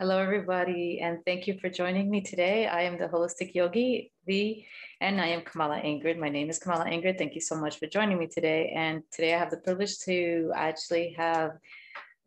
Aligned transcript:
Hello, 0.00 0.16
everybody, 0.22 1.00
and 1.02 1.24
thank 1.24 1.48
you 1.48 1.58
for 1.58 1.68
joining 1.68 2.08
me 2.08 2.20
today. 2.20 2.68
I 2.68 2.82
am 2.82 2.98
the 2.98 3.08
Holistic 3.08 3.52
Yogi, 3.52 4.12
the, 4.26 4.64
and 5.00 5.20
I 5.20 5.26
am 5.26 5.42
Kamala 5.42 5.80
Ingrid. 5.80 6.20
My 6.20 6.28
name 6.28 6.48
is 6.50 6.60
Kamala 6.60 6.84
Ingrid. 6.84 7.18
Thank 7.18 7.34
you 7.34 7.40
so 7.40 7.56
much 7.56 7.80
for 7.80 7.88
joining 7.88 8.16
me 8.16 8.28
today. 8.28 8.72
And 8.76 9.02
today 9.10 9.34
I 9.34 9.38
have 9.40 9.50
the 9.50 9.56
privilege 9.56 9.98
to 10.04 10.52
actually 10.54 11.16
have 11.18 11.58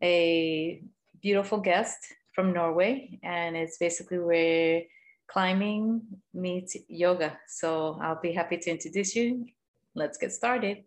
a 0.02 0.82
beautiful 1.22 1.60
guest 1.60 1.96
from 2.34 2.52
Norway, 2.52 3.18
and 3.22 3.56
it's 3.56 3.78
basically 3.78 4.18
where 4.18 4.82
climbing 5.26 6.02
meets 6.34 6.76
yoga. 6.88 7.38
So 7.48 7.98
I'll 8.02 8.20
be 8.20 8.32
happy 8.32 8.58
to 8.58 8.70
introduce 8.70 9.16
you. 9.16 9.46
Let's 9.94 10.18
get 10.18 10.32
started. 10.32 10.84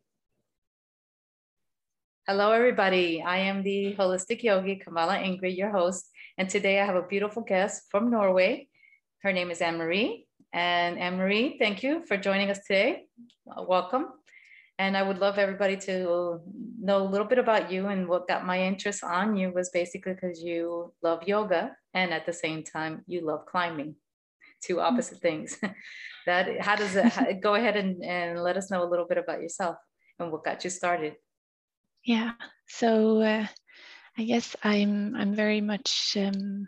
Hello, 2.27 2.51
everybody. 2.51 3.23
I 3.23 3.37
am 3.37 3.63
the 3.63 3.95
Holistic 3.97 4.43
Yogi, 4.43 4.75
Kamala 4.75 5.17
Ingrid, 5.17 5.57
your 5.57 5.71
host. 5.71 6.11
And 6.37 6.49
today 6.49 6.81
I 6.81 6.85
have 6.85 6.97
a 6.97 7.01
beautiful 7.01 7.41
guest 7.41 7.83
from 7.89 8.11
Norway. 8.11 8.67
Her 9.21 9.31
name 9.31 9.51
is 9.51 9.61
Anne 9.61 9.77
Marie. 9.77 10.27
And 10.51 10.99
Anne 10.99 11.15
Marie, 11.15 11.57
thank 11.57 11.81
you 11.81 12.05
for 12.05 12.17
joining 12.17 12.49
us 12.49 12.59
today. 12.67 13.05
Welcome. 13.45 14.07
And 14.77 14.97
I 14.97 15.03
would 15.03 15.19
love 15.19 15.37
everybody 15.37 15.77
to 15.77 16.41
know 16.81 17.01
a 17.01 17.07
little 17.07 17.25
bit 17.25 17.39
about 17.39 17.71
you. 17.71 17.87
And 17.87 18.09
what 18.09 18.27
got 18.27 18.45
my 18.45 18.61
interest 18.61 19.01
on 19.01 19.37
you 19.37 19.53
was 19.53 19.69
basically 19.69 20.13
because 20.13 20.43
you 20.43 20.93
love 21.01 21.23
yoga 21.25 21.71
and 21.93 22.13
at 22.13 22.25
the 22.25 22.33
same 22.33 22.63
time 22.63 23.03
you 23.07 23.25
love 23.25 23.45
climbing. 23.45 23.95
Two 24.61 24.81
opposite 24.81 25.19
things. 25.19 25.57
that 26.25 26.59
how 26.59 26.75
does 26.75 26.97
it 26.97 27.39
go 27.39 27.55
ahead 27.55 27.77
and, 27.77 28.03
and 28.03 28.43
let 28.43 28.57
us 28.57 28.69
know 28.69 28.83
a 28.83 28.89
little 28.89 29.07
bit 29.07 29.17
about 29.17 29.41
yourself 29.41 29.77
and 30.19 30.33
what 30.33 30.43
got 30.43 30.65
you 30.65 30.69
started? 30.69 31.15
Yeah. 32.03 32.33
So 32.67 33.21
uh, 33.21 33.47
I 34.17 34.23
guess 34.23 34.55
I'm 34.63 35.15
I'm 35.15 35.35
very 35.35 35.61
much 35.61 36.15
um, 36.17 36.67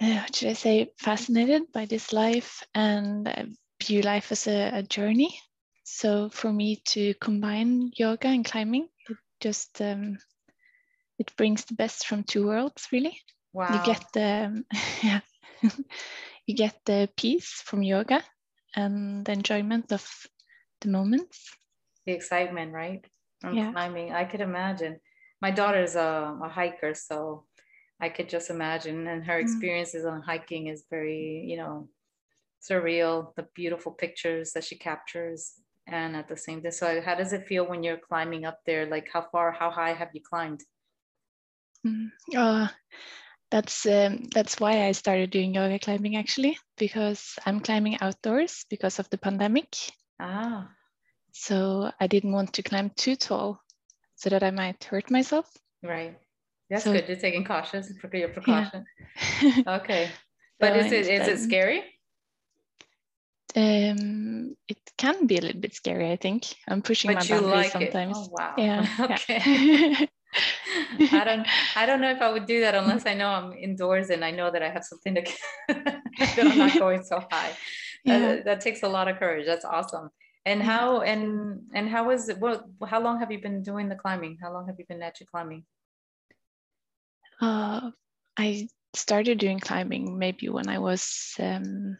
uh, 0.00 0.14
what 0.14 0.34
should 0.34 0.48
I 0.48 0.54
say 0.54 0.90
fascinated 0.96 1.70
by 1.72 1.84
this 1.84 2.12
life 2.12 2.64
and 2.74 3.28
uh, 3.28 3.44
view 3.82 4.00
life 4.00 4.32
as 4.32 4.46
a, 4.46 4.78
a, 4.78 4.82
journey. 4.82 5.38
So 5.84 6.30
for 6.30 6.50
me 6.52 6.76
to 6.86 7.14
combine 7.14 7.90
yoga 7.96 8.28
and 8.28 8.44
climbing, 8.44 8.88
it 9.08 9.16
just 9.40 9.82
um, 9.82 10.18
it 11.18 11.36
brings 11.36 11.66
the 11.66 11.74
best 11.74 12.06
from 12.06 12.22
two 12.22 12.46
worlds. 12.46 12.88
Really, 12.90 13.20
wow. 13.52 13.68
you 13.74 13.84
get 13.84 14.04
the 14.14 14.64
yeah, 15.02 15.20
you 16.46 16.56
get 16.56 16.78
the 16.86 17.10
peace 17.16 17.62
from 17.66 17.82
yoga 17.82 18.22
and 18.74 19.26
the 19.26 19.32
enjoyment 19.32 19.92
of 19.92 20.08
the 20.80 20.88
moments. 20.88 21.54
The 22.06 22.12
excitement, 22.12 22.72
right? 22.72 23.04
From 23.42 23.54
yeah. 23.54 23.72
climbing, 23.72 24.12
I 24.12 24.24
could 24.24 24.40
imagine 24.40 25.00
my 25.40 25.50
daughter's 25.50 25.96
a, 25.96 26.36
a 26.42 26.48
hiker, 26.48 26.94
so 26.94 27.44
I 28.00 28.08
could 28.08 28.28
just 28.28 28.50
imagine. 28.50 29.06
And 29.06 29.24
her 29.24 29.38
mm. 29.38 29.42
experiences 29.42 30.04
mm. 30.04 30.12
on 30.12 30.22
hiking 30.22 30.66
is 30.66 30.84
very, 30.90 31.44
you 31.46 31.56
know, 31.56 31.88
surreal. 32.62 33.34
The 33.36 33.46
beautiful 33.54 33.92
pictures 33.92 34.52
that 34.52 34.64
she 34.64 34.76
captures, 34.76 35.52
and 35.86 36.16
at 36.16 36.28
the 36.28 36.36
same 36.36 36.62
time, 36.62 36.72
so 36.72 37.00
how 37.00 37.14
does 37.14 37.32
it 37.32 37.46
feel 37.46 37.66
when 37.66 37.82
you're 37.82 37.98
climbing 37.98 38.44
up 38.44 38.58
there? 38.66 38.86
Like 38.86 39.08
how 39.12 39.26
far, 39.32 39.52
how 39.52 39.70
high 39.70 39.92
have 39.92 40.10
you 40.12 40.20
climbed? 40.22 40.62
Mm. 41.86 42.10
Uh, 42.36 42.68
that's 43.50 43.86
um, 43.86 44.28
that's 44.32 44.60
why 44.60 44.86
I 44.86 44.92
started 44.92 45.30
doing 45.30 45.54
yoga 45.54 45.78
climbing 45.78 46.16
actually 46.16 46.58
because 46.76 47.38
I'm 47.44 47.60
climbing 47.60 47.98
outdoors 48.00 48.64
because 48.70 48.98
of 48.98 49.08
the 49.10 49.18
pandemic. 49.18 49.76
Ah. 50.20 50.68
So 51.32 51.90
I 51.98 52.06
didn't 52.06 52.32
want 52.32 52.54
to 52.54 52.62
climb 52.62 52.90
too 52.90 53.16
tall 53.16 53.60
so 54.20 54.28
that 54.28 54.42
I 54.42 54.50
might 54.50 54.84
hurt 54.84 55.10
myself. 55.10 55.46
Right. 55.82 56.14
That's 56.68 56.84
so, 56.84 56.92
good. 56.92 57.08
You're 57.08 57.16
taking 57.16 57.44
cautious 57.44 57.90
for 57.98 58.14
your 58.14 58.28
precaution. 58.28 58.84
Yeah. 59.42 59.62
okay. 59.80 60.10
But 60.60 60.74
so 60.74 60.80
is 60.80 60.92
it 60.92 61.06
is 61.08 61.26
it 61.26 61.38
scary? 61.38 61.82
Um, 63.56 64.54
it 64.68 64.78
can 64.96 65.26
be 65.26 65.38
a 65.38 65.40
little 65.40 65.60
bit 65.60 65.74
scary. 65.74 66.12
I 66.12 66.16
think 66.16 66.54
I'm 66.68 66.82
pushing 66.82 67.12
but 67.12 67.20
my 67.20 67.26
boundaries 67.26 67.52
like 67.52 67.72
sometimes. 67.72 68.16
Oh 68.18 68.28
wow. 68.30 68.54
Yeah. 68.58 68.86
okay. 69.00 69.40
I 71.12 71.24
don't 71.24 71.46
I 71.74 71.86
don't 71.86 72.02
know 72.02 72.10
if 72.10 72.20
I 72.20 72.30
would 72.30 72.46
do 72.46 72.60
that 72.60 72.74
unless 72.74 73.06
I 73.06 73.14
know 73.14 73.28
I'm 73.28 73.52
indoors 73.54 74.10
and 74.10 74.22
I 74.22 74.30
know 74.30 74.50
that 74.50 74.62
I 74.62 74.68
have 74.68 74.84
something 74.84 75.14
to 75.14 75.22
that 75.68 76.38
I'm 76.38 76.58
not 76.58 76.78
going 76.78 77.02
so 77.02 77.24
high. 77.32 77.56
Yeah. 78.04 78.18
That, 78.18 78.44
that 78.44 78.60
takes 78.60 78.82
a 78.82 78.88
lot 78.88 79.08
of 79.08 79.16
courage. 79.18 79.46
That's 79.46 79.64
awesome. 79.64 80.10
And 80.46 80.62
how 80.62 81.02
and 81.02 81.62
and 81.74 81.88
how 81.88 82.08
was 82.08 82.28
it? 82.28 82.38
Well, 82.38 82.64
how 82.86 83.00
long 83.00 83.18
have 83.20 83.30
you 83.30 83.40
been 83.40 83.62
doing 83.62 83.88
the 83.88 83.94
climbing? 83.94 84.38
How 84.42 84.52
long 84.52 84.66
have 84.66 84.76
you 84.78 84.86
been 84.88 85.02
actually 85.02 85.26
climbing? 85.26 85.64
Uh, 87.40 87.90
I 88.38 88.68
started 88.94 89.38
doing 89.38 89.60
climbing 89.60 90.18
maybe 90.18 90.48
when 90.48 90.68
I 90.68 90.78
was 90.78 91.34
um, 91.38 91.96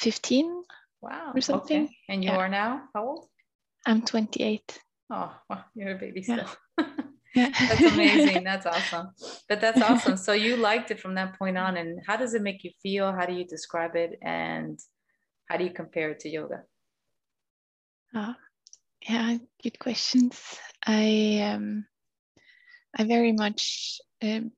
15. 0.00 0.62
Wow. 1.00 1.32
Or 1.34 1.40
something. 1.40 1.84
Okay. 1.84 1.96
And 2.08 2.22
you 2.22 2.30
yeah. 2.30 2.36
are 2.36 2.48
now 2.48 2.82
how 2.94 3.06
old? 3.06 3.26
I'm 3.86 4.02
28. 4.02 4.78
Oh, 5.10 5.34
well, 5.48 5.64
you're 5.74 5.96
a 5.96 5.98
baby 5.98 6.22
still. 6.22 6.48
Yeah. 7.34 7.48
that's 7.48 7.80
amazing. 7.80 8.44
That's 8.50 8.66
awesome. 8.66 9.08
But 9.48 9.62
that's 9.62 9.80
awesome. 9.80 10.18
So 10.18 10.34
you 10.34 10.54
liked 10.54 10.90
it 10.90 11.00
from 11.00 11.14
that 11.14 11.38
point 11.38 11.56
on. 11.56 11.78
And 11.78 11.98
how 12.06 12.18
does 12.18 12.34
it 12.34 12.42
make 12.42 12.62
you 12.62 12.72
feel? 12.82 13.10
How 13.10 13.24
do 13.24 13.32
you 13.32 13.46
describe 13.46 13.96
it? 13.96 14.18
And 14.20 14.78
how 15.48 15.56
do 15.56 15.64
you 15.64 15.70
compare 15.70 16.10
it 16.10 16.20
to 16.20 16.28
yoga? 16.28 16.64
Uh, 18.14 18.34
yeah, 19.08 19.38
good 19.62 19.78
questions. 19.78 20.40
I 20.86 21.40
um, 21.54 21.86
I 22.96 23.04
very 23.04 23.32
much 23.32 24.00
um, 24.22 24.52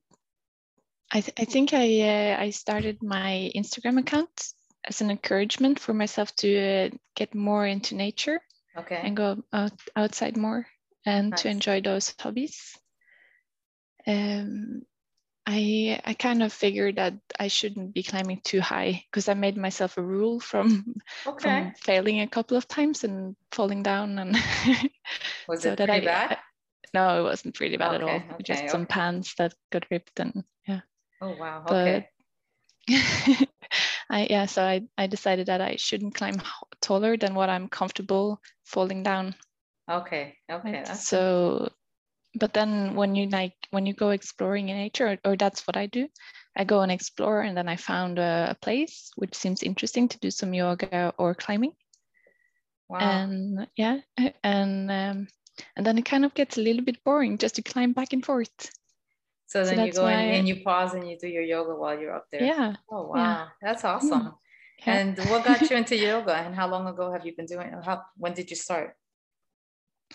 I, 1.11 1.21
th- 1.21 1.33
I 1.39 1.45
think 1.45 1.73
I 1.73 2.01
uh, 2.01 2.37
I 2.41 2.49
started 2.49 3.01
my 3.01 3.51
Instagram 3.55 3.99
account 3.99 4.29
as 4.87 5.01
an 5.01 5.09
encouragement 5.09 5.79
for 5.79 5.93
myself 5.93 6.35
to 6.37 6.59
uh, 6.59 6.89
get 7.15 7.33
more 7.33 7.65
into 7.65 7.95
nature 7.95 8.39
okay. 8.77 8.99
and 9.03 9.15
go 9.15 9.43
out, 9.53 9.71
outside 9.95 10.37
more 10.37 10.67
and 11.05 11.31
nice. 11.31 11.41
to 11.41 11.49
enjoy 11.49 11.81
those 11.81 12.13
hobbies. 12.19 12.77
Um, 14.07 14.83
I 15.47 16.01
I 16.03 16.13
kind 16.13 16.41
of 16.41 16.51
figured 16.51 16.95
that 16.95 17.13
I 17.39 17.49
shouldn't 17.49 17.93
be 17.93 18.01
climbing 18.03 18.41
too 18.43 18.61
high 18.61 19.05
because 19.11 19.29
I 19.29 19.35
made 19.35 19.57
myself 19.57 19.97
a 19.97 20.01
rule 20.01 20.39
from, 20.39 20.95
okay. 21.27 21.41
from 21.41 21.73
failing 21.75 22.21
a 22.21 22.27
couple 22.27 22.57
of 22.57 22.67
times 22.67 23.03
and 23.03 23.35
falling 23.51 23.83
down 23.83 24.17
and 24.17 24.35
was 25.47 25.61
so 25.61 25.73
it 25.73 25.77
that 25.77 25.89
I, 25.89 25.99
bad? 25.99 26.31
I, 26.31 26.37
no, 26.93 27.19
it 27.19 27.23
wasn't 27.23 27.55
pretty 27.55 27.77
bad 27.77 27.93
okay, 27.93 27.95
at 27.95 28.03
all. 28.03 28.15
Okay, 28.15 28.43
Just 28.43 28.69
some 28.69 28.87
pants 28.87 29.35
that 29.37 29.53
got 29.71 29.85
ripped 29.91 30.19
and 30.19 30.43
yeah. 30.67 30.81
Oh 31.21 31.35
wow. 31.37 31.63
Okay. 31.67 32.09
But 32.87 32.95
I 34.09 34.27
yeah, 34.29 34.45
so 34.45 34.63
I, 34.63 34.81
I 34.97 35.07
decided 35.07 35.47
that 35.47 35.61
I 35.61 35.75
shouldn't 35.75 36.15
climb 36.15 36.41
taller 36.81 37.17
than 37.17 37.35
what 37.35 37.49
I'm 37.49 37.67
comfortable 37.67 38.41
falling 38.63 39.03
down. 39.03 39.35
Okay. 39.89 40.37
Okay. 40.49 40.83
So 40.95 41.69
but 42.35 42.53
then 42.53 42.95
when 42.95 43.15
you 43.15 43.27
like 43.29 43.53
when 43.71 43.85
you 43.85 43.93
go 43.93 44.09
exploring 44.09 44.69
in 44.69 44.77
nature 44.77 45.07
or, 45.07 45.31
or, 45.31 45.35
that's 45.35 45.65
what 45.67 45.77
i 45.77 45.85
do 45.85 46.07
i 46.57 46.63
go 46.63 46.81
and 46.81 46.91
explore 46.91 47.41
and 47.41 47.57
then 47.57 47.67
i 47.67 47.75
found 47.75 48.19
a, 48.19 48.47
a 48.51 48.55
place 48.61 49.11
which 49.15 49.35
seems 49.35 49.63
interesting 49.63 50.07
to 50.07 50.19
do 50.19 50.29
some 50.31 50.53
yoga 50.53 51.13
or 51.17 51.33
climbing. 51.33 51.71
Wow. 52.87 52.99
and 52.99 53.67
yeah 53.75 53.99
and 54.43 54.91
um, 54.91 55.27
and 55.75 55.85
then 55.85 55.97
it 55.97 56.05
kind 56.05 56.25
of 56.25 56.33
gets 56.33 56.57
a 56.57 56.61
little 56.61 56.83
bit 56.83 57.03
boring 57.03 57.37
just 57.37 57.55
to 57.55 57.61
climb 57.61 57.93
back 57.93 58.13
and 58.13 58.25
forth. 58.25 58.69
So 59.47 59.63
then 59.63 59.77
so 59.77 59.83
you 59.85 59.93
go 59.93 60.07
and 60.07 60.47
you 60.47 60.63
pause 60.63 60.93
and 60.93 61.09
you 61.09 61.17
do 61.17 61.27
your 61.27 61.43
yoga 61.43 61.75
while 61.75 61.97
you're 61.97 62.13
up 62.13 62.27
there. 62.31 62.43
Yeah. 62.43 62.75
Oh 62.91 63.07
wow. 63.07 63.15
Yeah. 63.15 63.47
that's 63.61 63.83
awesome. 63.85 64.33
Yeah. 64.85 64.97
and 64.97 65.17
what 65.29 65.45
got 65.45 65.61
you 65.69 65.77
into 65.81 65.95
yoga 65.95 66.35
and 66.35 66.53
how 66.53 66.67
long 66.67 66.87
ago 66.87 67.11
have 67.11 67.25
you 67.25 67.33
been 67.35 67.45
doing 67.45 67.71
how 67.83 68.03
when 68.17 68.33
did 68.33 68.49
you 68.49 68.57
start 68.57 68.97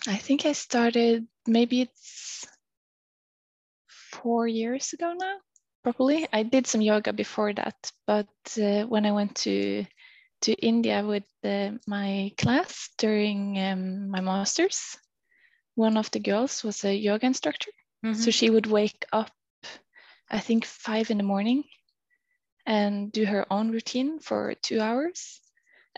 I 0.07 0.17
think 0.17 0.47
I 0.47 0.53
started 0.53 1.27
maybe 1.47 1.83
it's 1.83 2.47
four 3.89 4.47
years 4.47 4.93
ago 4.93 5.15
now, 5.19 5.37
probably. 5.83 6.27
I 6.33 6.43
did 6.43 6.67
some 6.67 6.81
yoga 6.81 7.13
before 7.13 7.53
that, 7.55 7.93
but 8.07 8.29
uh, 8.61 8.85
when 8.85 9.07
I 9.07 9.13
went 9.13 9.37
to 9.47 9.85
to 10.43 10.53
India 10.55 11.05
with 11.05 11.29
uh, 11.45 11.73
my 11.87 12.33
class 12.39 12.89
during 12.97 13.59
um, 13.59 14.09
my 14.09 14.21
master's, 14.21 14.97
one 15.75 15.99
of 15.99 16.11
the 16.13 16.21
girls 16.21 16.65
was 16.65 16.83
a 16.85 16.95
yoga 16.95 17.27
instructor. 17.27 17.71
Mm-hmm. 18.05 18.21
So 18.21 18.31
she 18.31 18.49
would 18.49 18.67
wake 18.67 19.05
up, 19.13 19.31
I 20.31 20.41
think, 20.41 20.65
five 20.65 21.11
in 21.11 21.19
the 21.19 21.25
morning 21.25 21.65
and 22.65 23.13
do 23.13 23.27
her 23.27 23.45
own 23.53 23.71
routine 23.71 24.19
for 24.19 24.55
two 24.63 24.81
hours 24.81 25.41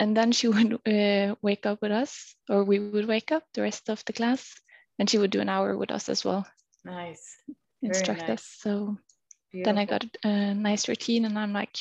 and 0.03 0.17
then 0.17 0.33
she 0.33 0.49
would 0.49 0.75
uh, 0.87 1.35
wake 1.43 1.65
up 1.65 1.81
with 1.81 1.93
us 1.93 2.35
or 2.49 2.65
we 2.65 2.79
would 2.79 3.07
wake 3.07 3.31
up 3.31 3.45
the 3.55 3.63
rest 3.63 3.89
of 3.89 4.05
the 4.05 4.13
class 4.13 4.53
and 4.99 5.09
she 5.09 5.19
would 5.19 5.31
do 5.31 5.41
an 5.41 5.49
hour 5.49 5.77
with 5.77 5.91
us 5.91 6.09
as 6.09 6.25
well 6.25 6.45
nice 6.85 7.37
Very 7.83 7.95
instruct 7.95 8.29
nice. 8.29 8.31
us 8.31 8.57
so 8.59 8.99
Beautiful. 9.53 9.65
then 9.65 9.79
i 9.79 9.85
got 9.85 10.05
a 10.25 10.55
nice 10.55 10.89
routine 10.89 11.25
and 11.25 11.39
i'm 11.39 11.53
like 11.53 11.77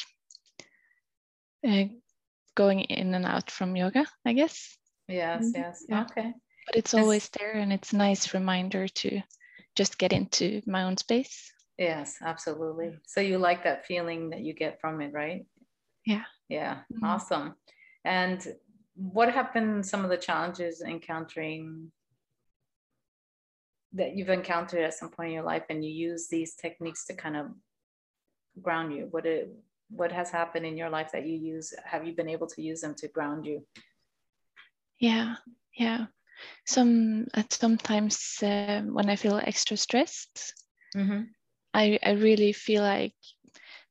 uh, 1.67 1.85
going 2.55 2.81
in 2.81 3.15
and 3.15 3.25
out 3.25 3.49
from 3.49 3.75
yoga 3.75 4.05
i 4.25 4.33
guess 4.33 4.77
yes 5.07 5.43
mm-hmm. 5.43 5.61
yes 5.61 5.85
yeah. 5.89 6.03
okay 6.03 6.33
but 6.67 6.75
it's 6.75 6.93
always 6.93 7.27
there 7.29 7.53
and 7.53 7.73
it's 7.73 7.93
a 7.93 7.97
nice 7.97 8.33
reminder 8.33 8.87
to 8.87 9.21
just 9.75 9.97
get 9.97 10.13
into 10.13 10.61
my 10.65 10.83
own 10.83 10.97
space 10.97 11.51
Yes, 11.77 12.17
absolutely. 12.23 12.91
So 13.07 13.21
you 13.21 13.39
like 13.39 13.63
that 13.63 13.87
feeling 13.87 14.29
that 14.29 14.41
you 14.41 14.53
get 14.53 14.79
from 14.79 15.01
it, 15.01 15.13
right? 15.13 15.47
Yeah. 16.05 16.25
Yeah. 16.47 16.81
Mm-hmm. 16.93 17.03
Awesome. 17.03 17.55
And 18.05 18.45
what 18.95 19.31
have 19.33 19.53
been 19.53 19.83
some 19.83 20.03
of 20.03 20.09
the 20.09 20.17
challenges 20.17 20.81
encountering 20.81 21.91
that 23.93 24.15
you've 24.15 24.29
encountered 24.29 24.83
at 24.83 24.93
some 24.93 25.09
point 25.09 25.29
in 25.29 25.35
your 25.35 25.43
life 25.43 25.63
and 25.69 25.83
you 25.83 25.91
use 25.91 26.27
these 26.27 26.55
techniques 26.55 27.05
to 27.05 27.13
kind 27.13 27.37
of 27.37 27.47
ground 28.61 28.93
you? 28.93 29.07
What 29.11 29.25
it 29.25 29.53
what 29.89 30.11
has 30.11 30.31
happened 30.31 30.65
in 30.65 30.77
your 30.77 30.89
life 30.89 31.11
that 31.11 31.27
you 31.27 31.37
use? 31.37 31.73
Have 31.83 32.05
you 32.05 32.13
been 32.13 32.29
able 32.29 32.47
to 32.47 32.61
use 32.61 32.81
them 32.81 32.95
to 32.95 33.07
ground 33.09 33.45
you? 33.45 33.65
Yeah, 34.99 35.35
yeah. 35.77 36.05
Some 36.65 37.27
at 37.33 37.51
sometimes 37.53 38.41
uh, 38.41 38.81
when 38.81 39.09
I 39.09 39.15
feel 39.15 39.37
extra 39.37 39.77
stressed, 39.77 40.53
mm-hmm. 40.95 41.23
I 41.73 41.99
I 42.03 42.11
really 42.11 42.53
feel 42.53 42.81
like 42.83 43.15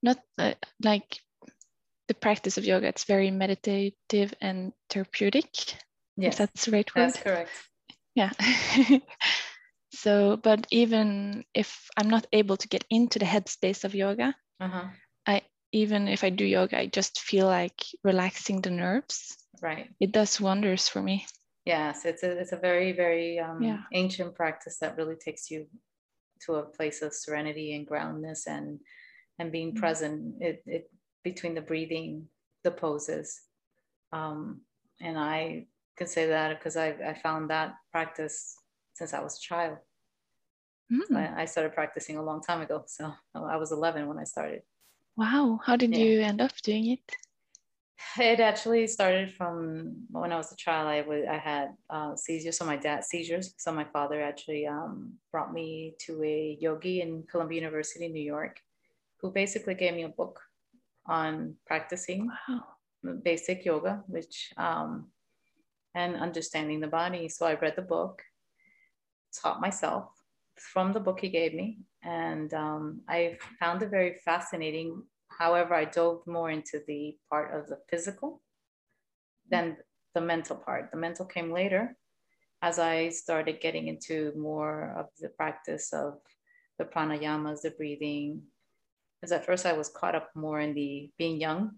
not 0.03 0.19
uh, 0.39 0.55
like 0.83 1.21
the 2.11 2.15
practice 2.15 2.59
of 2.59 2.65
yoga. 2.65 2.89
It's 2.89 3.05
very 3.05 3.31
meditative 3.31 4.35
and 4.41 4.73
therapeutic. 4.91 5.47
Yes, 6.17 6.39
that's 6.39 6.65
the 6.65 6.73
right 6.73 6.95
word. 6.97 7.15
That's 7.15 7.23
correct. 7.23 7.51
Yeah. 8.17 8.33
so, 9.95 10.37
but 10.37 10.67
even 10.73 11.45
if 11.55 11.87
I'm 11.97 12.11
not 12.11 12.27
able 12.33 12.57
to 12.57 12.67
get 12.67 12.85
into 12.91 13.21
the 13.21 13.27
headspace 13.27 13.85
of 13.85 13.95
yoga, 13.95 14.35
uh-huh. 14.59 14.89
I 15.25 15.43
even 15.71 16.09
if 16.09 16.25
I 16.25 16.31
do 16.31 16.45
yoga, 16.45 16.79
I 16.81 16.87
just 16.87 17.21
feel 17.21 17.47
like 17.47 17.81
relaxing 18.03 18.61
the 18.61 18.71
nerves. 18.71 19.37
Right. 19.63 19.89
It 20.01 20.11
does 20.11 20.41
wonders 20.41 20.89
for 20.89 21.01
me. 21.01 21.27
Yes, 21.65 22.05
it's 22.05 22.25
a 22.25 22.33
it's 22.41 22.53
a 22.53 22.57
very 22.59 22.91
very 22.91 23.39
um, 23.39 23.63
yeah. 23.63 23.83
ancient 23.95 24.35
practice 24.35 24.79
that 24.81 24.97
really 24.97 25.17
takes 25.17 25.49
you 25.49 25.69
to 26.47 26.55
a 26.55 26.65
place 26.65 27.03
of 27.03 27.15
serenity 27.15 27.77
and 27.77 27.87
groundness 27.87 28.49
and 28.49 28.81
and 29.39 29.53
being 29.53 29.71
mm-hmm. 29.71 29.79
present. 29.79 30.35
It, 30.41 30.63
it 30.67 30.91
between 31.23 31.55
the 31.55 31.61
breathing, 31.61 32.27
the 32.65 32.71
poses, 32.71 33.41
um, 34.13 34.63
and 35.01 35.19
I 35.19 35.67
can 35.97 36.07
say 36.07 36.27
that 36.27 36.59
because 36.59 36.77
I 36.77 36.89
I 37.07 37.15
found 37.15 37.51
that 37.51 37.75
practice 37.93 38.57
since 38.95 39.15
I 39.15 39.21
was 39.21 39.37
a 39.37 39.41
child. 39.41 39.79
Mm. 40.93 41.17
I, 41.17 41.43
I 41.43 41.45
started 41.45 41.73
practicing 41.73 42.17
a 42.17 42.23
long 42.23 42.43
time 42.43 42.61
ago, 42.63 42.83
so 42.87 43.13
I 43.35 43.57
was 43.57 43.71
11 43.71 44.09
when 44.09 44.19
I 44.19 44.25
started. 44.25 44.63
Wow, 45.17 45.61
how 45.65 45.77
did 45.77 45.97
yeah. 45.97 46.05
you 46.05 46.21
end 46.21 46.41
up 46.41 46.53
doing 46.63 46.89
it? 46.91 47.17
It 48.19 48.41
actually 48.41 48.87
started 48.87 49.31
from 49.33 50.07
when 50.11 50.33
I 50.33 50.37
was 50.37 50.53
a 50.53 50.57
child. 50.57 50.89
I 50.89 51.03
was 51.03 51.23
I 51.31 51.37
had 51.37 51.69
uh, 51.91 52.17
seizures. 52.17 52.57
So 52.59 52.65
my 52.65 52.77
dad 52.77 53.05
seizures. 53.05 53.55
So 53.59 53.73
my 53.73 53.85
father 53.85 54.23
actually 54.23 54.67
um, 54.67 55.13
brought 55.31 55.53
me 55.53 55.95
to 56.07 56.23
a 56.25 56.57
yogi 56.61 57.03
in 57.03 57.25
Columbia 57.31 57.61
University, 57.61 58.09
New 58.09 58.23
York, 58.23 58.59
who 59.21 59.31
basically 59.31 59.75
gave 59.75 59.95
me 59.95 60.05
a 60.05 60.09
book 60.09 60.41
on 61.11 61.57
practicing 61.67 62.31
wow. 62.49 63.13
basic 63.23 63.65
yoga, 63.65 64.03
which 64.07 64.53
um, 64.57 65.11
and 65.95 66.17
understanding 66.17 66.81
the 66.81 66.87
body. 66.87 67.29
So 67.29 67.47
I 67.47 67.55
read 67.55 67.77
the 67.77 67.83
book, 67.83 68.23
taught 69.43 69.61
myself 69.61 70.05
from 70.57 70.93
the 70.93 71.01
book 71.01 71.21
he 71.21 71.29
gave 71.29 71.53
me, 71.53 71.81
and 72.03 72.55
um, 72.55 73.01
I 73.09 73.37
found 73.59 73.83
it 73.83 73.91
very 73.91 74.15
fascinating 74.25 75.03
However, 75.41 75.75
I 75.75 75.87
dove 75.87 76.27
more 76.27 76.51
into 76.51 76.83
the 76.87 77.17
part 77.31 77.55
of 77.55 77.69
the 77.69 77.79
physical 77.89 78.43
than 79.49 79.77
the 80.15 80.21
mental 80.21 80.57
part. 80.57 80.91
The 80.91 80.99
mental 80.99 81.25
came 81.25 81.51
later 81.53 81.97
as 82.63 82.79
I 82.79 83.09
started 83.09 83.61
getting 83.61 83.89
into 83.89 84.33
more 84.37 84.95
of 84.99 85.07
the 85.19 85.31
practice 85.31 85.93
of 85.93 86.19
the 86.79 86.85
pranayamas, 86.85 87.63
the 87.63 87.71
breathing. 87.71 88.43
Because 89.21 89.33
at 89.33 89.45
first 89.45 89.67
I 89.67 89.75
was 89.75 89.89
caught 89.89 90.15
up 90.15 90.31
more 90.35 90.61
in 90.61 90.75
the 90.75 91.11
being 91.19 91.41
young 91.41 91.73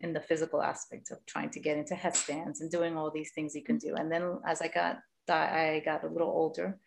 in 0.00 0.12
the 0.12 0.20
physical 0.20 0.62
aspect 0.62 1.10
of 1.10 1.24
trying 1.26 1.50
to 1.50 1.60
get 1.60 1.78
into 1.78 1.94
headstands 1.94 2.60
and 2.60 2.70
doing 2.70 2.96
all 2.96 3.10
these 3.10 3.32
things 3.32 3.54
you 3.54 3.64
can 3.64 3.78
do. 3.78 3.94
And 3.94 4.12
then 4.12 4.38
as 4.46 4.60
I 4.60 4.68
got 4.68 4.98
I 5.28 5.82
got 5.84 6.04
a 6.04 6.08
little 6.08 6.28
older, 6.28 6.78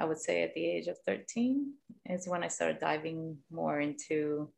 I 0.00 0.06
would 0.06 0.18
say 0.18 0.42
at 0.42 0.54
the 0.54 0.64
age 0.64 0.86
of 0.86 0.96
13 1.06 1.72
is 2.06 2.26
when 2.26 2.42
I 2.42 2.48
started 2.48 2.80
diving 2.80 3.36
more 3.50 3.80
into 3.80 4.50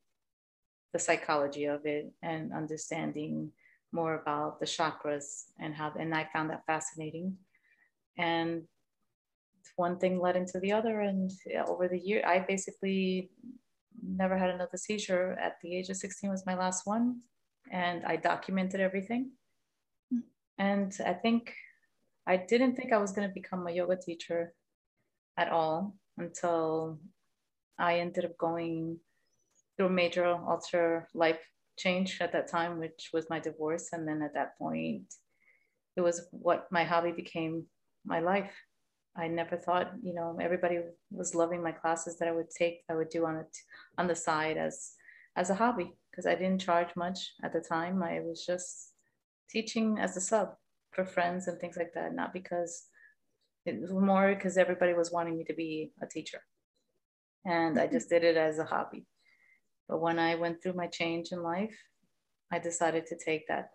the 0.92 0.98
psychology 0.98 1.64
of 1.64 1.84
it 1.84 2.12
and 2.22 2.52
understanding 2.52 3.50
more 3.92 4.14
about 4.14 4.60
the 4.60 4.66
chakras 4.66 5.44
and 5.58 5.74
how 5.74 5.92
and 5.98 6.14
I 6.14 6.28
found 6.32 6.50
that 6.50 6.66
fascinating. 6.66 7.36
And 8.16 8.62
one 9.76 9.98
thing 9.98 10.20
led 10.20 10.36
into 10.36 10.60
the 10.60 10.72
other 10.72 11.00
and 11.00 11.30
over 11.66 11.88
the 11.88 11.98
year 11.98 12.22
I 12.26 12.40
basically 12.40 13.30
never 14.02 14.36
had 14.36 14.50
another 14.50 14.76
seizure 14.76 15.38
at 15.40 15.56
the 15.62 15.76
age 15.76 15.88
of 15.88 15.96
16 15.96 16.30
was 16.30 16.46
my 16.46 16.54
last 16.54 16.86
one 16.86 17.20
and 17.70 18.04
I 18.04 18.16
documented 18.16 18.80
everything. 18.80 19.32
And 20.58 20.92
I 21.04 21.12
think 21.12 21.54
I 22.26 22.36
didn't 22.36 22.74
think 22.76 22.92
I 22.92 22.98
was 22.98 23.12
going 23.12 23.28
to 23.28 23.34
become 23.34 23.66
a 23.66 23.72
yoga 23.72 23.96
teacher 23.96 24.52
at 25.36 25.50
all 25.50 25.94
until 26.16 26.98
I 27.78 28.00
ended 28.00 28.24
up 28.24 28.36
going 28.36 28.98
through 29.76 29.86
a 29.86 29.90
major 29.90 30.26
alter 30.26 31.08
life 31.14 31.40
change 31.78 32.18
at 32.20 32.32
that 32.32 32.48
time, 32.48 32.78
which 32.78 33.10
was 33.12 33.30
my 33.30 33.38
divorce. 33.38 33.90
And 33.92 34.06
then 34.06 34.20
at 34.22 34.34
that 34.34 34.58
point, 34.58 35.14
it 35.96 36.00
was 36.00 36.26
what 36.32 36.66
my 36.70 36.84
hobby 36.84 37.12
became 37.12 37.66
my 38.04 38.20
life. 38.20 38.52
I 39.18 39.26
never 39.26 39.56
thought, 39.56 39.92
you 40.00 40.14
know, 40.14 40.38
everybody 40.40 40.78
was 41.10 41.34
loving 41.34 41.62
my 41.62 41.72
classes 41.72 42.18
that 42.18 42.28
I 42.28 42.32
would 42.32 42.50
take, 42.50 42.84
I 42.88 42.94
would 42.94 43.08
do 43.08 43.26
on 43.26 43.36
it 43.36 43.56
on 43.98 44.06
the 44.06 44.14
side 44.14 44.56
as 44.56 44.92
as 45.36 45.50
a 45.50 45.54
hobby 45.54 45.92
because 46.10 46.26
I 46.26 46.34
didn't 46.34 46.60
charge 46.60 46.88
much 46.96 47.34
at 47.42 47.52
the 47.52 47.60
time. 47.60 48.02
I 48.02 48.20
was 48.20 48.44
just 48.44 48.92
teaching 49.50 49.98
as 49.98 50.16
a 50.16 50.20
sub 50.20 50.54
for 50.92 51.04
friends 51.04 51.48
and 51.48 51.60
things 51.60 51.76
like 51.76 51.92
that, 51.94 52.14
not 52.14 52.32
because 52.32 52.86
it 53.66 53.80
was 53.80 53.92
more 53.92 54.34
because 54.34 54.56
everybody 54.56 54.94
was 54.94 55.12
wanting 55.12 55.36
me 55.36 55.44
to 55.44 55.54
be 55.54 55.92
a 56.02 56.06
teacher. 56.06 56.40
And 57.44 57.78
I 57.78 57.86
just 57.86 58.08
did 58.08 58.24
it 58.24 58.36
as 58.36 58.58
a 58.58 58.64
hobby. 58.64 59.06
But 59.88 60.00
when 60.00 60.18
I 60.18 60.34
went 60.34 60.62
through 60.62 60.74
my 60.74 60.86
change 60.86 61.32
in 61.32 61.42
life, 61.42 61.76
I 62.52 62.58
decided 62.58 63.06
to 63.06 63.16
take 63.16 63.48
that 63.48 63.70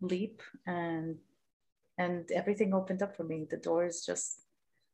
leap 0.00 0.42
and 0.66 1.16
and 1.98 2.30
everything 2.30 2.74
opened 2.74 3.02
up 3.02 3.16
for 3.16 3.24
me. 3.24 3.46
The 3.48 3.56
doors 3.56 4.04
just 4.04 4.45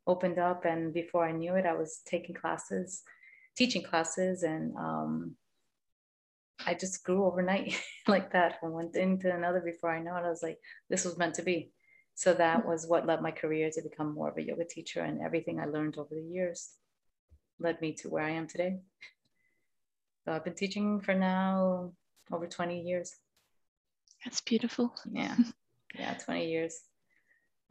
opened 0.07 0.39
up 0.39 0.65
and 0.65 0.93
before 0.93 1.25
I 1.27 1.33
knew 1.33 1.55
it, 1.55 1.67
I 1.67 1.75
was 1.75 2.01
taking 2.07 2.35
classes, 2.35 3.03
teaching 3.57 3.83
classes 3.83 4.43
and 4.43 4.75
um, 4.77 5.37
I 6.67 6.75
just 6.75 7.05
grew 7.05 7.25
overnight 7.25 7.81
like 8.09 8.33
that 8.33 8.61
from 8.61 8.73
one 8.73 8.91
thing 8.91 9.19
to 9.21 9.35
another 9.35 9.61
before 9.61 9.91
I 9.91 10.03
know 10.03 10.17
it. 10.17 10.25
I 10.25 10.31
was 10.31 10.43
like, 10.43 10.59
this 10.91 11.05
was 11.05 11.19
meant 11.19 11.35
to 11.35 11.43
be. 11.43 11.71
So 12.15 12.35
that 12.35 12.67
was 12.67 12.87
what 12.87 13.07
led 13.07 13.23
my 13.23 13.31
career 13.31 13.71
to 13.73 13.83
become 13.83 14.15
more 14.15 14.29
of 14.29 14.37
a 14.37 14.43
yoga 14.43 14.65
teacher 14.65 15.01
and 15.01 15.23
everything 15.23 15.59
I 15.59 15.65
learned 15.65 15.97
over 15.97 16.15
the 16.15 16.23
years 16.23 16.73
led 17.59 17.81
me 17.81 17.95
to 17.95 18.09
where 18.09 18.25
I 18.25 18.31
am 18.31 18.47
today. 18.47 18.81
So 20.25 20.33
I've 20.33 20.45
been 20.45 20.55
teaching 20.55 21.01
for 21.01 21.15
now 21.15 21.93
over 22.31 22.47
20 22.47 22.81
years. 22.81 23.15
That's 24.25 24.41
beautiful. 24.41 24.95
Yeah. 25.11 25.37
Yeah, 25.99 26.15
20 26.15 26.49
years. 26.49 26.81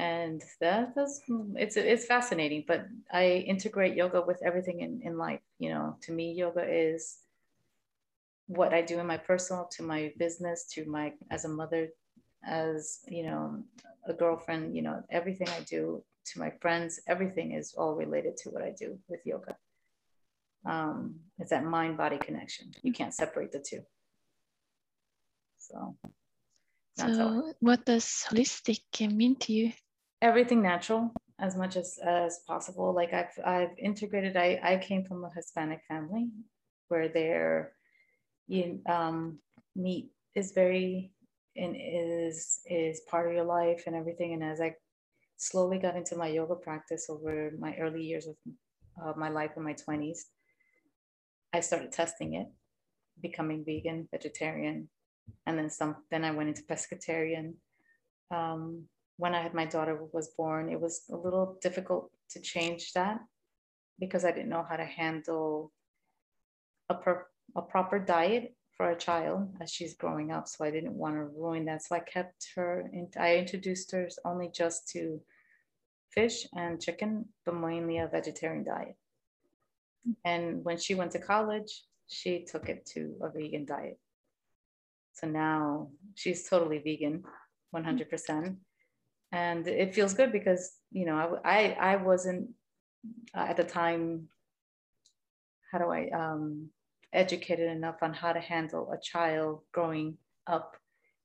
And 0.02 0.42
that, 0.60 0.96
that's 0.96 1.22
it's 1.56 1.78
it's 1.78 2.06
fascinating, 2.06 2.64
but 2.68 2.88
I 3.12 3.46
integrate 3.54 3.96
yoga 3.96 4.22
with 4.22 4.42
everything 4.44 4.82
in, 4.82 5.02
in 5.04 5.18
life. 5.18 5.42
You 5.60 5.70
know, 5.70 5.98
to 6.02 6.12
me, 6.12 6.34
yoga 6.34 6.64
is 6.64 7.20
what 8.48 8.74
I 8.74 8.82
do 8.82 9.00
in 9.00 9.06
my 9.06 9.18
personal, 9.18 9.70
to 9.78 9.84
my 9.84 10.12
business, 10.18 10.66
to 10.74 10.86
my 10.86 11.14
as 11.30 11.46
a 11.46 11.50
mother, 11.50 11.90
as 12.44 13.02
you 13.08 13.24
know, 13.24 13.64
a 14.08 14.14
girlfriend, 14.14 14.76
you 14.76 14.82
know, 14.82 15.04
everything 15.12 15.50
I 15.50 15.62
do 15.62 16.04
to 16.34 16.40
my 16.40 16.52
friends, 16.62 17.00
everything 17.08 17.52
is 17.52 17.76
all 17.78 17.94
related 17.96 18.38
to 18.38 18.50
what 18.50 18.64
I 18.64 18.74
do 18.78 18.98
with 19.08 19.22
yoga 19.26 19.56
um, 20.66 21.16
it's 21.40 21.50
that 21.50 21.64
mind 21.64 21.98
body 21.98 22.18
connection. 22.18 22.72
You 22.84 22.94
can't 22.94 23.14
separate 23.14 23.52
the 23.52 23.60
two. 23.60 23.82
So, 25.58 25.96
so 26.98 27.54
what 27.60 27.86
does 27.86 28.26
holistic 28.30 28.82
mean 29.12 29.36
to 29.38 29.54
you? 29.54 29.72
Everything 30.22 30.62
natural 30.62 31.12
as 31.40 31.56
much 31.56 31.76
as 31.76 32.00
as 32.06 32.40
possible. 32.48 32.94
Like 32.94 33.14
I've 33.14 33.38
I've 33.44 33.78
integrated. 33.78 34.38
I 34.38 34.60
I 34.64 34.78
came 34.78 35.04
from 35.04 35.24
a 35.24 35.32
Hispanic 35.36 35.82
family 35.88 36.30
where 36.90 37.10
their 37.10 37.74
you 38.48 38.82
um, 38.88 39.40
meat 39.76 40.12
is 40.36 40.52
very 40.52 41.12
and 41.56 41.76
is 41.76 42.60
is 42.66 43.02
part 43.10 43.28
of 43.28 43.34
your 43.34 43.46
life 43.46 43.84
and 43.88 43.96
everything. 43.96 44.34
And 44.34 44.44
as 44.44 44.62
I 44.62 44.76
slowly 45.38 45.80
got 45.80 45.96
into 45.96 46.16
my 46.16 46.28
yoga 46.28 46.56
practice 46.56 47.08
over 47.10 47.52
my 47.58 47.76
early 47.78 48.04
years 48.04 48.28
of 48.28 48.36
uh, 49.02 49.14
my 49.18 49.30
life 49.30 49.52
in 49.58 49.64
my 49.64 49.74
twenties, 49.74 50.28
I 51.52 51.62
started 51.62 51.92
testing 51.92 52.36
it, 52.36 52.48
becoming 53.22 53.66
vegan, 53.66 54.08
vegetarian, 54.12 54.88
and 55.48 55.58
then 55.58 55.70
some. 55.70 55.96
Then 56.12 56.24
I 56.24 56.32
went 56.32 56.50
into 56.50 56.64
pescatarian. 56.64 57.56
Um, 58.30 58.86
when 59.22 59.36
I 59.36 59.42
had 59.44 59.54
my 59.54 59.66
daughter 59.66 60.00
was 60.14 60.30
born, 60.30 60.68
it 60.68 60.82
was 60.82 61.04
a 61.12 61.16
little 61.16 61.60
difficult 61.62 62.10
to 62.32 62.42
change 62.42 62.94
that 62.94 63.20
because 64.00 64.26
I 64.26 64.32
didn't 64.32 64.50
know 64.50 64.66
how 64.68 64.78
to 64.78 64.84
handle 64.84 65.72
a, 66.90 66.96
per, 66.96 67.28
a 67.56 67.62
proper 67.62 68.00
diet 68.00 68.56
for 68.76 68.90
a 68.90 68.98
child 68.98 69.56
as 69.62 69.70
she's 69.70 69.94
growing 69.94 70.32
up. 70.32 70.48
So 70.48 70.66
I 70.66 70.72
didn't 70.72 70.96
want 70.96 71.18
to 71.18 71.26
ruin 71.26 71.66
that. 71.66 71.84
So 71.84 71.96
I 71.98 72.00
kept 72.00 72.48
her, 72.56 72.90
in, 72.92 73.10
I 73.16 73.36
introduced 73.36 73.92
her 73.92 74.10
only 74.26 74.50
just 74.52 74.90
to 74.94 75.22
fish 76.10 76.48
and 76.56 76.82
chicken, 76.82 77.26
but 77.46 77.54
mainly 77.54 78.00
a 78.00 78.08
vegetarian 78.08 78.64
diet. 78.64 78.96
And 80.26 80.66
when 80.66 80.80
she 80.80 80.96
went 80.96 81.12
to 81.12 81.20
college, 81.20 81.84
she 82.08 82.44
took 82.44 82.70
it 82.70 82.88
to 82.94 83.14
a 83.22 83.30
vegan 83.30 83.66
diet. 83.66 84.00
So 85.14 85.28
now 85.28 85.90
she's 86.16 86.50
totally 86.50 86.80
vegan, 86.80 87.24
100%. 87.76 88.56
And 89.32 89.68
it 89.68 89.96
feels 89.96 90.14
good 90.14 90.32
because, 90.32 90.74
you 90.92 91.06
know, 91.06 91.40
I, 91.44 91.76
I, 91.80 91.94
I 91.94 91.96
wasn't 91.98 92.50
uh, 93.36 93.46
at 93.50 93.58
the 93.58 93.64
time, 93.64 94.28
how 95.72 95.80
do 95.80 95.90
I, 95.90 96.10
um, 96.10 96.70
educated 97.14 97.70
enough 97.70 97.98
on 98.02 98.14
how 98.14 98.34
to 98.34 98.40
handle 98.40 98.92
a 98.92 99.02
child 99.02 99.62
growing 99.72 100.18
up 100.48 100.78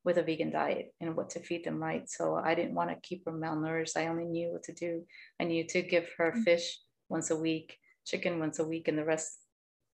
with 0.05 0.19
a 0.19 0.23
vegan 0.23 0.51
diet 0.51 0.95
and 1.01 1.17
what 1.17 1.31
to 1.31 1.41
feed 1.41 1.65
them 1.65 1.83
right. 1.83 2.09
So 2.09 2.37
I 2.37 2.55
didn't 2.55 2.75
want 2.75 2.91
to 2.91 3.09
keep 3.09 3.25
her 3.25 3.33
malnourished. 3.33 3.97
I 3.97 4.07
only 4.07 4.25
knew 4.25 4.53
what 4.53 4.63
to 4.65 4.73
do. 4.73 5.03
I 5.41 5.45
knew 5.45 5.65
to 5.67 5.83
give 5.83 6.09
her 6.19 6.33
mm. 6.33 6.45
fish 6.45 6.79
once 7.09 7.31
a 7.31 7.37
week, 7.37 7.77
chicken 8.05 8.39
once 8.39 8.59
a 8.59 8.65
week, 8.65 8.89
and 8.89 8.97
the 8.97 9.05
rest, 9.05 9.39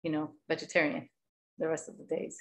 you 0.03 0.11
know, 0.11 0.31
vegetarian 0.49 1.09
the 1.57 1.67
rest 1.67 1.87
of 1.87 1.97
the 1.97 2.03
days. 2.03 2.37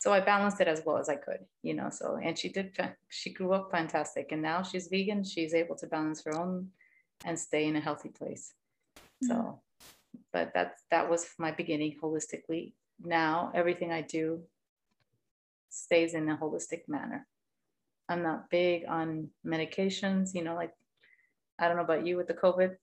So 0.00 0.12
I 0.12 0.20
balanced 0.20 0.60
it 0.60 0.66
as 0.66 0.82
well 0.84 0.96
as 0.96 1.08
I 1.08 1.16
could, 1.16 1.44
you 1.62 1.74
know. 1.74 1.90
So 1.90 2.18
and 2.22 2.36
she 2.36 2.48
did. 2.48 2.76
She 3.08 3.32
grew 3.32 3.52
up 3.52 3.70
fantastic, 3.70 4.32
and 4.32 4.42
now 4.42 4.62
she's 4.62 4.88
vegan. 4.88 5.22
She's 5.22 5.54
able 5.54 5.76
to 5.76 5.86
balance 5.86 6.24
her 6.24 6.34
own 6.36 6.70
and 7.24 7.38
stay 7.38 7.66
in 7.66 7.76
a 7.76 7.80
healthy 7.80 8.08
place. 8.08 8.54
So 9.22 9.34
mm 9.34 9.58
but 10.32 10.52
that 10.54 10.74
that 10.90 11.08
was 11.08 11.28
my 11.38 11.50
beginning 11.50 11.96
holistically. 12.02 12.72
Now 13.02 13.50
everything 13.54 13.92
I 13.92 14.02
do 14.02 14.42
stays 15.68 16.14
in 16.14 16.28
a 16.28 16.36
holistic 16.36 16.88
manner. 16.88 17.26
I'm 18.08 18.22
not 18.22 18.50
big 18.50 18.84
on 18.88 19.30
medications, 19.46 20.34
you 20.34 20.42
know, 20.42 20.54
like 20.54 20.72
I 21.58 21.68
don't 21.68 21.76
know 21.76 21.84
about 21.84 22.06
you 22.06 22.16
with 22.16 22.26
the 22.26 22.34
COVID. 22.34 22.76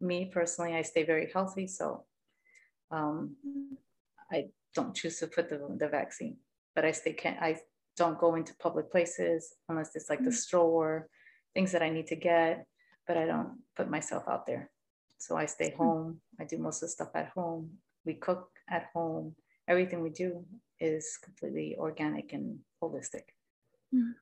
Me 0.00 0.30
personally, 0.32 0.74
I 0.74 0.82
stay 0.82 1.04
very 1.04 1.30
healthy, 1.32 1.68
so 1.68 2.04
um, 2.90 3.36
I 4.30 4.48
don't 4.74 4.94
choose 4.94 5.18
to 5.20 5.28
put 5.28 5.48
the, 5.48 5.60
the 5.78 5.88
vaccine, 5.88 6.36
but 6.74 6.84
I 6.84 6.92
stay 6.92 7.12
can't 7.12 7.40
I 7.40 7.60
don't 7.96 8.18
go 8.18 8.34
into 8.34 8.54
public 8.56 8.90
places 8.90 9.54
unless 9.68 9.94
it's 9.94 10.08
like 10.08 10.22
the 10.22 10.30
mm. 10.30 10.34
store, 10.34 11.08
things 11.54 11.72
that 11.72 11.82
I 11.82 11.90
need 11.90 12.06
to 12.08 12.16
get, 12.16 12.66
but 13.06 13.16
I 13.16 13.26
don't 13.26 13.58
put 13.76 13.90
myself 13.90 14.24
out 14.28 14.46
there. 14.46 14.70
So 15.18 15.36
I 15.36 15.46
stay 15.46 15.70
hmm. 15.70 15.76
home. 15.76 16.20
I 16.40 16.44
do 16.44 16.58
most 16.58 16.82
of 16.82 16.88
the 16.88 16.92
stuff 16.92 17.10
at 17.14 17.28
home. 17.28 17.70
We 18.04 18.14
cook 18.14 18.48
at 18.68 18.88
home. 18.92 19.36
Everything 19.68 20.02
we 20.02 20.10
do 20.10 20.44
is 20.80 21.16
completely 21.22 21.76
organic 21.78 22.32
and 22.32 22.58
holistic. 22.82 23.30
Mm. 23.94 24.14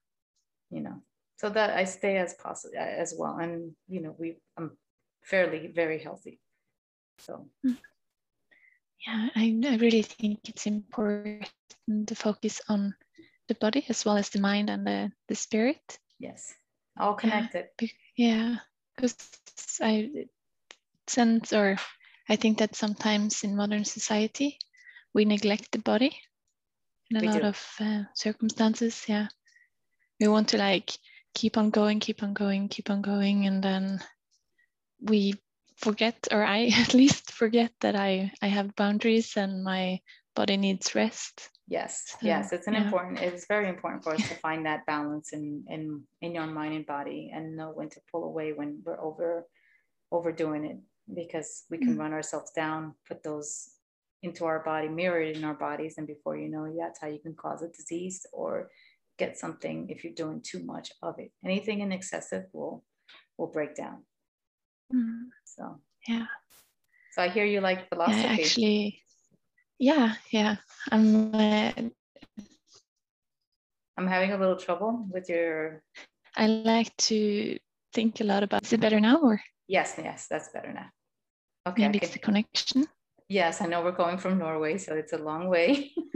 You 0.70 0.80
know, 0.82 1.02
so 1.38 1.48
that 1.48 1.70
I 1.70 1.84
stay 1.84 2.18
as 2.18 2.34
possible 2.34 2.74
as 2.76 3.14
well. 3.16 3.38
And 3.38 3.72
you 3.88 4.02
know, 4.02 4.14
we 4.18 4.36
I'm 4.58 4.72
fairly 5.22 5.72
very 5.74 5.98
healthy. 5.98 6.40
So. 7.18 7.46
Hmm. 7.64 7.74
Yeah, 9.06 9.28
I, 9.34 9.58
I 9.66 9.76
really 9.76 10.02
think 10.02 10.40
it's 10.48 10.66
important 10.66 11.48
to 12.06 12.14
focus 12.14 12.60
on 12.68 12.94
the 13.48 13.54
body 13.54 13.84
as 13.88 14.04
well 14.04 14.16
as 14.16 14.28
the 14.28 14.40
mind 14.40 14.70
and 14.70 14.86
the, 14.86 15.10
the 15.28 15.34
spirit. 15.34 15.98
Yes, 16.18 16.54
all 16.98 17.14
connected. 17.14 17.68
Yeah, 18.16 18.56
because 18.94 19.16
I 19.80 20.26
sense, 21.08 21.52
or 21.52 21.76
I 22.28 22.36
think 22.36 22.58
that 22.58 22.76
sometimes 22.76 23.42
in 23.42 23.56
modern 23.56 23.84
society, 23.84 24.58
we 25.14 25.24
neglect 25.24 25.72
the 25.72 25.78
body 25.78 26.16
in 27.10 27.16
a 27.16 27.20
we 27.20 27.26
lot 27.26 27.40
do. 27.40 27.48
of 27.48 27.66
uh, 27.80 28.02
circumstances. 28.14 29.04
Yeah. 29.08 29.28
We 30.20 30.28
want 30.28 30.48
to 30.50 30.58
like 30.58 30.90
keep 31.34 31.56
on 31.56 31.70
going, 31.70 32.00
keep 32.00 32.22
on 32.22 32.34
going, 32.34 32.68
keep 32.68 32.90
on 32.90 33.02
going. 33.02 33.46
And 33.46 33.62
then 33.62 34.00
we 35.00 35.34
forget, 35.80 36.28
or 36.30 36.44
I 36.44 36.66
at 36.76 36.94
least 36.94 37.32
forget 37.32 37.72
that 37.80 37.96
I, 37.96 38.32
I 38.42 38.48
have 38.48 38.76
boundaries 38.76 39.36
and 39.36 39.64
my 39.64 40.00
body 40.36 40.56
needs 40.56 40.94
rest. 40.94 41.50
Yes, 41.68 42.16
so, 42.20 42.26
yes, 42.26 42.52
it's 42.52 42.66
an 42.66 42.74
yeah. 42.74 42.84
important. 42.84 43.20
It's 43.20 43.46
very 43.46 43.68
important 43.68 44.02
for 44.02 44.14
us 44.14 44.28
to 44.28 44.34
find 44.36 44.66
that 44.66 44.86
balance 44.86 45.32
in 45.32 45.64
in 45.68 46.02
in 46.20 46.34
your 46.34 46.46
mind 46.46 46.74
and 46.74 46.86
body, 46.86 47.30
and 47.32 47.56
know 47.56 47.70
when 47.70 47.88
to 47.90 48.00
pull 48.10 48.24
away 48.24 48.52
when 48.52 48.82
we're 48.84 49.00
over 49.00 49.46
overdoing 50.10 50.64
it 50.64 50.78
because 51.14 51.64
we 51.70 51.78
can 51.78 51.90
mm-hmm. 51.90 52.00
run 52.00 52.12
ourselves 52.12 52.50
down, 52.50 52.94
put 53.06 53.22
those 53.22 53.70
into 54.22 54.44
our 54.44 54.64
body, 54.64 54.88
mirror 54.88 55.20
it 55.20 55.36
in 55.36 55.44
our 55.44 55.54
bodies, 55.54 55.94
and 55.96 56.06
before 56.06 56.36
you 56.36 56.48
know 56.48 56.64
it, 56.64 56.74
that's 56.76 57.00
how 57.00 57.06
you 57.06 57.20
can 57.20 57.34
cause 57.34 57.62
a 57.62 57.68
disease 57.68 58.26
or 58.32 58.68
get 59.16 59.38
something 59.38 59.88
if 59.90 60.02
you're 60.02 60.22
doing 60.24 60.42
too 60.42 60.64
much 60.64 60.90
of 61.02 61.14
it. 61.18 61.30
Anything 61.44 61.80
in 61.80 61.92
excessive 61.92 62.44
will 62.52 62.84
will 63.38 63.52
break 63.52 63.76
down. 63.76 64.02
Mm-hmm. 64.92 65.28
So 65.44 65.80
yeah. 66.08 66.26
So 67.12 67.22
I 67.22 67.28
hear 67.28 67.44
you 67.44 67.60
like 67.60 67.88
philosophy. 67.88 68.20
Yeah, 68.20 68.32
actually, 68.32 69.02
yeah, 69.78 70.14
yeah. 70.30 70.56
I'm. 70.90 71.34
Uh, 71.34 71.72
I'm 73.96 74.06
having 74.06 74.32
a 74.32 74.38
little 74.38 74.56
trouble 74.56 75.06
with 75.10 75.28
your. 75.28 75.82
I 76.36 76.46
like 76.46 76.96
to 77.08 77.58
think 77.92 78.20
a 78.20 78.24
lot 78.24 78.42
about. 78.42 78.64
Is 78.64 78.72
it 78.72 78.80
better 78.80 79.00
now 79.00 79.18
or? 79.18 79.40
Yes, 79.68 79.94
yes, 79.98 80.26
that's 80.30 80.48
better 80.48 80.72
now. 80.72 80.86
Okay. 81.66 81.82
Maybe 81.82 81.98
it's 81.98 82.12
the 82.12 82.18
connection. 82.18 82.86
Yes, 83.28 83.60
I 83.60 83.66
know 83.66 83.82
we're 83.82 83.92
going 83.92 84.18
from 84.18 84.38
Norway, 84.38 84.78
so 84.78 84.94
it's 84.94 85.12
a 85.12 85.18
long 85.18 85.48
way. 85.48 85.92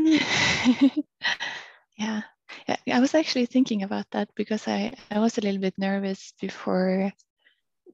yeah. 1.97 2.23
yeah. 2.67 2.77
I 2.93 2.99
was 2.99 3.15
actually 3.15 3.47
thinking 3.47 3.85
about 3.85 4.07
that 4.11 4.29
because 4.35 4.67
I, 4.67 4.93
I 5.11 5.21
was 5.21 5.39
a 5.39 5.41
little 5.43 5.61
bit 5.61 5.75
nervous 5.79 6.33
before 6.41 7.13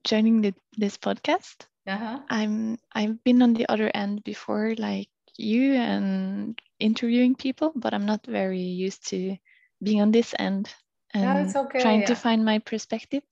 joining 0.05 0.41
the, 0.43 0.55
this 0.77 0.97
podcast. 0.97 1.67
Uh-huh. 1.87 2.21
I'm 2.29 2.79
I've 2.93 3.23
been 3.25 3.43
on 3.43 3.55
the 3.55 3.69
other 3.69 3.91
end 3.93 4.23
before, 4.23 4.75
like 4.79 5.09
you 5.37 5.75
and 5.75 6.61
interviewing 6.79 7.35
people, 7.35 7.73
but 7.75 7.95
I'm 7.95 8.07
not 8.07 8.27
very 8.27 8.61
used 8.61 9.09
to 9.09 9.37
being 9.83 10.01
on 10.01 10.13
this 10.13 10.35
end 10.39 10.73
and 11.15 11.57
okay, 11.57 11.81
trying 11.81 12.01
yeah. 12.01 12.07
to 12.07 12.15
find 12.15 12.45
my 12.45 12.59
perspective. 12.59 13.23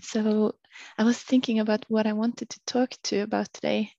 So 0.00 0.54
I 0.96 1.04
was 1.04 1.18
thinking 1.18 1.60
about 1.60 1.84
what 1.88 2.06
I 2.06 2.12
wanted 2.12 2.50
to 2.50 2.60
talk 2.66 2.90
to 3.04 3.20
about 3.20 3.52
today, 3.52 3.92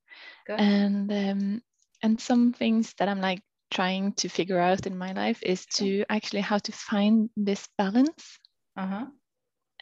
and 0.49 1.11
um, 1.11 1.61
and 2.01 2.19
some 2.19 2.53
things 2.53 2.93
that 2.97 3.07
I'm 3.07 3.21
like 3.21 3.41
trying 3.69 4.13
to 4.13 4.29
figure 4.29 4.59
out 4.59 4.87
in 4.87 4.97
my 4.97 5.13
life 5.13 5.41
is 5.43 5.65
to 5.65 6.03
actually 6.09 6.41
how 6.41 6.57
to 6.57 6.71
find 6.71 7.29
this 7.37 7.67
balance. 7.77 8.39
Uh-huh. 8.75 9.05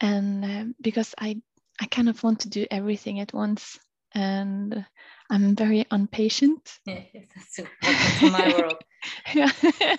And 0.00 0.44
uh, 0.44 0.64
because 0.80 1.14
I 1.18 1.42
I 1.80 1.86
kind 1.86 2.08
of 2.08 2.22
want 2.22 2.40
to 2.40 2.48
do 2.48 2.66
everything 2.70 3.20
at 3.20 3.32
once, 3.32 3.78
and 4.14 4.84
I'm 5.30 5.56
very 5.56 5.86
impatient. 5.90 6.78
Yeah, 6.86 7.02
that's 7.82 8.22
my 8.22 8.54
world. 8.58 8.82
yeah. 9.34 9.50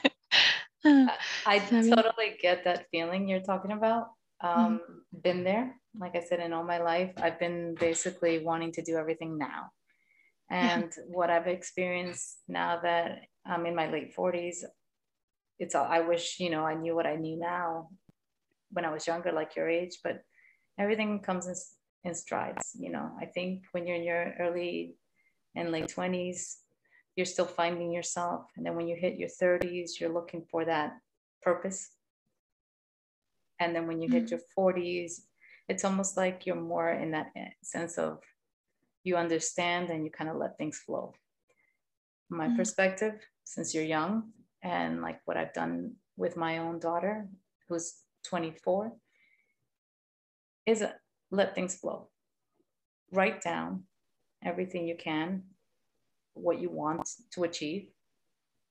I, 0.83 1.17
I 1.45 1.59
totally 1.59 2.37
get 2.41 2.63
that 2.63 2.87
feeling 2.91 3.27
you're 3.27 3.41
talking 3.41 3.71
about. 3.71 4.09
Um, 4.43 4.79
mm-hmm. 4.79 5.19
Been 5.21 5.43
there 5.43 5.75
like 5.99 6.15
I 6.15 6.21
said, 6.21 6.39
in 6.39 6.53
all 6.53 6.63
my 6.63 6.79
life, 6.79 7.11
I've 7.17 7.39
been 7.39 7.75
basically 7.79 8.39
wanting 8.39 8.71
to 8.73 8.81
do 8.81 8.97
everything 8.97 9.37
now. 9.37 9.71
And 10.49 10.91
what 11.07 11.29
I've 11.29 11.47
experienced 11.47 12.37
now 12.47 12.79
that 12.81 13.21
I'm 13.45 13.65
in 13.65 13.75
my 13.75 13.89
late 13.89 14.15
40s, 14.15 14.63
it's 15.59 15.75
all, 15.75 15.85
I 15.85 15.99
wish, 16.01 16.39
you 16.39 16.49
know, 16.49 16.65
I 16.65 16.75
knew 16.75 16.95
what 16.95 17.05
I 17.05 17.15
knew 17.15 17.37
now 17.37 17.89
when 18.71 18.85
I 18.85 18.91
was 18.91 19.07
younger, 19.07 19.31
like 19.31 19.55
your 19.55 19.69
age, 19.69 19.99
but 20.03 20.21
everything 20.79 21.19
comes 21.19 21.47
in, 21.47 21.55
in 22.03 22.15
strides. 22.15 22.75
You 22.77 22.91
know, 22.91 23.11
I 23.19 23.25
think 23.25 23.63
when 23.71 23.85
you're 23.85 23.97
in 23.97 24.03
your 24.03 24.33
early 24.39 24.95
and 25.55 25.71
late 25.71 25.93
20s, 25.95 26.55
you're 27.15 27.25
still 27.25 27.45
finding 27.45 27.91
yourself. 27.91 28.45
And 28.55 28.65
then 28.65 28.75
when 28.75 28.87
you 28.87 28.95
hit 28.95 29.17
your 29.17 29.29
30s, 29.29 29.99
you're 29.99 30.13
looking 30.13 30.45
for 30.49 30.65
that 30.65 30.93
purpose. 31.41 31.89
And 33.59 33.75
then 33.75 33.87
when 33.87 34.01
you 34.01 34.09
hit 34.09 34.25
mm-hmm. 34.25 34.37
your 34.57 34.73
40s, 34.73 35.21
it's 35.67 35.85
almost 35.85 36.17
like 36.17 36.45
you're 36.45 36.55
more 36.55 36.89
in 36.91 37.11
that 37.11 37.27
sense 37.61 37.97
of 37.97 38.19
you 39.03 39.15
understand 39.15 39.89
and 39.89 40.03
you 40.03 40.11
kind 40.11 40.29
of 40.29 40.37
let 40.37 40.57
things 40.57 40.79
flow. 40.79 41.13
my 42.29 42.47
mm-hmm. 42.47 42.55
perspective, 42.55 43.13
since 43.43 43.73
you're 43.73 43.83
young, 43.83 44.31
and 44.63 45.01
like 45.01 45.19
what 45.25 45.37
I've 45.37 45.53
done 45.53 45.95
with 46.17 46.37
my 46.37 46.59
own 46.59 46.79
daughter, 46.79 47.27
who's 47.67 47.95
24, 48.25 48.93
is 50.65 50.83
let 51.31 51.55
things 51.55 51.75
flow. 51.75 52.09
Write 53.11 53.41
down 53.41 53.83
everything 54.43 54.87
you 54.87 54.95
can, 54.95 55.43
what 56.33 56.59
you 56.59 56.69
want 56.69 57.07
to 57.33 57.43
achieve, 57.43 57.89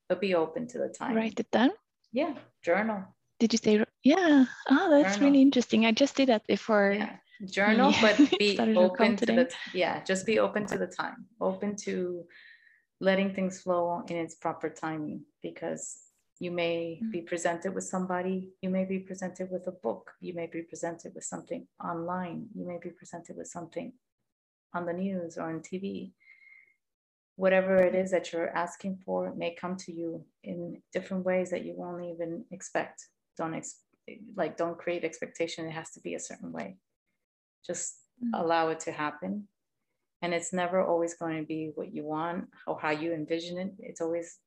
but 0.08 0.20
be 0.20 0.34
open 0.34 0.66
to 0.68 0.78
the 0.78 0.88
time. 0.88 1.14
Write 1.14 1.38
it 1.38 1.50
down? 1.50 1.70
Yeah, 2.12 2.34
journal. 2.62 3.04
Did 3.38 3.52
you 3.52 3.58
say 3.58 3.84
yeah? 4.02 4.44
Oh, 4.68 4.90
that's 4.90 5.16
journal. 5.16 5.30
really 5.30 5.42
interesting. 5.42 5.86
I 5.86 5.92
just 5.92 6.16
did 6.16 6.28
that 6.28 6.46
before. 6.46 6.94
Yeah. 6.96 7.16
Journal, 7.46 7.94
but 8.02 8.18
be 8.38 8.58
open 8.58 9.16
to 9.16 9.26
the 9.26 9.50
yeah. 9.72 10.04
Just 10.04 10.26
be 10.26 10.38
open 10.38 10.66
to 10.66 10.76
the 10.76 10.86
time. 10.86 11.24
Open 11.40 11.74
to 11.84 12.24
letting 13.00 13.32
things 13.34 13.62
flow 13.62 14.02
in 14.08 14.16
its 14.16 14.34
proper 14.34 14.68
timing 14.68 15.22
because 15.42 15.96
you 16.40 16.50
may 16.50 16.98
mm. 17.04 17.12
be 17.12 17.20
presented 17.20 17.74
with 17.74 17.84
somebody, 17.84 18.48
you 18.62 18.70
may 18.70 18.84
be 18.86 18.98
presented 18.98 19.50
with 19.50 19.66
a 19.68 19.72
book, 19.72 20.10
you 20.20 20.34
may 20.34 20.46
be 20.46 20.62
presented 20.62 21.14
with 21.14 21.22
something 21.22 21.66
online, 21.84 22.46
you 22.54 22.66
may 22.66 22.78
be 22.82 22.88
presented 22.90 23.36
with 23.36 23.46
something 23.46 23.92
on 24.74 24.86
the 24.86 24.92
news 24.92 25.36
or 25.36 25.42
on 25.42 25.60
TV. 25.60 26.12
Whatever 27.36 27.76
it 27.76 27.94
is 27.94 28.10
that 28.10 28.32
you're 28.32 28.56
asking 28.56 28.98
for 29.04 29.34
may 29.34 29.54
come 29.54 29.76
to 29.76 29.92
you 29.92 30.24
in 30.42 30.82
different 30.92 31.24
ways 31.24 31.50
that 31.50 31.64
you 31.64 31.74
won't 31.76 32.04
even 32.04 32.44
expect. 32.50 33.06
Don't 33.36 33.54
ex- 33.54 33.80
like 34.34 34.56
don't 34.56 34.78
create 34.78 35.04
expectation. 35.04 35.66
It 35.66 35.72
has 35.72 35.90
to 35.92 36.00
be 36.00 36.14
a 36.14 36.20
certain 36.20 36.52
way. 36.52 36.78
Just 37.66 37.96
mm. 38.22 38.30
allow 38.34 38.68
it 38.68 38.80
to 38.80 38.92
happen 38.92 39.46
and 40.22 40.34
it's 40.34 40.52
never 40.52 40.84
always 40.84 41.14
going 41.14 41.38
to 41.38 41.46
be 41.46 41.72
what 41.74 41.94
you 41.94 42.04
want 42.04 42.46
or 42.66 42.78
how 42.78 42.90
you 42.90 43.12
envision 43.12 43.56
it 43.56 43.72
it's 43.78 44.02
always 44.02 44.38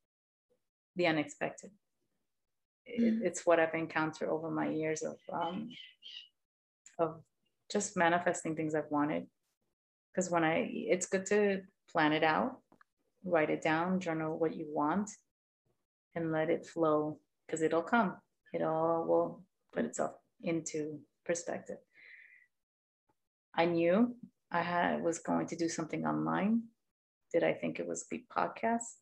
the 0.96 1.08
unexpected 1.08 1.72
it, 2.86 3.02
mm-hmm. 3.02 3.26
it's 3.26 3.46
what 3.46 3.60
i've 3.60 3.74
encountered 3.74 4.30
over 4.30 4.50
my 4.50 4.70
years 4.70 5.04
of 5.04 5.18
um, 5.32 5.70
of 7.00 7.22
just 7.72 7.98
manifesting 7.98 8.56
things 8.56 8.76
i've 8.76 8.92
wanted 8.92 9.26
because 10.12 10.30
when 10.30 10.44
i 10.44 10.70
it's 10.72 11.06
good 11.06 11.26
to 11.26 11.62
plan 11.92 12.14
it 12.14 12.24
out 12.24 12.58
write 13.26 13.50
it 13.50 13.62
down 13.62 14.00
journal 14.00 14.38
what 14.38 14.56
you 14.56 14.66
want 14.70 15.10
and 16.16 16.32
let 16.32 16.50
it 16.50 16.66
flow 16.66 17.18
because 17.46 17.62
it'll 17.62 17.82
come 17.82 18.16
it 18.54 18.62
all 18.62 19.06
will 19.08 19.44
put 19.72 19.86
itself 19.86 20.12
into 20.42 21.00
perspective 21.26 21.78
i 23.56 23.66
knew 23.66 24.14
I 24.54 24.62
had 24.62 25.02
was 25.02 25.18
going 25.18 25.48
to 25.48 25.56
do 25.56 25.68
something 25.68 26.06
online. 26.06 26.62
Did 27.34 27.44
I 27.44 27.54
think 27.54 27.80
it 27.80 27.88
was 27.88 28.04
be 28.04 28.24
podcast? 28.32 29.02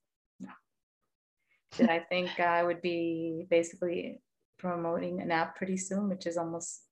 Did 1.78 1.90
I 1.90 2.00
think 2.00 2.40
I 2.40 2.64
would 2.64 2.82
be 2.82 3.46
basically 3.50 4.22
promoting 4.60 5.22
an 5.22 5.32
app 5.32 5.56
pretty 5.56 5.78
soon, 5.78 6.10
which 6.10 6.26
is 6.26 6.38
almost 6.38 6.84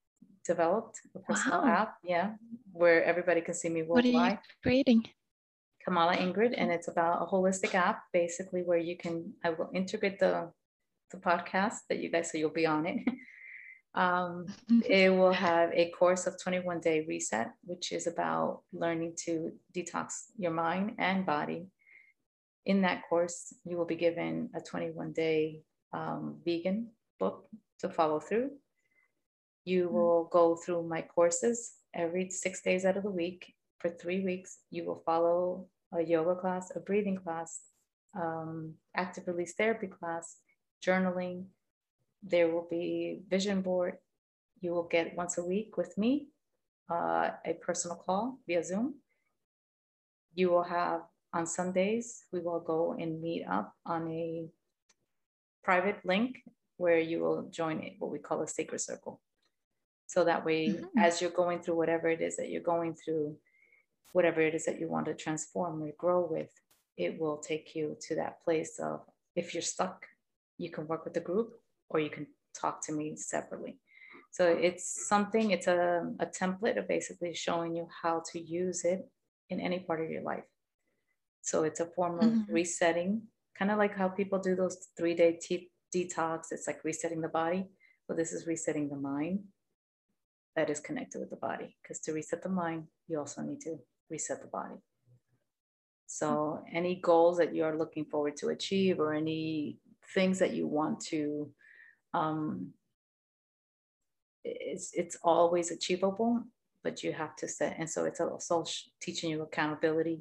developed, 0.46 1.00
a 1.14 1.18
personal 1.20 1.62
wow. 1.62 1.68
app, 1.68 1.96
yeah, 2.02 2.32
where 2.72 3.04
everybody 3.04 3.40
can 3.40 3.54
see 3.54 3.68
me 3.68 3.82
worldwide. 3.82 4.14
What 4.14 4.22
are 4.22 4.30
you 4.30 4.38
creating? 4.62 5.04
Kamala 5.84 6.16
Ingrid, 6.16 6.54
and 6.56 6.70
it's 6.70 6.88
about 6.88 7.22
a 7.22 7.26
holistic 7.26 7.74
app, 7.74 8.02
basically 8.12 8.62
where 8.62 8.78
you 8.78 8.96
can. 8.96 9.32
I 9.44 9.50
will 9.50 9.70
integrate 9.74 10.18
the 10.18 10.50
the 11.10 11.18
podcast 11.18 11.78
that 11.88 11.98
you 11.98 12.10
guys, 12.10 12.30
so 12.30 12.38
you'll 12.38 12.50
be 12.50 12.66
on 12.66 12.86
it. 12.86 13.00
Um, 13.92 14.46
mm-hmm. 14.70 14.80
it 14.88 15.08
will 15.08 15.32
have 15.32 15.72
a 15.72 15.90
course 15.90 16.28
of 16.28 16.40
21 16.40 16.78
day 16.78 17.04
reset, 17.08 17.50
which 17.64 17.90
is 17.90 18.06
about 18.06 18.62
learning 18.72 19.14
to 19.24 19.50
detox 19.74 20.26
your 20.38 20.52
mind 20.52 20.94
and 20.98 21.26
body. 21.26 21.66
In 22.70 22.82
that 22.82 23.02
course, 23.08 23.52
you 23.64 23.76
will 23.76 23.90
be 23.94 23.96
given 23.96 24.50
a 24.54 24.60
21 24.60 25.12
day 25.12 25.62
um, 25.92 26.36
vegan 26.44 26.90
book 27.18 27.48
to 27.80 27.88
follow 27.88 28.20
through. 28.20 28.50
You 29.64 29.86
mm-hmm. 29.86 29.94
will 29.94 30.24
go 30.30 30.54
through 30.54 30.84
my 30.86 31.02
courses 31.02 31.72
every 31.92 32.30
six 32.30 32.62
days 32.62 32.84
out 32.84 32.96
of 32.96 33.02
the 33.02 33.10
week 33.10 33.54
for 33.80 33.90
three 33.90 34.20
weeks. 34.20 34.58
You 34.70 34.84
will 34.84 35.02
follow 35.04 35.66
a 35.92 36.00
yoga 36.00 36.36
class, 36.36 36.70
a 36.76 36.78
breathing 36.78 37.16
class, 37.16 37.60
um, 38.14 38.74
active 38.94 39.24
release 39.26 39.54
therapy 39.54 39.88
class, 39.88 40.36
journaling, 40.86 41.46
there 42.22 42.48
will 42.52 42.68
be 42.70 43.22
vision 43.28 43.62
board. 43.62 43.94
You 44.60 44.70
will 44.74 44.88
get 44.96 45.16
once 45.16 45.38
a 45.38 45.44
week 45.44 45.76
with 45.76 45.98
me, 45.98 46.28
uh, 46.88 47.30
a 47.44 47.54
personal 47.66 47.96
call 47.96 48.38
via 48.46 48.62
Zoom. 48.62 48.94
You 50.36 50.50
will 50.50 50.68
have 50.78 51.00
on 51.32 51.46
Sundays, 51.46 52.24
we 52.32 52.40
will 52.40 52.60
go 52.60 52.96
and 52.98 53.20
meet 53.20 53.44
up 53.44 53.72
on 53.86 54.10
a 54.10 54.48
private 55.62 55.98
link 56.04 56.42
where 56.76 56.98
you 56.98 57.20
will 57.20 57.48
join 57.50 57.94
what 57.98 58.10
we 58.10 58.18
call 58.18 58.42
a 58.42 58.48
sacred 58.48 58.80
circle. 58.80 59.20
So 60.06 60.24
that 60.24 60.44
way, 60.44 60.68
mm-hmm. 60.68 60.98
as 60.98 61.20
you're 61.20 61.30
going 61.30 61.60
through 61.60 61.76
whatever 61.76 62.08
it 62.08 62.20
is 62.20 62.36
that 62.36 62.48
you're 62.50 62.62
going 62.62 62.94
through, 62.94 63.36
whatever 64.12 64.40
it 64.40 64.54
is 64.54 64.64
that 64.64 64.80
you 64.80 64.88
want 64.88 65.06
to 65.06 65.14
transform 65.14 65.82
or 65.82 65.92
grow 65.96 66.26
with, 66.28 66.50
it 66.96 67.20
will 67.20 67.36
take 67.36 67.76
you 67.76 67.96
to 68.08 68.16
that 68.16 68.42
place 68.42 68.80
of 68.82 69.02
if 69.36 69.54
you're 69.54 69.62
stuck, 69.62 70.06
you 70.58 70.70
can 70.70 70.86
work 70.88 71.04
with 71.04 71.14
the 71.14 71.20
group 71.20 71.52
or 71.88 72.00
you 72.00 72.10
can 72.10 72.26
talk 72.60 72.84
to 72.86 72.92
me 72.92 73.14
separately. 73.14 73.78
So 74.32 74.48
it's 74.48 75.06
something, 75.08 75.50
it's 75.50 75.66
a, 75.66 76.10
a 76.18 76.26
template 76.26 76.78
of 76.78 76.88
basically 76.88 77.34
showing 77.34 77.74
you 77.74 77.86
how 78.02 78.22
to 78.32 78.40
use 78.40 78.84
it 78.84 79.08
in 79.48 79.60
any 79.60 79.80
part 79.80 80.02
of 80.02 80.10
your 80.10 80.22
life. 80.22 80.44
So 81.42 81.64
it's 81.64 81.80
a 81.80 81.86
form 81.86 82.18
of 82.18 82.24
mm-hmm. 82.24 82.52
resetting, 82.52 83.22
kind 83.58 83.70
of 83.70 83.78
like 83.78 83.96
how 83.96 84.08
people 84.08 84.38
do 84.38 84.54
those 84.54 84.88
three 84.96 85.14
day 85.14 85.38
te- 85.40 85.70
detox. 85.94 86.46
It's 86.50 86.66
like 86.66 86.84
resetting 86.84 87.20
the 87.20 87.28
body. 87.28 87.68
Well, 88.08 88.16
this 88.16 88.32
is 88.32 88.46
resetting 88.46 88.88
the 88.88 88.96
mind 88.96 89.40
that 90.56 90.70
is 90.70 90.80
connected 90.80 91.20
with 91.20 91.30
the 91.30 91.36
body. 91.36 91.76
Because 91.82 92.00
to 92.00 92.12
reset 92.12 92.42
the 92.42 92.48
mind, 92.48 92.84
you 93.08 93.18
also 93.18 93.42
need 93.42 93.60
to 93.62 93.76
reset 94.10 94.42
the 94.42 94.48
body. 94.48 94.76
So, 96.06 96.64
any 96.72 96.96
goals 96.96 97.38
that 97.38 97.54
you're 97.54 97.78
looking 97.78 98.04
forward 98.04 98.36
to 98.38 98.48
achieve, 98.48 98.98
or 98.98 99.14
any 99.14 99.78
things 100.12 100.40
that 100.40 100.52
you 100.52 100.66
want 100.66 101.00
to 101.06 101.52
um, 102.14 102.72
it's 104.44 104.92
it's 104.94 105.16
always 105.22 105.70
achievable, 105.70 106.42
but 106.82 107.02
you 107.02 107.12
have 107.12 107.36
to 107.36 107.48
set. 107.48 107.76
And 107.78 107.88
so 107.88 108.04
it's 108.04 108.20
also 108.20 108.64
teaching 109.00 109.30
you 109.30 109.42
accountability, 109.42 110.20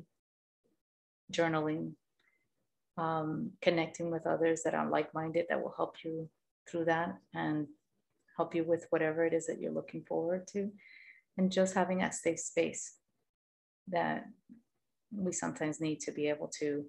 journaling, 1.31 1.93
um, 2.97 3.51
connecting 3.61 4.11
with 4.11 4.27
others 4.27 4.63
that 4.63 4.73
are 4.73 4.89
like-minded 4.89 5.45
that 5.49 5.61
will 5.61 5.73
help 5.75 5.97
you 6.03 6.29
through 6.69 6.85
that 6.85 7.17
and 7.33 7.67
help 8.37 8.55
you 8.55 8.63
with 8.63 8.87
whatever 8.89 9.25
it 9.25 9.33
is 9.33 9.47
that 9.47 9.59
you're 9.59 9.71
looking 9.71 10.03
forward 10.03 10.47
to, 10.47 10.71
and 11.37 11.51
just 11.51 11.73
having 11.75 11.99
that 11.99 12.13
safe 12.13 12.39
space 12.39 12.95
that 13.87 14.25
we 15.11 15.31
sometimes 15.31 15.81
need 15.81 15.99
to 15.99 16.11
be 16.11 16.29
able 16.29 16.47
to 16.59 16.85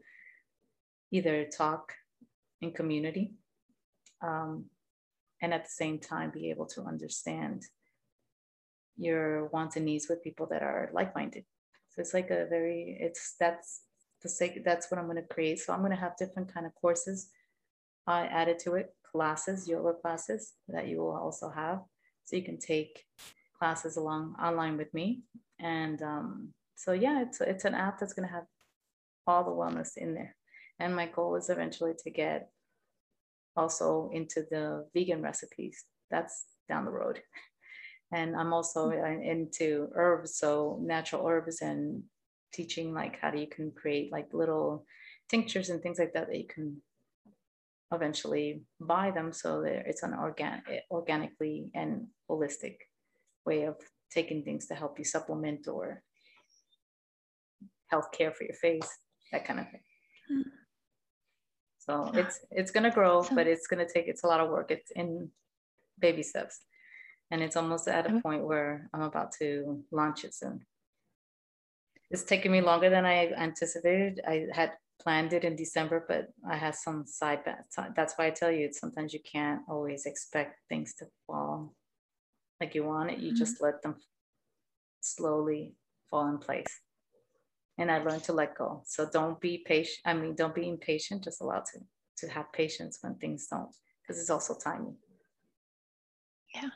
either 1.10 1.44
talk 1.44 1.92
in 2.60 2.70
community 2.72 3.32
um, 4.22 4.66
and 5.42 5.54
at 5.54 5.64
the 5.64 5.70
same 5.70 5.98
time 5.98 6.30
be 6.30 6.50
able 6.50 6.66
to 6.66 6.82
understand 6.82 7.64
your 8.96 9.46
wants 9.46 9.76
and 9.76 9.86
needs 9.86 10.08
with 10.08 10.22
people 10.22 10.46
that 10.46 10.62
are 10.62 10.90
like-minded. 10.92 11.44
So 11.88 12.00
it's 12.00 12.14
like 12.14 12.30
a 12.30 12.46
very 12.48 12.98
it's 13.00 13.34
that's 13.40 13.80
sake 14.28 14.64
that's 14.64 14.90
what 14.90 14.98
i'm 14.98 15.06
going 15.06 15.16
to 15.16 15.34
create 15.34 15.58
so 15.58 15.72
i'm 15.72 15.80
going 15.80 15.90
to 15.90 15.96
have 15.96 16.16
different 16.16 16.52
kind 16.52 16.66
of 16.66 16.74
courses 16.74 17.30
uh, 18.06 18.26
added 18.30 18.58
to 18.58 18.74
it 18.74 18.94
classes 19.10 19.68
yoga 19.68 19.92
classes 19.92 20.52
that 20.68 20.88
you 20.88 20.98
will 20.98 21.16
also 21.16 21.50
have 21.50 21.80
so 22.24 22.36
you 22.36 22.42
can 22.42 22.58
take 22.58 23.04
classes 23.58 23.96
along 23.96 24.34
online 24.42 24.76
with 24.76 24.92
me 24.94 25.22
and 25.58 26.02
um, 26.02 26.52
so 26.76 26.92
yeah 26.92 27.22
it's, 27.22 27.40
it's 27.40 27.64
an 27.64 27.74
app 27.74 27.98
that's 27.98 28.14
going 28.14 28.26
to 28.26 28.34
have 28.34 28.44
all 29.26 29.44
the 29.44 29.50
wellness 29.50 29.96
in 29.96 30.14
there 30.14 30.34
and 30.78 30.96
my 30.96 31.06
goal 31.06 31.36
is 31.36 31.50
eventually 31.50 31.92
to 32.02 32.10
get 32.10 32.48
also 33.56 34.10
into 34.12 34.46
the 34.50 34.86
vegan 34.94 35.22
recipes. 35.22 35.84
That's 36.10 36.46
down 36.68 36.84
the 36.84 36.90
road. 36.90 37.20
And 38.12 38.34
I'm 38.34 38.52
also 38.52 38.90
mm. 38.90 39.24
into 39.24 39.88
herbs, 39.94 40.36
so 40.36 40.80
natural 40.82 41.28
herbs 41.28 41.62
and 41.62 42.02
teaching 42.52 42.92
like 42.94 43.18
how 43.20 43.30
do 43.30 43.38
you 43.38 43.46
can 43.46 43.70
create 43.70 44.10
like 44.12 44.28
little 44.32 44.84
tinctures 45.28 45.70
and 45.70 45.82
things 45.82 45.98
like 45.98 46.12
that 46.12 46.28
that 46.28 46.38
you 46.38 46.46
can 46.46 46.80
eventually 47.92 48.62
buy 48.80 49.10
them 49.10 49.32
so 49.32 49.62
that 49.62 49.84
it's 49.86 50.02
an 50.02 50.14
organic 50.14 50.62
organically 50.90 51.70
and 51.74 52.06
holistic 52.28 52.76
way 53.44 53.64
of 53.64 53.76
taking 54.10 54.42
things 54.42 54.66
to 54.66 54.74
help 54.74 54.98
you 54.98 55.04
supplement 55.04 55.66
or 55.66 56.02
health 57.88 58.10
care 58.12 58.32
for 58.32 58.44
your 58.44 58.54
face 58.54 58.88
that 59.32 59.44
kind 59.44 59.60
of 59.60 59.66
thing 59.70 59.82
mm. 60.30 60.42
So 61.90 62.10
it's 62.14 62.40
it's 62.50 62.70
gonna 62.70 62.90
grow, 62.90 63.26
but 63.34 63.46
it's 63.46 63.66
gonna 63.66 63.88
take 63.88 64.06
it's 64.06 64.22
a 64.22 64.26
lot 64.26 64.40
of 64.40 64.50
work. 64.50 64.70
It's 64.70 64.90
in 64.94 65.30
baby 65.98 66.22
steps. 66.22 66.60
And 67.32 67.42
it's 67.42 67.56
almost 67.56 67.88
at 67.88 68.10
a 68.10 68.20
point 68.20 68.44
where 68.44 68.88
I'm 68.92 69.02
about 69.02 69.32
to 69.38 69.84
launch 69.92 70.24
it 70.24 70.34
soon. 70.34 70.66
It's 72.10 72.24
taken 72.24 72.52
me 72.52 72.60
longer 72.60 72.90
than 72.90 73.06
I 73.06 73.28
anticipated. 73.28 74.20
I 74.26 74.46
had 74.52 74.72
planned 75.00 75.32
it 75.32 75.44
in 75.44 75.56
December, 75.56 76.04
but 76.06 76.28
I 76.48 76.56
had 76.56 76.74
some 76.74 77.06
side 77.06 77.40
that's 77.96 78.14
why 78.16 78.26
I 78.26 78.30
tell 78.30 78.50
you 78.50 78.72
sometimes 78.72 79.14
you 79.14 79.20
can't 79.20 79.62
always 79.68 80.06
expect 80.06 80.58
things 80.68 80.94
to 80.94 81.06
fall 81.26 81.74
like 82.60 82.74
you 82.74 82.84
want 82.84 83.10
it. 83.10 83.18
You 83.18 83.28
mm-hmm. 83.28 83.38
just 83.38 83.62
let 83.62 83.82
them 83.82 83.96
slowly 85.00 85.74
fall 86.10 86.28
in 86.28 86.38
place 86.38 86.80
and 87.80 87.90
I 87.90 87.98
learned 87.98 88.24
to 88.24 88.34
let 88.34 88.56
go. 88.56 88.82
So 88.84 89.08
don't 89.10 89.40
be 89.40 89.64
patient. 89.64 90.00
I 90.04 90.12
mean, 90.12 90.34
don't 90.34 90.54
be 90.54 90.68
impatient. 90.68 91.24
Just 91.24 91.40
allow 91.40 91.60
to 91.60 91.80
to 92.18 92.28
have 92.28 92.52
patience 92.52 92.98
when 93.00 93.14
things 93.14 93.46
don't, 93.50 93.74
because 94.02 94.20
it's 94.20 94.28
also 94.28 94.54
timing. 94.54 94.96
Yeah, 96.54 96.68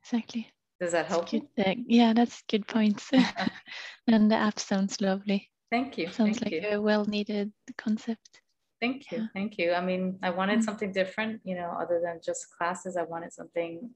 exactly. 0.00 0.48
Does 0.80 0.92
that 0.92 1.06
help 1.06 1.32
you? 1.32 1.48
Yeah, 1.56 2.12
that's 2.12 2.42
good 2.48 2.66
points. 2.68 3.10
and 4.06 4.30
the 4.30 4.36
app 4.36 4.58
sounds 4.58 5.00
lovely. 5.00 5.50
Thank 5.70 5.98
you. 5.98 6.06
Sounds 6.10 6.38
Thank 6.38 6.52
like 6.52 6.62
you. 6.62 6.68
a 6.70 6.80
well 6.80 7.04
needed 7.04 7.52
concept. 7.76 8.40
Thank 8.80 9.10
you. 9.10 9.18
Yeah. 9.18 9.26
Thank 9.34 9.58
you. 9.58 9.72
I 9.72 9.80
mean, 9.84 10.18
I 10.22 10.30
wanted 10.30 10.60
Mm. 10.60 10.64
something 10.64 10.92
different, 10.92 11.40
you 11.44 11.56
know, 11.56 11.70
other 11.70 12.00
than 12.00 12.20
just 12.24 12.56
classes. 12.56 12.96
I 12.96 13.02
wanted 13.02 13.32
something. 13.32 13.90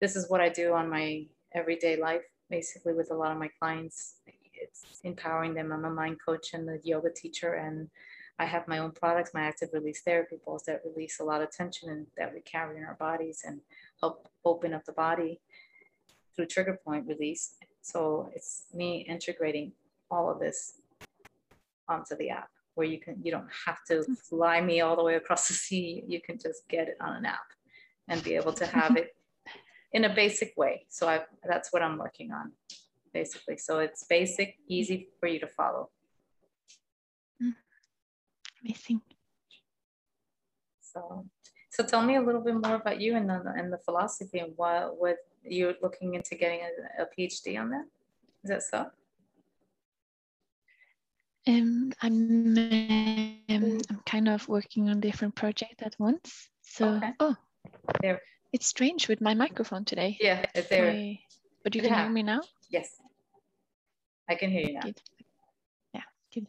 This 0.00 0.16
is 0.16 0.30
what 0.30 0.40
I 0.40 0.48
do 0.48 0.72
on 0.72 0.88
my 0.88 1.26
everyday 1.52 1.96
life, 1.96 2.24
basically, 2.48 2.94
with 2.94 3.10
a 3.10 3.14
lot 3.14 3.32
of 3.32 3.38
my 3.38 3.50
clients. 3.60 4.20
It's 4.54 5.00
empowering 5.04 5.52
them. 5.52 5.72
I'm 5.72 5.84
a 5.84 5.90
mind 5.90 6.16
coach 6.24 6.54
and 6.54 6.68
a 6.70 6.78
yoga 6.82 7.10
teacher, 7.10 7.52
and 7.52 7.90
I 8.38 8.46
have 8.46 8.66
my 8.66 8.78
own 8.78 8.92
products, 8.92 9.34
my 9.34 9.42
active 9.42 9.70
release 9.74 10.00
therapy 10.02 10.36
balls 10.44 10.64
that 10.64 10.82
release 10.84 11.20
a 11.20 11.24
lot 11.24 11.42
of 11.42 11.50
tension 11.50 11.90
and 11.90 12.06
that 12.16 12.32
we 12.32 12.40
carry 12.40 12.78
in 12.78 12.84
our 12.84 12.94
bodies 12.94 13.42
and 13.46 13.60
help 14.00 14.28
open 14.44 14.72
up 14.74 14.84
the 14.84 14.92
body 14.92 15.40
through 16.36 16.46
trigger 16.46 16.78
point 16.84 17.06
release. 17.06 17.54
So 17.82 18.30
it's 18.34 18.66
me 18.74 19.06
integrating 19.08 19.72
all 20.10 20.30
of 20.30 20.38
this 20.38 20.80
onto 21.88 22.16
the 22.16 22.30
app 22.30 22.50
where 22.74 22.86
you 22.86 23.00
can 23.00 23.16
you 23.22 23.32
don't 23.32 23.48
have 23.66 23.78
to 23.88 24.02
hmm. 24.02 24.14
fly 24.14 24.60
me 24.60 24.80
all 24.80 24.96
the 24.96 25.02
way 25.02 25.16
across 25.16 25.48
the 25.48 25.54
sea. 25.54 26.04
You 26.06 26.20
can 26.20 26.38
just 26.38 26.68
get 26.68 26.88
it 26.88 26.96
on 27.00 27.16
an 27.16 27.24
app 27.24 27.48
and 28.08 28.22
be 28.22 28.34
able 28.34 28.52
to 28.52 28.66
have 28.66 28.96
it 28.96 29.16
in 29.92 30.04
a 30.04 30.14
basic 30.14 30.52
way. 30.56 30.86
So 30.88 31.08
i 31.08 31.22
that's 31.48 31.72
what 31.72 31.82
i'm 31.82 31.98
working 31.98 32.32
on 32.32 32.52
basically. 33.12 33.56
So 33.56 33.78
it's 33.78 34.04
basic 34.04 34.56
easy 34.68 35.08
for 35.18 35.26
you 35.26 35.40
to 35.40 35.46
follow. 35.46 35.90
Hmm. 37.40 37.50
Amazing. 38.62 39.00
so 40.80 41.24
so 41.70 41.84
tell 41.84 42.02
me 42.02 42.16
a 42.16 42.22
little 42.22 42.42
bit 42.42 42.54
more 42.54 42.76
about 42.76 43.00
you 43.00 43.16
and 43.16 43.28
the, 43.28 43.38
and 43.54 43.70
the 43.72 43.78
philosophy 43.78 44.38
and 44.38 44.52
what 44.56 44.98
what 44.98 45.16
you're 45.48 45.74
looking 45.82 46.14
into 46.14 46.34
getting 46.34 46.60
a, 46.60 47.02
a 47.02 47.06
phd 47.18 47.60
on 47.60 47.70
that 47.70 47.84
is 48.44 48.50
that 48.50 48.62
so 48.62 48.90
Um, 51.48 51.92
I'm 52.02 52.58
um, 52.58 53.78
I'm 53.88 54.00
kind 54.04 54.28
of 54.28 54.48
working 54.48 54.88
on 54.90 54.98
different 55.00 55.36
projects 55.36 55.80
at 55.80 55.94
once. 55.98 56.48
So 56.62 56.96
Okay. 56.96 57.12
oh, 57.20 57.36
There. 58.02 58.20
it's 58.52 58.66
strange 58.66 59.06
with 59.08 59.20
my 59.20 59.34
microphone 59.34 59.84
today. 59.84 60.16
yeah 60.20 60.44
it's 60.54 60.68
there 60.68 60.92
My- 60.92 61.18
but 61.62 61.74
you 61.76 61.82
Yeah. 61.82 61.88
can 61.88 61.98
hear 61.98 62.10
me 62.12 62.22
now. 62.22 62.40
yes 62.70 63.00
i 64.28 64.34
can 64.34 64.50
hear 64.50 64.66
you 64.66 64.74
now 64.74 64.80
Good. 64.82 65.00
Yeah, 65.94 66.06
good. 66.34 66.46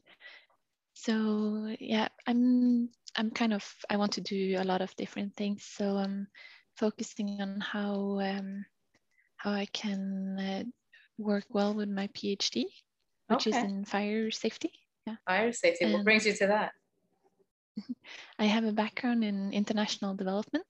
So 0.96 1.76
yeah, 1.80 2.08
I'm 2.26 2.90
I'm 3.16 3.30
kind 3.32 3.54
of 3.54 3.64
I 3.90 3.98
want 3.98 4.14
to 4.14 4.22
do 4.22 4.58
a 4.58 4.64
lot 4.66 4.82
of 4.82 4.96
different 4.96 5.36
things. 5.36 5.64
So 5.64 5.98
I'm 5.98 6.28
focusing 6.76 7.40
on 7.42 7.62
how 7.62 8.20
um, 8.20 8.66
how 9.38 9.52
I 9.52 9.66
can 9.68 10.40
uh, 10.40 10.64
work 11.18 11.46
well 11.50 11.74
with 11.74 11.90
my 11.90 12.08
PhD, 12.08 12.66
which 13.28 13.48
is 13.48 13.56
in 13.56 13.86
fire 13.86 14.32
safety. 14.32 14.72
Yeah, 15.06 15.16
fire 15.26 15.54
safety 15.54 15.94
what 15.94 16.04
brings 16.04 16.26
you 16.26 16.34
to 16.34 16.48
that 16.48 16.72
I 18.40 18.46
have 18.46 18.66
a 18.66 18.74
background 18.74 19.24
in 19.24 19.54
international 19.54 20.16
development 20.16 20.66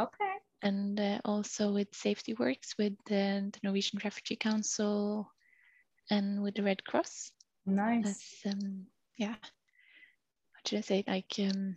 okay 0.00 0.32
and 0.62 0.98
uh, 0.98 1.18
also 1.24 1.72
with 1.72 1.88
Safety 1.92 2.34
Works 2.34 2.74
with 2.78 2.94
the, 3.06 3.50
the 3.52 3.58
Norwegian 3.62 4.00
Refugee 4.02 4.36
Council 4.36 5.30
and 6.10 6.42
with 6.42 6.54
the 6.54 6.62
Red 6.62 6.84
Cross. 6.84 7.32
nice 7.66 8.42
um 8.46 8.86
yeah. 9.18 9.34
What 9.34 10.66
should 10.66 10.78
I 10.78 10.82
say? 10.82 11.04
Like 11.06 11.34
um 11.38 11.76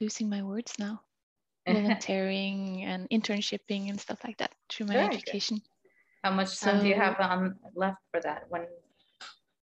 losing 0.00 0.28
my 0.28 0.42
words 0.42 0.74
now. 0.78 1.00
Volunteering 1.82 2.84
and 2.84 3.08
internshipping 3.10 3.90
and 3.90 4.00
stuff 4.00 4.18
like 4.24 4.36
that 4.38 4.52
through 4.68 4.86
my 4.86 4.94
Very 4.94 5.08
good. 5.08 5.18
education. 5.18 5.60
How 6.24 6.32
much 6.32 6.58
time 6.60 6.80
do 6.82 6.88
you 6.88 6.94
have 6.94 7.16
um, 7.20 7.54
left 7.74 7.98
for 8.10 8.20
that? 8.20 8.44
When 8.48 8.66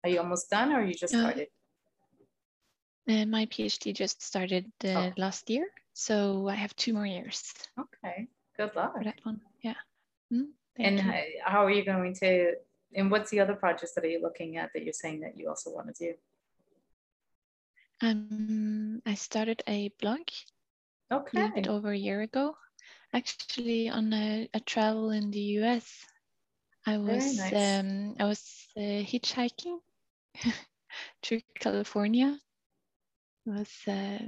are 0.04 0.10
you 0.10 0.18
almost 0.18 0.50
done, 0.50 0.72
or 0.72 0.82
you 0.84 0.94
just 0.94 1.14
Uh, 1.14 1.20
started? 1.20 1.48
Uh, 3.08 3.24
my 3.26 3.46
PhD 3.46 3.94
just 3.94 4.22
started 4.22 4.70
uh, 4.84 4.88
Oh. 4.88 5.12
last 5.16 5.50
year, 5.50 5.66
so 5.92 6.48
I 6.48 6.54
have 6.54 6.74
two 6.76 6.92
more 6.92 7.06
years 7.06 7.42
Okay, 7.78 8.28
good 8.56 8.74
luck. 8.76 8.92
for 8.96 9.04
that 9.04 9.18
one. 9.24 9.40
Yeah. 9.62 9.74
Mm, 10.32 10.52
And 10.78 10.98
you. 10.98 11.12
how 11.44 11.64
are 11.64 11.70
you 11.70 11.84
going 11.84 12.14
to? 12.16 12.54
And 12.94 13.10
what's 13.10 13.30
the 13.30 13.40
other 13.40 13.54
projects 13.54 13.94
that 13.94 14.04
are 14.04 14.08
you 14.08 14.20
looking 14.20 14.56
at 14.58 14.70
that 14.74 14.84
you're 14.84 14.92
saying 14.92 15.20
that 15.20 15.36
you 15.36 15.48
also 15.48 15.70
want 15.70 15.94
to 15.94 15.94
do? 16.04 16.14
Um, 18.02 19.00
I 19.06 19.14
started 19.14 19.62
a 19.66 19.90
blog 20.00 20.20
a 21.14 21.36
Okay, 21.36 21.48
little 21.48 21.50
bit 21.52 21.68
over 21.68 21.92
a 21.92 21.98
year 21.98 22.22
ago, 22.22 22.56
actually 23.14 23.88
on 23.88 24.12
a, 24.12 24.48
a 24.54 24.60
travel 24.60 25.10
in 25.10 25.30
the 25.30 25.40
US. 25.60 26.06
I 26.86 26.98
was 26.98 27.34
nice. 27.34 27.82
um, 27.82 28.14
I 28.18 28.24
was 28.24 28.68
uh, 28.76 28.80
hitchhiking 29.04 29.80
through 31.22 31.40
California. 31.60 32.38
It 33.46 33.50
was 33.50 33.72
uh, 33.88 34.18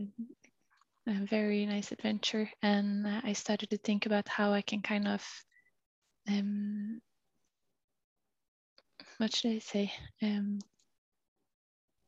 a 1.06 1.24
very 1.26 1.66
nice 1.66 1.90
adventure, 1.92 2.50
and 2.62 3.06
I 3.06 3.32
started 3.32 3.70
to 3.70 3.78
think 3.78 4.06
about 4.06 4.28
how 4.28 4.52
I 4.52 4.62
can 4.62 4.82
kind 4.82 5.08
of 5.08 5.24
um, 6.28 7.00
what 9.18 9.34
should 9.34 9.52
I 9.52 9.58
say? 9.58 9.92
Um, 10.22 10.58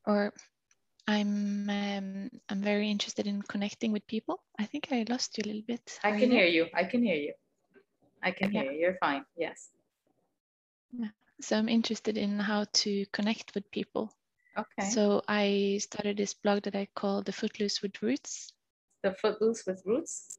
or 0.07 0.33
I'm 1.09 1.71
um, 1.71 2.31
I'm 2.49 2.63
very 2.63 2.91
interested 2.91 3.27
in 3.27 3.43
connecting 3.43 3.93
with 3.93 4.07
people. 4.07 4.43
I 4.59 4.65
think 4.65 4.89
I 4.91 5.05
lost 5.09 5.39
you 5.39 5.43
a 5.45 5.49
little 5.49 5.63
bit. 5.67 6.01
I 6.03 6.19
can 6.19 6.31
hear 6.31 6.47
you. 6.47 6.67
I 6.75 6.85
can 6.85 7.03
hear 7.03 7.15
you. 7.17 7.33
I 8.23 8.33
can 8.33 8.53
Yeah. 8.53 8.63
hear 8.63 8.73
you. 8.73 8.79
You're 8.81 8.99
fine. 8.99 9.25
Yes. 9.37 9.71
So 11.41 11.57
I'm 11.59 11.69
interested 11.69 12.17
in 12.17 12.39
how 12.39 12.65
to 12.73 13.05
connect 13.13 13.55
with 13.55 13.71
people. 13.71 14.11
Okay. 14.59 14.89
So 14.91 15.23
I 15.29 15.79
started 15.83 16.17
this 16.17 16.33
blog 16.35 16.63
that 16.63 16.75
I 16.75 16.89
call 16.97 17.23
the 17.23 17.33
Footloose 17.33 17.83
with 17.83 18.03
Roots. 18.03 18.53
the 19.03 19.13
Footloose 19.13 19.65
with 19.67 19.83
Roots. 19.85 20.39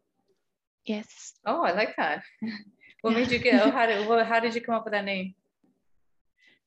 Yes. 0.86 1.34
Oh, 1.46 1.62
I 1.62 1.72
like 1.74 1.96
that. 1.98 2.24
what 3.02 3.12
Yeah. 3.12 3.20
made 3.20 3.32
you 3.32 3.40
get? 3.40 3.62
Oh, 3.62 3.72
how 3.72 3.86
did? 3.86 4.08
Well, 4.08 4.26
how 4.26 4.40
did 4.40 4.56
you 4.56 4.62
come 4.62 4.76
up 4.76 4.86
with 4.86 4.94
that 4.94 5.06
name? 5.06 5.36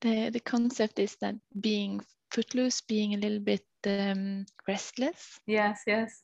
The 0.01 0.31
the 0.31 0.41
concept 0.41 0.99
is 0.99 1.17
that 1.21 1.35
being 1.61 2.01
footloose, 2.31 2.81
being 2.83 3.15
a 3.15 3.19
little 3.19 3.41
bit 3.41 3.61
um, 3.87 4.47
restless, 4.67 5.41
Yes, 5.47 5.83
yes. 5.87 6.23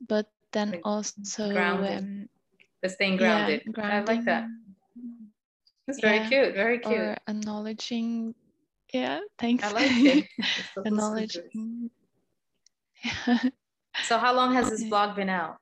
but 0.00 0.26
then 0.52 0.70
Like 0.70 0.80
also 0.84 1.52
grounded. 1.52 1.98
um, 1.98 2.28
The 2.82 2.88
staying 2.88 3.18
yeah, 3.18 3.46
grounded. 3.46 3.62
I 3.78 4.00
like 4.00 4.24
that. 4.24 4.46
It's 5.88 6.00
very 6.00 6.18
Yeah, 6.18 6.28
cute. 6.28 6.54
Very 6.54 6.78
cute. 6.78 6.92
or 6.92 7.16
acknowledging. 7.26 8.34
Yeah, 8.92 9.20
thanks. 9.38 9.64
I 9.64 9.72
like 9.72 9.90
it. 9.90 10.26
With 10.76 10.86
acknowledging. 10.86 11.90
So 14.04 14.18
how 14.18 14.32
long 14.34 14.54
has 14.54 14.70
this 14.70 14.84
blog 14.84 15.16
been 15.16 15.28
out? 15.28 15.56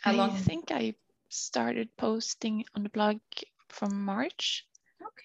How 0.00 0.12
I 0.12 0.16
long? 0.16 0.30
think 0.30 0.70
I 0.70 0.94
started 1.28 1.88
posting 1.96 2.64
on 2.74 2.82
the 2.82 2.88
blog 2.88 3.18
from 3.68 4.04
March 4.04 4.66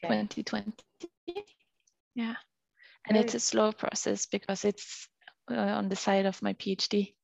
Okay. 0.03 0.21
2020. 0.21 0.73
Yeah. 2.15 2.35
And 3.07 3.17
it's 3.17 3.35
a 3.35 3.39
slow 3.39 3.71
process 3.71 4.25
because 4.25 4.65
it's 4.65 5.07
uh, 5.51 5.55
on 5.55 5.89
the 5.89 5.95
side 5.95 6.25
of 6.25 6.41
my 6.41 6.53
PhD. 6.53 7.15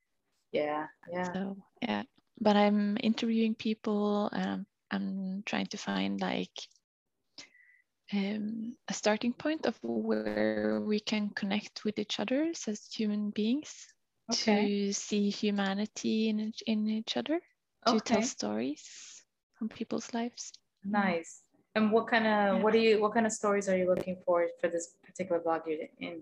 Yeah, 0.52 0.88
yeah. 1.12 1.34
So, 1.34 1.58
yeah. 1.82 2.04
But 2.40 2.56
I'm 2.56 2.98
interviewing 3.02 3.56
people 3.56 4.30
and 4.32 4.66
I'm, 4.92 5.44
trying 5.46 5.68
to 5.68 5.78
find 5.78 6.22
like 6.22 6.52
um, 8.14 8.76
a 8.88 8.94
starting 8.94 9.34
point 9.34 9.66
of 9.66 9.78
where 9.82 10.82
we 10.82 11.00
can 11.00 11.30
connect 11.30 11.84
with 11.84 12.00
each 12.00 12.20
other 12.20 12.52
as 12.68 12.88
human 12.94 13.32
beings 13.32 13.88
Okay. 14.32 14.66
to 14.66 14.94
see 14.94 15.30
humanity 15.30 16.30
in 16.30 16.54
in 16.66 16.88
each 16.88 17.18
other, 17.18 17.42
to 17.88 18.00
tell 18.00 18.22
stories 18.22 19.24
from 19.58 19.70
people's 19.70 20.14
lives. 20.14 20.54
Nice. 20.84 21.43
And 21.76 21.92
what 21.92 22.08
kind 22.08 22.28
of 22.28 22.62
what 22.62 22.74
are 22.74 22.78
you 22.78 23.02
what 23.02 23.14
kind 23.14 23.26
of 23.26 23.32
stories 23.32 23.68
are 23.68 23.78
you 23.78 23.88
looking 23.88 24.18
for 24.26 24.48
for 24.62 24.68
this 24.70 24.96
particular 25.04 25.42
blog 25.42 25.62
you're 25.68 25.88
in 26.00 26.22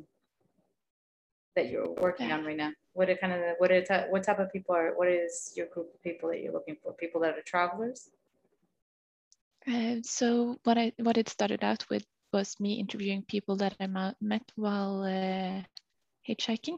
that 1.55 1.69
you're 1.69 1.89
working 1.89 2.31
on 2.31 2.45
right 2.45 2.55
now? 2.55 2.71
What 2.93 3.09
are 3.09 3.15
kind 3.15 3.33
of 3.33 3.39
what 3.57 3.71
are 3.71 4.07
what 4.09 4.23
type 4.23 4.39
of 4.39 4.51
people 4.53 4.75
are 4.75 4.95
what 4.95 5.09
is 5.09 5.53
your 5.55 5.67
group 5.67 5.93
of 5.93 6.01
people 6.01 6.29
that 6.29 6.41
you're 6.41 6.53
looking 6.53 6.77
for? 6.81 6.93
People 6.93 7.21
that 7.21 7.37
are 7.37 7.41
travelers? 7.41 8.09
Uh, 9.67 9.97
so 10.03 10.57
what 10.63 10.77
I 10.77 10.93
what 10.97 11.17
it 11.17 11.27
started 11.27 11.63
out 11.63 11.85
with 11.89 12.05
was 12.31 12.59
me 12.59 12.79
interviewing 12.79 13.23
people 13.23 13.57
that 13.57 13.75
I 13.79 13.87
met 14.21 14.51
while 14.55 15.03
uh, 15.03 15.61
hitchhiking. 16.27 16.77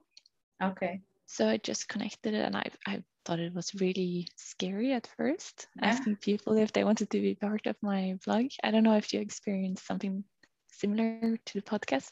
Okay. 0.62 1.02
So 1.26 1.48
I 1.48 1.58
just 1.58 1.88
connected 1.88 2.34
it, 2.34 2.46
and 2.46 2.56
I 2.56 2.70
I 2.86 3.04
thought 3.26 3.40
it 3.40 3.54
was 3.54 3.74
really 3.76 4.28
scary 4.36 4.94
at 4.94 5.08
first, 5.18 5.68
Yeah. 5.76 5.92
asking 5.92 6.18
people 6.18 6.58
if 6.58 6.74
they 6.74 6.84
wanted 6.84 7.10
to 7.10 7.22
be 7.22 7.36
part 7.36 7.66
of 7.68 7.76
my 7.82 8.18
blog. 8.26 8.48
I 8.64 8.72
don't 8.72 8.84
know 8.84 8.98
if 8.98 9.14
you 9.14 9.22
experienced 9.22 9.86
something 9.88 10.24
similar 10.68 11.38
to 11.38 11.54
the 11.54 11.62
podcast. 11.62 12.12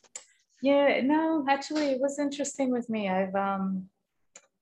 Yeah, 0.62 1.02
no, 1.04 1.45
actually 1.50 1.88
it 1.91 2.00
was 2.00 2.19
interesting 2.19 2.71
with 2.71 2.89
me. 2.89 3.10
I've 3.10 3.36
um 3.36 3.89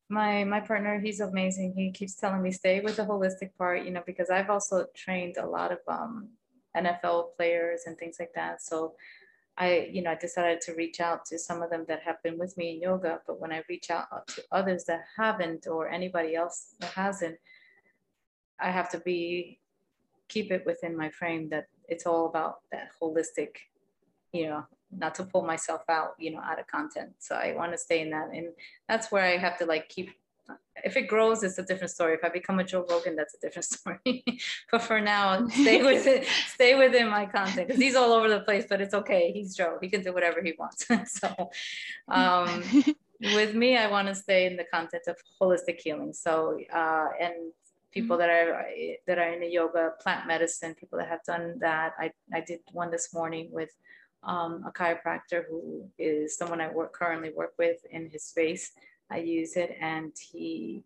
my 0.09 0.43
my 0.43 0.59
partner, 0.59 0.99
he's 0.99 1.19
amazing. 1.19 1.73
He 1.75 1.91
keeps 1.91 2.15
telling 2.15 2.41
me 2.41 2.51
stay 2.51 2.79
with 2.79 2.95
the 2.95 3.05
holistic 3.05 3.51
part, 3.57 3.85
you 3.85 3.91
know, 3.91 4.03
because 4.05 4.29
I've 4.29 4.49
also 4.49 4.87
trained 4.95 5.37
a 5.37 5.45
lot 5.45 5.71
of 5.71 5.79
um 5.87 6.29
NFL 6.75 7.35
players 7.35 7.81
and 7.85 7.97
things 7.97 8.17
like 8.19 8.33
that. 8.33 8.61
So 8.63 8.95
I, 9.59 9.89
you 9.91 10.01
know, 10.01 10.11
I 10.11 10.15
decided 10.15 10.61
to 10.61 10.73
reach 10.73 11.01
out 11.01 11.25
to 11.25 11.37
some 11.37 11.61
of 11.61 11.69
them 11.69 11.83
that 11.89 12.01
have 12.03 12.23
been 12.23 12.37
with 12.37 12.55
me 12.57 12.71
in 12.71 12.81
yoga. 12.81 13.19
But 13.27 13.41
when 13.41 13.51
I 13.51 13.61
reach 13.67 13.91
out 13.91 14.27
to 14.29 14.43
others 14.53 14.85
that 14.85 15.01
haven't, 15.17 15.67
or 15.67 15.89
anybody 15.89 16.35
else 16.35 16.75
that 16.79 16.91
hasn't, 16.91 17.37
I 18.59 18.71
have 18.71 18.89
to 18.91 18.99
be 18.99 19.59
keep 20.29 20.51
it 20.51 20.65
within 20.65 20.95
my 20.95 21.09
frame 21.09 21.49
that 21.49 21.67
it's 21.89 22.05
all 22.05 22.27
about 22.27 22.59
that 22.71 22.89
holistic, 23.01 23.55
you 24.31 24.47
know, 24.47 24.63
not 24.91 25.15
to 25.15 25.23
pull 25.23 25.43
myself 25.43 25.81
out, 25.89 26.13
you 26.19 26.31
know, 26.31 26.39
out 26.39 26.59
of 26.59 26.67
content. 26.67 27.11
So 27.19 27.35
I 27.35 27.53
want 27.55 27.71
to 27.73 27.77
stay 27.77 28.01
in 28.01 28.11
that, 28.11 28.29
and 28.33 28.49
that's 28.87 29.11
where 29.11 29.23
I 29.23 29.37
have 29.37 29.57
to 29.57 29.65
like 29.65 29.89
keep 29.89 30.11
if 30.83 30.97
it 30.97 31.07
grows, 31.07 31.43
it's 31.43 31.57
a 31.57 31.63
different 31.63 31.91
story. 31.91 32.13
If 32.13 32.23
I 32.23 32.29
become 32.29 32.59
a 32.59 32.63
Joe 32.63 32.85
Rogan, 32.89 33.15
that's 33.15 33.33
a 33.35 33.39
different 33.39 33.65
story. 33.73 34.23
but 34.71 34.81
for 34.81 34.99
now, 34.99 35.47
stay 35.47 35.81
with 35.89 36.07
it, 36.07 36.25
stay 36.47 36.75
within 36.75 37.09
my 37.09 37.25
content 37.25 37.67
because 37.67 37.81
he's 37.81 37.95
all 37.95 38.13
over 38.13 38.29
the 38.29 38.41
place. 38.41 38.65
But 38.69 38.81
it's 38.81 38.93
okay. 38.93 39.31
He's 39.31 39.55
Joe. 39.55 39.77
He 39.81 39.89
can 39.89 40.01
do 40.01 40.13
whatever 40.13 40.41
he 40.41 40.53
wants. 40.57 40.87
so, 41.19 41.49
um, 42.07 42.63
with 43.21 43.55
me, 43.55 43.77
I 43.77 43.89
want 43.89 44.07
to 44.07 44.15
stay 44.15 44.45
in 44.45 44.55
the 44.55 44.65
content 44.65 45.03
of 45.07 45.17
holistic 45.41 45.79
healing. 45.79 46.13
So, 46.13 46.59
uh, 46.73 47.07
and 47.19 47.51
people 47.91 48.17
mm-hmm. 48.17 48.21
that 48.21 48.29
are 48.29 48.65
that 49.07 49.17
are 49.17 49.33
in 49.33 49.41
the 49.41 49.49
yoga, 49.49 49.91
plant 50.01 50.27
medicine, 50.27 50.75
people 50.75 50.99
that 50.99 51.07
have 51.07 51.23
done 51.23 51.57
that. 51.59 51.93
I 51.99 52.11
I 52.33 52.41
did 52.41 52.59
one 52.71 52.91
this 52.91 53.13
morning 53.13 53.49
with. 53.51 53.71
Um, 54.21 54.65
a 54.67 54.71
chiropractor 54.73 55.45
who 55.49 55.87
is 55.97 56.35
someone 56.35 56.59
I 56.59 56.67
work 56.67 56.91
currently 56.91 57.31
work 57.33 57.53
with 57.57 57.77
in 57.89 58.09
his 58.09 58.25
space 58.25 58.73
I 59.11 59.17
use 59.17 59.55
it, 59.57 59.77
and 59.79 60.11
he 60.17 60.83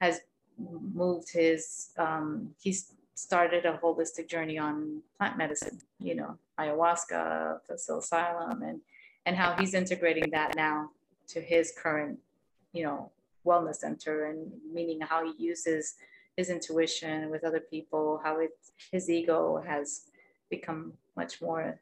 has 0.00 0.20
moved 0.58 1.32
his. 1.32 1.90
Um, 1.98 2.54
he's 2.60 2.94
started 3.14 3.66
a 3.66 3.78
holistic 3.82 4.28
journey 4.28 4.58
on 4.58 5.02
plant 5.18 5.36
medicine. 5.36 5.78
You 5.98 6.14
know, 6.14 6.38
ayahuasca, 6.58 7.60
psilocybin, 7.70 8.62
and 8.68 8.80
and 9.26 9.36
how 9.36 9.54
he's 9.58 9.74
integrating 9.74 10.30
that 10.30 10.56
now 10.56 10.90
to 11.28 11.40
his 11.40 11.72
current, 11.76 12.18
you 12.72 12.82
know, 12.84 13.10
wellness 13.44 13.76
center, 13.76 14.26
and 14.26 14.50
meaning 14.72 15.00
how 15.00 15.24
he 15.24 15.42
uses 15.42 15.94
his 16.36 16.48
intuition 16.48 17.30
with 17.30 17.44
other 17.44 17.60
people, 17.60 18.20
how 18.24 18.40
it 18.40 18.56
his 18.90 19.10
ego 19.10 19.62
has 19.66 20.06
become 20.48 20.94
much 21.16 21.42
more 21.42 21.78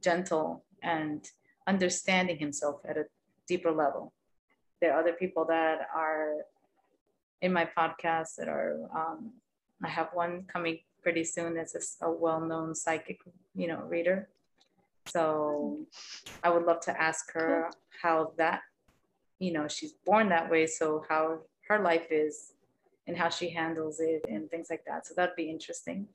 gentle 0.00 0.64
and 0.82 1.30
understanding 1.66 2.38
himself 2.38 2.80
at 2.84 2.96
a 2.98 3.06
deeper 3.46 3.70
level 3.70 4.12
there 4.82 4.92
are 4.92 5.00
other 5.00 5.12
people 5.14 5.46
that 5.46 5.88
are 5.94 6.44
in 7.40 7.52
my 7.52 7.64
podcast 7.78 8.34
that 8.36 8.48
are 8.48 8.90
um, 8.94 9.30
i 9.82 9.88
have 9.88 10.08
one 10.12 10.44
coming 10.52 10.80
pretty 11.02 11.24
soon 11.24 11.54
that's 11.54 11.74
a, 12.02 12.06
a 12.06 12.12
well-known 12.12 12.74
psychic 12.74 13.18
you 13.54 13.66
know 13.68 13.80
reader. 13.88 14.28
So 15.06 15.78
i 16.44 16.50
would 16.50 16.64
love 16.64 16.80
to 16.80 17.00
ask 17.00 17.32
her 17.32 17.70
how 18.02 18.32
that 18.36 18.60
you 19.38 19.52
know 19.52 19.66
she's 19.68 19.94
born 20.06 20.28
that 20.28 20.50
way. 20.50 20.66
So 20.66 21.04
how 21.08 21.40
her 21.68 21.78
life 21.82 22.08
is 22.10 22.52
and 23.06 23.16
how 23.16 23.28
she 23.28 23.50
handles 23.50 23.98
it 23.98 24.24
and 24.28 24.48
things 24.48 24.68
like 24.70 24.84
that. 24.86 25.06
So 25.06 25.14
that'd 25.16 25.36
be 25.36 25.50
interesting. 25.50 26.06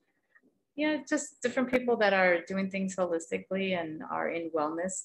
Yeah 0.75 0.97
just 1.10 1.41
different 1.41 1.69
people 1.71 1.97
that 1.97 2.13
are 2.13 2.41
doing 2.47 2.69
things 2.69 2.95
holistically 2.95 3.80
and 3.80 4.03
are 4.10 4.30
in 4.30 4.51
wellness 4.51 4.95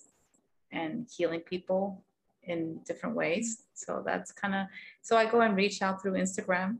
and 0.70 1.08
healing 1.16 1.40
people 1.40 2.04
in 2.44 2.80
different 2.86 3.16
ways. 3.16 3.64
So 3.74 4.02
that's 4.04 4.32
kind 4.32 4.54
of, 4.54 4.66
so 5.00 5.16
I 5.16 5.26
go 5.26 5.40
and 5.40 5.56
reach 5.56 5.82
out 5.82 6.02
through 6.02 6.12
Instagram, 6.12 6.78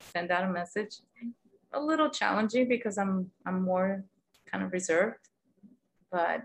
send 0.00 0.30
out 0.30 0.44
a 0.44 0.52
message. 0.52 0.96
A 1.72 1.80
little 1.80 2.08
challenging 2.08 2.68
because 2.68 2.96
I'm, 2.96 3.30
I'm 3.44 3.62
more 3.62 4.04
kind 4.50 4.64
of 4.64 4.72
reserved, 4.72 5.28
but 6.10 6.42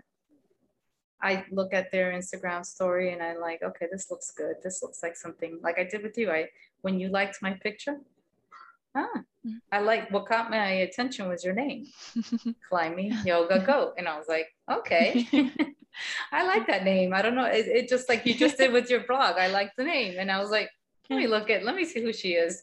I 1.22 1.44
look 1.50 1.72
at 1.72 1.90
their 1.90 2.12
Instagram 2.12 2.66
story 2.66 3.14
and 3.14 3.22
I'm 3.22 3.40
like, 3.40 3.62
okay, 3.62 3.86
this 3.90 4.10
looks 4.10 4.30
good. 4.30 4.56
This 4.62 4.82
looks 4.82 5.02
like 5.02 5.16
something 5.16 5.58
like 5.62 5.78
I 5.78 5.84
did 5.84 6.02
with 6.02 6.18
you. 6.18 6.30
I, 6.30 6.50
when 6.82 7.00
you 7.00 7.08
liked 7.08 7.38
my 7.40 7.54
picture, 7.54 7.96
ah. 8.94 9.22
I 9.72 9.80
like 9.80 10.10
what 10.10 10.26
caught 10.26 10.50
my 10.50 10.66
attention 10.66 11.28
was 11.28 11.44
your 11.44 11.54
name, 11.54 11.86
climbing 12.68 13.14
yoga 13.24 13.60
goat. 13.60 13.94
And 13.98 14.08
I 14.08 14.18
was 14.18 14.28
like, 14.28 14.48
okay. 14.70 15.26
I 16.32 16.44
like 16.46 16.66
that 16.66 16.84
name. 16.84 17.12
I 17.12 17.22
don't 17.22 17.34
know. 17.34 17.44
It, 17.44 17.66
it 17.66 17.88
just 17.88 18.08
like 18.08 18.26
you 18.26 18.34
just 18.34 18.58
did 18.58 18.72
with 18.72 18.90
your 18.90 19.00
blog. 19.06 19.36
I 19.36 19.48
like 19.48 19.72
the 19.76 19.84
name. 19.84 20.16
And 20.18 20.30
I 20.30 20.40
was 20.40 20.50
like, 20.50 20.70
let 21.10 21.16
me 21.16 21.24
hmm. 21.24 21.30
look 21.30 21.50
at, 21.50 21.64
let 21.64 21.74
me 21.74 21.84
see 21.84 22.02
who 22.02 22.12
she 22.12 22.32
is. 22.32 22.62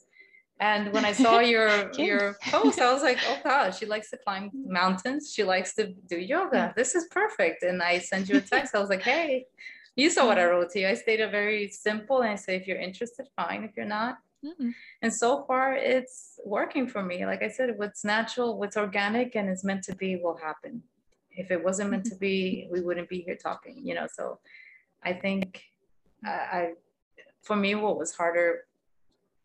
And 0.60 0.94
when 0.94 1.06
I 1.06 1.12
saw 1.24 1.40
your 1.40 1.92
your 1.94 2.38
post, 2.44 2.80
I 2.80 2.94
was 2.94 3.04
like, 3.04 3.20
oh 3.28 3.40
God, 3.44 3.72
she 3.76 3.86
likes 3.86 4.10
to 4.12 4.18
climb 4.18 4.52
mountains. 4.54 5.32
She 5.34 5.44
likes 5.44 5.74
to 5.76 5.94
do 6.08 6.18
yoga. 6.18 6.68
Hmm. 6.68 6.72
This 6.76 6.96
is 6.96 7.06
perfect. 7.12 7.64
And 7.64 7.82
I 7.82 8.00
sent 8.00 8.30
you 8.30 8.38
a 8.38 8.42
text. 8.42 8.76
I 8.76 8.80
was 8.80 8.90
like, 8.90 9.02
hey, 9.02 9.46
you 9.96 10.10
saw 10.10 10.26
what 10.26 10.38
I 10.38 10.44
hmm. 10.44 10.50
wrote 10.50 10.70
to 10.72 10.80
you. 10.80 10.88
I 10.88 10.94
stated 10.96 11.32
very 11.32 11.70
simple 11.70 12.22
and 12.22 12.32
I 12.32 12.36
say, 12.36 12.56
if 12.56 12.68
you're 12.68 12.80
interested, 12.80 13.28
fine. 13.36 13.64
If 13.64 13.72
you're 13.76 13.86
not, 13.86 14.18
mm-hmm. 14.46 14.70
and 15.02 15.14
so 15.14 15.44
far 15.46 15.76
it's 15.76 16.40
working 16.46 16.88
for 16.88 17.04
me. 17.04 17.26
Like 17.26 17.44
I 17.44 17.50
said, 17.50 17.78
what's 17.78 18.04
natural, 18.04 18.58
what's 18.58 18.78
organic, 18.78 19.36
and 19.36 19.50
is 19.50 19.64
meant 19.64 19.84
to 19.86 19.96
be 19.96 20.16
will 20.16 20.38
happen 20.38 20.84
if 21.32 21.52
it 21.52 21.64
wasn't 21.64 21.92
meant 21.92 22.06
to 22.06 22.12
mm-hmm. 22.12 22.20
be, 22.20 22.68
we 22.72 22.82
wouldn't 22.82 23.10
be 23.10 23.22
here 23.22 23.36
talking, 23.36 23.86
you 23.86 23.96
know. 23.96 24.08
So 24.12 24.40
I 25.04 25.14
think 25.14 25.64
I, 26.26 26.30
I 26.30 26.72
for 27.42 27.56
me, 27.56 27.76
what 27.76 27.98
was 27.98 28.14
harder 28.14 28.66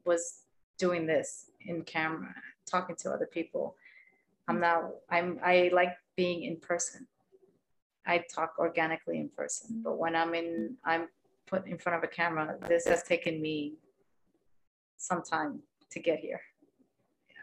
was 0.05 0.43
doing 0.79 1.07
this 1.07 1.51
in 1.61 1.83
camera, 1.83 2.35
talking 2.67 2.97
to 2.97 3.11
other 3.11 3.27
people. 3.27 3.77
I'm 4.49 4.61
not, 4.61 4.91
I'm, 5.11 5.41
I 5.43 5.71
like 5.73 5.95
being 6.17 6.45
in 6.45 6.57
person. 6.57 7.07
I 8.07 8.25
talk 8.33 8.55
organically 8.59 9.19
in 9.19 9.29
person, 9.31 9.81
but 9.83 9.99
when 9.99 10.15
I'm 10.15 10.35
in, 10.35 10.77
I'm 10.85 11.09
put 11.47 11.67
in 11.67 11.79
front 11.79 11.99
of 11.99 12.05
a 12.05 12.13
camera, 12.13 12.57
this 12.69 12.87
has 12.87 13.03
taken 13.03 13.43
me 13.43 13.75
some 14.97 15.23
time 15.23 15.61
to 15.91 16.01
get 16.01 16.21
here 16.21 16.41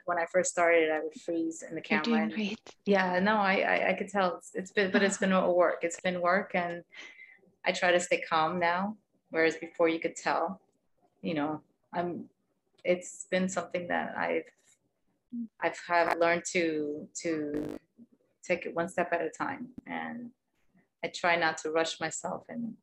when 0.06 0.18
I 0.18 0.26
first 0.32 0.52
started, 0.52 0.92
I 0.92 1.00
would 1.00 1.14
freeze 1.14 1.64
in 1.68 1.76
the 1.76 1.82
camera. 1.82 2.08
You're 2.08 2.28
doing 2.28 2.30
great. 2.30 2.60
Yeah, 2.86 3.20
no, 3.20 3.38
I, 3.38 3.56
I, 3.56 3.90
I 3.90 3.94
could 3.94 4.10
tell 4.10 4.38
it's, 4.38 4.52
it's 4.54 4.72
been, 4.72 4.92
but 4.92 5.04
it's 5.04 5.18
been 5.18 5.32
a 5.32 5.52
work. 5.64 5.80
It's 5.82 6.00
been 6.02 6.22
work, 6.22 6.52
and 6.54 6.84
I 7.66 7.72
try 7.72 7.92
to 7.92 8.00
stay 8.00 8.22
calm 8.30 8.60
now. 8.60 8.98
Whereas 9.30 9.56
before, 9.56 9.90
you 9.90 10.00
could 10.00 10.16
tell, 10.16 10.62
you 11.22 11.34
know, 11.34 11.62
I'm. 11.94 12.26
It's 12.84 13.28
been 13.32 13.48
something 13.48 13.88
that 13.88 14.14
I've, 14.18 14.44
I've 15.62 15.80
have 15.88 16.18
learned 16.20 16.44
to 16.52 17.08
to 17.22 17.80
take 18.46 18.66
it 18.66 18.76
one 18.76 18.90
step 18.90 19.14
at 19.14 19.22
a 19.22 19.30
time, 19.30 19.70
and 19.88 20.32
I 21.04 21.08
try 21.08 21.38
not 21.38 21.58
to 21.60 21.72
rush 21.72 22.00
myself 22.00 22.44
and 22.50 22.74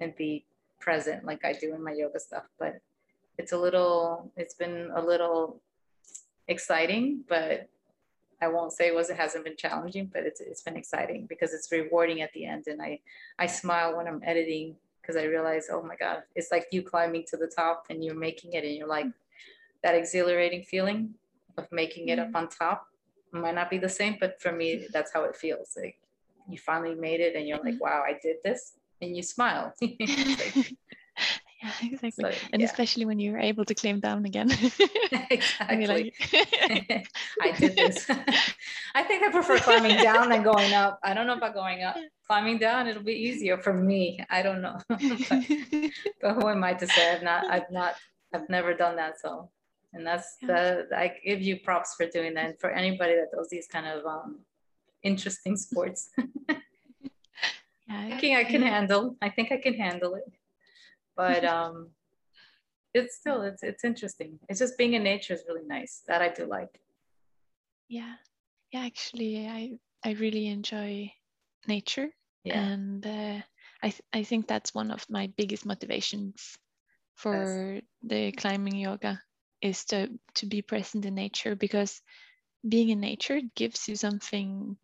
and 0.00 0.14
be 0.16 0.44
present 0.80 1.24
like 1.24 1.44
I 1.44 1.52
do 1.52 1.74
in 1.74 1.82
my 1.82 1.92
yoga 1.92 2.20
stuff, 2.20 2.44
but 2.58 2.74
it's 3.38 3.52
a 3.52 3.58
little 3.58 4.30
it's 4.36 4.54
been 4.54 4.90
a 4.94 5.00
little 5.00 5.62
exciting, 6.48 7.24
but 7.28 7.68
I 8.40 8.48
won't 8.48 8.72
say 8.72 8.88
it 8.88 8.94
was 8.94 9.08
it 9.08 9.16
hasn't 9.16 9.44
been 9.44 9.56
challenging, 9.56 10.10
but 10.12 10.24
it's 10.24 10.40
it's 10.40 10.62
been 10.62 10.76
exciting 10.76 11.26
because 11.26 11.54
it's 11.54 11.70
rewarding 11.70 12.22
at 12.22 12.32
the 12.32 12.44
end. 12.44 12.64
And 12.66 12.82
I 12.82 13.00
I 13.38 13.46
smile 13.46 13.96
when 13.96 14.08
I'm 14.08 14.20
editing 14.24 14.76
because 15.00 15.16
I 15.16 15.24
realize, 15.24 15.68
oh 15.70 15.82
my 15.82 15.96
God, 15.96 16.22
it's 16.34 16.50
like 16.50 16.66
you 16.72 16.82
climbing 16.82 17.24
to 17.30 17.36
the 17.36 17.46
top 17.46 17.86
and 17.90 18.04
you're 18.04 18.14
making 18.14 18.52
it 18.54 18.64
and 18.64 18.74
you're 18.74 18.88
like 18.88 19.06
that 19.82 19.94
exhilarating 19.94 20.62
feeling 20.62 21.14
of 21.58 21.66
making 21.70 22.08
it 22.08 22.18
mm-hmm. 22.18 22.34
up 22.34 22.42
on 22.42 22.48
top 22.48 22.86
might 23.32 23.54
not 23.54 23.70
be 23.70 23.78
the 23.78 23.88
same, 23.88 24.16
but 24.20 24.40
for 24.40 24.52
me, 24.52 24.86
that's 24.92 25.12
how 25.12 25.24
it 25.24 25.36
feels. 25.36 25.76
Like 25.76 25.98
you 26.48 26.58
finally 26.58 26.94
made 26.94 27.20
it 27.20 27.34
and 27.34 27.46
you're 27.46 27.58
like, 27.58 27.74
mm-hmm. 27.74 27.84
wow, 27.84 28.02
I 28.06 28.18
did 28.22 28.36
this. 28.44 28.72
And 29.00 29.16
you 29.16 29.22
smile. 29.22 29.74
like, 29.80 29.98
Yeah, 31.62 31.70
exactly. 31.82 32.32
So, 32.32 32.38
and 32.52 32.60
yeah. 32.60 32.66
especially 32.66 33.04
when 33.04 33.18
you're 33.18 33.38
able 33.38 33.64
to 33.64 33.74
climb 33.74 34.00
down 34.00 34.24
again. 34.24 34.50
exactly. 35.30 35.86
Like... 35.86 37.08
I 37.40 37.52
did 37.52 37.76
this. 37.76 38.10
I 38.94 39.02
think 39.04 39.22
I 39.22 39.30
prefer 39.30 39.58
climbing 39.58 39.96
down 40.02 40.30
than 40.30 40.42
going 40.42 40.74
up. 40.74 40.98
I 41.02 41.14
don't 41.14 41.26
know 41.26 41.36
about 41.36 41.54
going 41.54 41.82
up. 41.82 41.96
Climbing 42.26 42.58
down, 42.58 42.88
it'll 42.88 43.02
be 43.02 43.12
easier 43.12 43.58
for 43.58 43.72
me. 43.72 44.24
I 44.30 44.42
don't 44.42 44.62
know. 44.62 44.78
but, 44.88 44.98
but, 46.20 46.34
who 46.34 46.48
am 46.48 46.64
I 46.64 46.74
to 46.74 46.86
say? 46.86 47.14
I've 47.14 47.22
not, 47.22 47.50
I've 47.50 47.70
not, 47.70 47.94
I've 48.34 48.48
never 48.48 48.74
done 48.74 48.96
that. 48.96 49.20
So, 49.20 49.50
and 49.92 50.06
that's 50.06 50.36
the, 50.42 50.88
I 50.96 51.12
give 51.24 51.42
you 51.42 51.60
props 51.60 51.94
for 51.94 52.06
doing 52.06 52.34
that. 52.34 52.44
And 52.46 52.58
for 52.58 52.70
anybody 52.70 53.14
that 53.14 53.30
does 53.36 53.48
these 53.50 53.66
kind 53.66 53.86
of 53.86 54.06
um, 54.06 54.40
interesting 55.02 55.56
sports. 55.56 56.10
yeah, 56.48 56.56
I 57.88 58.18
think 58.18 58.38
I 58.38 58.44
can 58.44 58.62
handle. 58.62 59.16
I 59.20 59.28
think 59.28 59.52
I 59.52 59.58
can 59.58 59.74
handle 59.74 60.14
it 60.14 60.32
but 61.16 61.44
um 61.44 61.90
it's 62.94 63.16
still 63.16 63.42
it's 63.42 63.62
it's 63.62 63.84
interesting. 63.84 64.38
It's 64.48 64.58
just 64.58 64.76
being 64.76 64.94
in 64.94 65.02
nature 65.02 65.34
is 65.34 65.44
really 65.48 65.66
nice 65.66 66.02
that 66.08 66.22
i 66.22 66.28
do 66.28 66.46
like. 66.46 66.80
Yeah. 67.88 68.14
Yeah 68.72 68.84
actually 68.84 69.46
i 69.48 69.78
i 70.04 70.12
really 70.12 70.48
enjoy 70.48 71.12
nature. 71.68 72.08
Yeah. 72.44 72.58
and 72.58 73.06
uh, 73.06 73.38
i 73.86 73.90
th- 73.90 74.08
i 74.12 74.24
think 74.24 74.48
that's 74.48 74.74
one 74.74 74.90
of 74.90 75.06
my 75.08 75.30
biggest 75.36 75.64
motivations 75.64 76.58
for 77.14 77.34
yes. 77.34 77.82
the 78.02 78.32
climbing 78.32 78.74
yoga 78.74 79.22
is 79.60 79.84
to 79.84 80.08
to 80.34 80.46
be 80.46 80.60
present 80.60 81.06
in 81.06 81.14
nature 81.14 81.54
because 81.54 82.02
being 82.68 82.90
in 82.90 83.00
nature 83.00 83.40
gives 83.54 83.88
you 83.88 83.96
something 83.96 84.76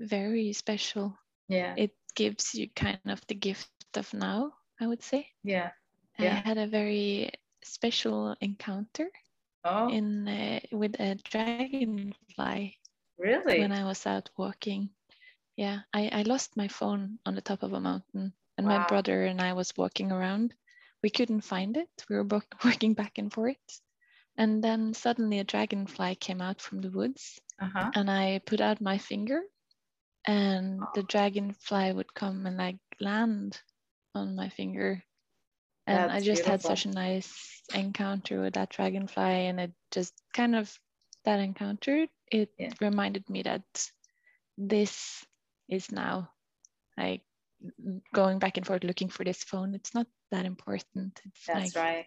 very 0.00 0.52
special. 0.52 1.16
Yeah. 1.48 1.74
It 1.76 1.92
gives 2.14 2.54
you 2.54 2.68
kind 2.74 3.00
of 3.06 3.20
the 3.26 3.34
gift 3.34 3.70
of 3.96 4.12
now, 4.14 4.52
I 4.80 4.86
would 4.86 5.02
say. 5.02 5.30
Yeah. 5.44 5.72
I 6.18 6.24
had 6.34 6.58
a 6.58 6.66
very 6.66 7.30
special 7.62 8.36
encounter 8.40 9.10
Oh, 9.64 9.98
in 9.98 10.28
uh, 10.28 10.60
with 10.72 10.98
a 11.00 11.16
dragonfly 11.16 12.78
really? 13.18 13.42
when 13.54 13.72
I 13.72 13.84
was 13.84 14.06
out 14.06 14.30
walking. 14.36 14.90
Yeah, 15.56 15.80
I, 15.92 16.08
I 16.08 16.22
lost 16.22 16.56
my 16.56 16.68
phone 16.68 17.18
on 17.26 17.34
the 17.34 17.40
top 17.42 17.62
of 17.62 17.72
a 17.72 17.80
mountain, 17.80 18.32
and 18.56 18.68
my 18.68 18.78
brother 18.78 19.24
and 19.24 19.40
I 19.40 19.52
was 19.54 19.76
walking 19.76 20.10
around. 20.12 20.54
We 21.02 21.10
couldn't 21.10 21.42
find 21.42 21.76
it. 21.76 21.90
We 22.08 22.16
were 22.16 22.24
both 22.24 22.46
walking 22.64 22.94
back 22.94 23.18
and 23.18 23.32
forth, 23.32 23.80
and 24.36 24.62
then 24.64 24.94
suddenly 24.94 25.38
a 25.40 25.44
dragonfly 25.44 26.16
came 26.16 26.40
out 26.40 26.60
from 26.60 26.80
the 26.80 26.90
woods, 26.90 27.40
Uh-huh. 27.60 27.92
and 27.94 28.10
I 28.10 28.40
put 28.46 28.60
out 28.60 28.80
my 28.80 28.98
finger, 28.98 29.42
and 30.26 30.88
the 30.92 31.02
Oh. 31.02 31.04
dragonfly 31.04 31.92
would 31.92 32.14
come 32.14 32.46
and 32.46 32.56
like 32.56 32.78
land 33.00 33.60
on 34.14 34.36
my 34.36 34.48
finger. 34.48 35.02
And 35.86 36.10
I 36.10 36.20
That's 36.20 36.24
just 36.24 36.44
had 36.46 36.62
such 36.62 36.86
a 36.86 36.90
nice 36.90 37.62
encounter 37.74 38.40
with 38.40 38.54
that 38.54 38.70
dragonfly, 38.70 39.46
and 39.48 39.60
it 39.60 39.72
just 39.90 40.14
kind 40.32 40.56
of 40.56 40.72
that 41.24 41.40
encounter 41.40 42.06
it 42.30 42.50
Yeah. 42.58 42.70
reminded 42.80 43.28
me 43.30 43.42
that 43.42 43.64
this 44.58 45.24
is 45.68 45.90
now 45.92 46.30
like 46.96 47.22
going 48.12 48.38
back 48.38 48.56
and 48.56 48.66
forth 48.66 48.84
looking 48.84 49.08
for 49.08 49.24
this 49.24 49.42
phone. 49.44 49.74
It's 49.74 49.94
not 49.94 50.06
that 50.30 50.46
important. 50.46 51.20
It's 51.26 51.46
That's 51.46 51.76
like 51.76 51.76
right. 51.76 52.06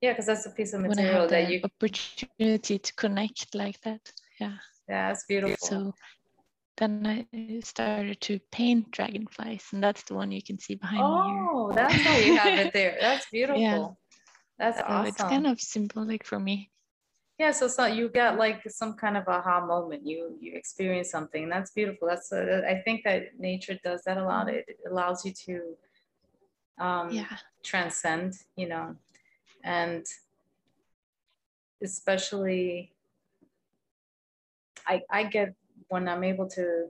Yeah, 0.00 0.12
because 0.12 0.26
that's 0.26 0.46
a 0.46 0.50
piece 0.50 0.72
of 0.74 0.80
I 0.84 0.88
material 0.88 1.22
have 1.22 1.30
that 1.30 1.50
you 1.50 1.60
opportunity 1.64 2.78
to 2.78 2.94
connect 2.94 3.54
like 3.54 3.80
that. 3.82 4.12
Yeah. 4.40 4.58
yeah, 4.88 5.10
it's 5.10 5.24
beautiful. 5.24 5.56
So 5.68 5.94
then 6.76 7.06
I 7.06 7.60
started 7.60 8.20
to 8.22 8.38
paint 8.52 8.90
dragonflies, 8.90 9.64
and 9.72 9.82
that's 9.82 10.02
the 10.04 10.14
one 10.14 10.30
you 10.32 10.42
can 10.42 10.58
see 10.58 10.74
behind 10.74 11.02
me. 11.02 11.08
Oh, 11.08 11.72
that's 11.74 12.04
why 12.04 12.18
you 12.18 12.34
have 12.36 12.58
it 12.58 12.72
there. 12.72 12.96
That's 13.00 13.26
beautiful. 13.32 13.60
Yeah. 13.60 13.88
That's 14.58 14.78
So 14.78 14.84
awesome. 14.86 15.06
it's 15.06 15.22
kind 15.22 15.46
of 15.46 15.60
symbolic 15.60 16.24
for 16.24 16.38
me. 16.40 16.70
yeah, 17.38 17.52
so 17.52 17.68
so 17.68 17.84
you 17.86 18.08
got 18.08 18.38
like 18.38 18.62
some 18.70 18.94
kind 18.94 19.16
of 19.16 19.28
aha 19.28 19.64
moment. 19.66 20.06
You 20.06 20.36
you 20.40 20.52
experience 20.56 21.10
something. 21.10 21.48
That's 21.48 21.70
beautiful. 21.70 22.08
That's 22.08 22.32
uh, 22.32 22.62
I 22.68 22.80
think 22.84 23.04
that 23.04 23.38
nature 23.38 23.78
does 23.84 24.02
that 24.06 24.16
a 24.18 24.24
lot. 24.24 24.48
It 24.48 24.64
allows 24.90 25.24
you 25.26 25.32
to 25.46 25.54
um 26.84 27.10
Yeah. 27.10 27.26
transcend, 27.62 28.34
you 28.56 28.68
know, 28.68 28.96
and 29.64 30.04
especially 31.82 32.92
I 34.86 35.02
I 35.10 35.24
get 35.24 35.54
when 35.88 36.08
I'm 36.08 36.24
able 36.24 36.48
to 36.50 36.88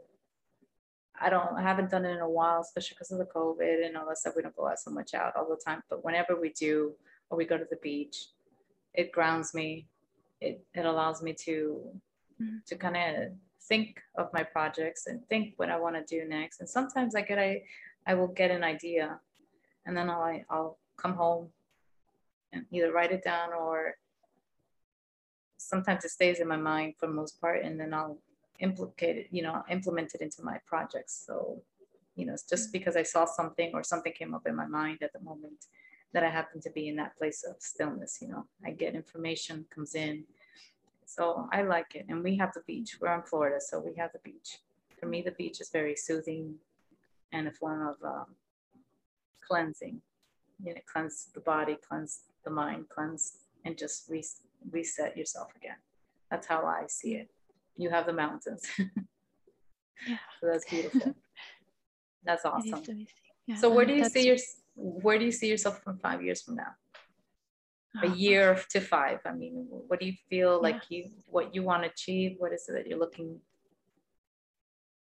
I 1.19 1.31
don't 1.31 1.57
I 1.57 1.63
haven't 1.63 1.91
done 1.91 2.05
it 2.05 2.13
in 2.13 2.21
a 2.21 2.29
while, 2.29 2.61
especially 2.61 2.95
because 2.95 3.11
of 3.13 3.19
the 3.19 3.25
COVID 3.25 3.87
and 3.87 3.97
all 3.97 4.07
that 4.09 4.19
stuff. 4.19 4.35
We 4.37 4.43
don't 4.43 4.57
go 4.57 4.69
out 4.69 4.79
so 4.79 4.91
much 4.91 5.15
out 5.15 5.35
all 5.37 5.49
the 5.49 5.61
time. 5.65 5.83
But 5.89 6.05
whenever 6.05 6.39
we 6.39 6.51
do 6.51 6.93
or 7.31 7.39
we 7.39 7.47
go 7.47 7.57
to 7.57 7.67
the 7.69 7.77
beach, 7.77 8.29
it 8.95 9.13
grounds 9.13 9.55
me. 9.55 9.87
It 10.41 10.65
it 10.75 10.85
allows 10.85 11.23
me 11.23 11.33
to 11.45 11.91
Mhm. 12.41 12.65
to 12.67 12.77
kind 12.77 12.97
of 12.97 13.33
think 13.63 14.03
of 14.17 14.31
my 14.35 14.43
projects 14.43 15.07
and 15.07 15.27
think 15.29 15.55
what 15.59 15.71
I 15.71 15.79
want 15.79 15.97
to 15.97 16.05
do 16.05 16.29
next. 16.29 16.61
And 16.61 16.69
sometimes 16.69 17.15
I 17.15 17.23
get 17.23 17.39
I 17.39 17.65
I 18.07 18.15
will 18.15 18.29
get 18.29 18.51
an 18.51 18.63
idea 18.63 19.19
and 19.87 19.97
then 19.97 20.11
I'll 20.11 20.45
I'll 20.51 20.79
come 20.99 21.15
home 21.15 21.51
and 22.53 22.67
either 22.71 22.93
write 22.93 23.13
it 23.13 23.25
down 23.25 23.53
or 23.55 23.97
sometimes 25.57 26.05
it 26.05 26.11
stays 26.11 26.41
in 26.41 26.49
my 26.49 26.57
mind 26.57 26.95
for 26.99 27.07
the 27.07 27.13
most 27.15 27.41
part 27.41 27.63
and 27.65 27.81
then 27.81 27.95
I'll 27.95 28.19
implicate 28.61 29.17
it, 29.17 29.27
you 29.31 29.43
know, 29.43 29.63
implemented 29.71 30.21
into 30.21 30.43
my 30.43 30.59
projects. 30.67 31.25
So, 31.27 31.63
you 32.15 32.27
know, 32.27 32.33
it's 32.33 32.49
just 32.49 32.73
because 32.73 32.97
I 32.97 33.03
saw 33.03 33.25
something 33.25 33.71
or 33.75 33.83
something 33.83 34.13
came 34.13 34.35
up 34.35 34.47
in 34.47 34.57
my 34.57 34.67
mind 34.67 34.99
at 35.03 35.13
the 35.13 35.21
moment 35.21 35.67
that 36.13 36.25
I 36.25 36.31
happen 36.31 36.61
to 36.63 36.71
be 36.71 36.89
in 36.89 36.97
that 36.97 37.17
place 37.19 37.45
of 37.45 37.57
stillness, 37.59 38.19
you 38.23 38.29
know, 38.29 38.47
I 38.65 38.71
get 38.71 38.95
information 38.95 39.67
comes 39.75 39.95
in. 39.95 40.25
So 41.05 41.49
I 41.53 41.63
like 41.63 41.95
it. 41.95 42.07
And 42.09 42.25
we 42.25 42.37
have 42.37 42.53
the 42.55 42.63
beach. 42.67 42.97
We're 43.01 43.15
in 43.15 43.23
Florida, 43.23 43.61
so 43.61 43.81
we 43.81 43.95
have 43.97 44.13
the 44.13 44.19
beach. 44.21 44.59
For 44.99 45.07
me, 45.07 45.23
the 45.23 45.33
beach 45.33 45.61
is 45.61 45.69
very 45.71 45.95
soothing 45.95 46.55
and 47.33 47.49
a 47.49 47.51
form 47.51 47.87
of 47.87 47.97
um, 48.03 48.27
cleansing. 49.47 50.01
You 50.65 50.75
know, 50.75 50.81
cleanse 50.91 51.29
the 51.35 51.41
body, 51.41 51.77
cleanse 51.87 52.21
the 52.45 52.51
mind, 52.51 52.87
cleanse 52.89 53.41
and 53.67 53.77
just 53.77 54.09
re- 54.09 54.25
reset 54.71 55.17
yourself 55.17 55.49
again. 55.57 55.77
That's 56.31 56.47
how 56.47 56.65
I 56.65 56.85
see 56.89 57.17
it. 57.17 57.31
You 57.77 57.91
have 57.91 58.07
the 58.07 58.13
mountains. 58.13 58.63
Yeah. 60.07 60.19
So 60.41 60.47
that's 60.47 60.67
beautiful. 60.71 61.15
That's 62.25 62.45
awesome. 62.45 62.83
Yeah, 63.47 63.57
So 63.57 63.73
where 63.73 63.85
do 63.87 63.95
you 63.95 64.05
see 64.05 64.27
your 64.27 64.37
where 64.77 65.19
do 65.19 65.25
you 65.25 65.33
see 65.33 65.49
yourself 65.49 65.83
from 65.83 65.99
five 65.99 66.23
years 66.23 66.43
from 66.43 66.57
now? 66.57 66.75
A 68.03 68.07
Oh, 68.07 68.15
year 68.15 68.61
to 68.71 68.81
five. 68.81 69.21
I 69.25 69.33
mean, 69.33 69.67
what 69.89 69.99
do 70.01 70.07
you 70.07 70.15
feel 70.29 70.61
Yeah. 70.63 70.69
like 70.69 70.83
you 70.91 71.11
what 71.27 71.55
you 71.55 71.63
want 71.63 71.83
to 71.85 71.89
achieve? 71.91 72.37
What 72.39 72.53
is 72.53 72.69
it 72.69 72.73
that 72.75 72.87
you're 72.87 72.99
looking 72.99 73.41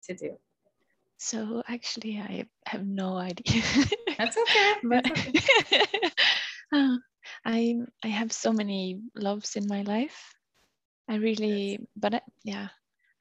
to 0.05 0.15
do? 0.15 0.37
So 1.19 1.63
actually, 1.69 2.19
I 2.19 2.47
have 2.67 2.85
no 2.87 3.17
idea. 3.17 3.63
That's 4.19 4.37
okay. 4.43 4.73
but 4.83 5.05
That's 5.05 5.21
okay. 5.29 5.85
uh, 6.73 6.97
I 7.45 7.77
I 8.05 8.09
have 8.09 8.33
so 8.33 8.53
many 8.53 9.01
loves 9.15 9.57
in 9.57 9.67
my 9.67 9.83
life. 9.83 10.35
I 11.11 11.17
really, 11.17 11.89
but 11.97 12.15
I, 12.15 12.23
yeah, 12.45 12.71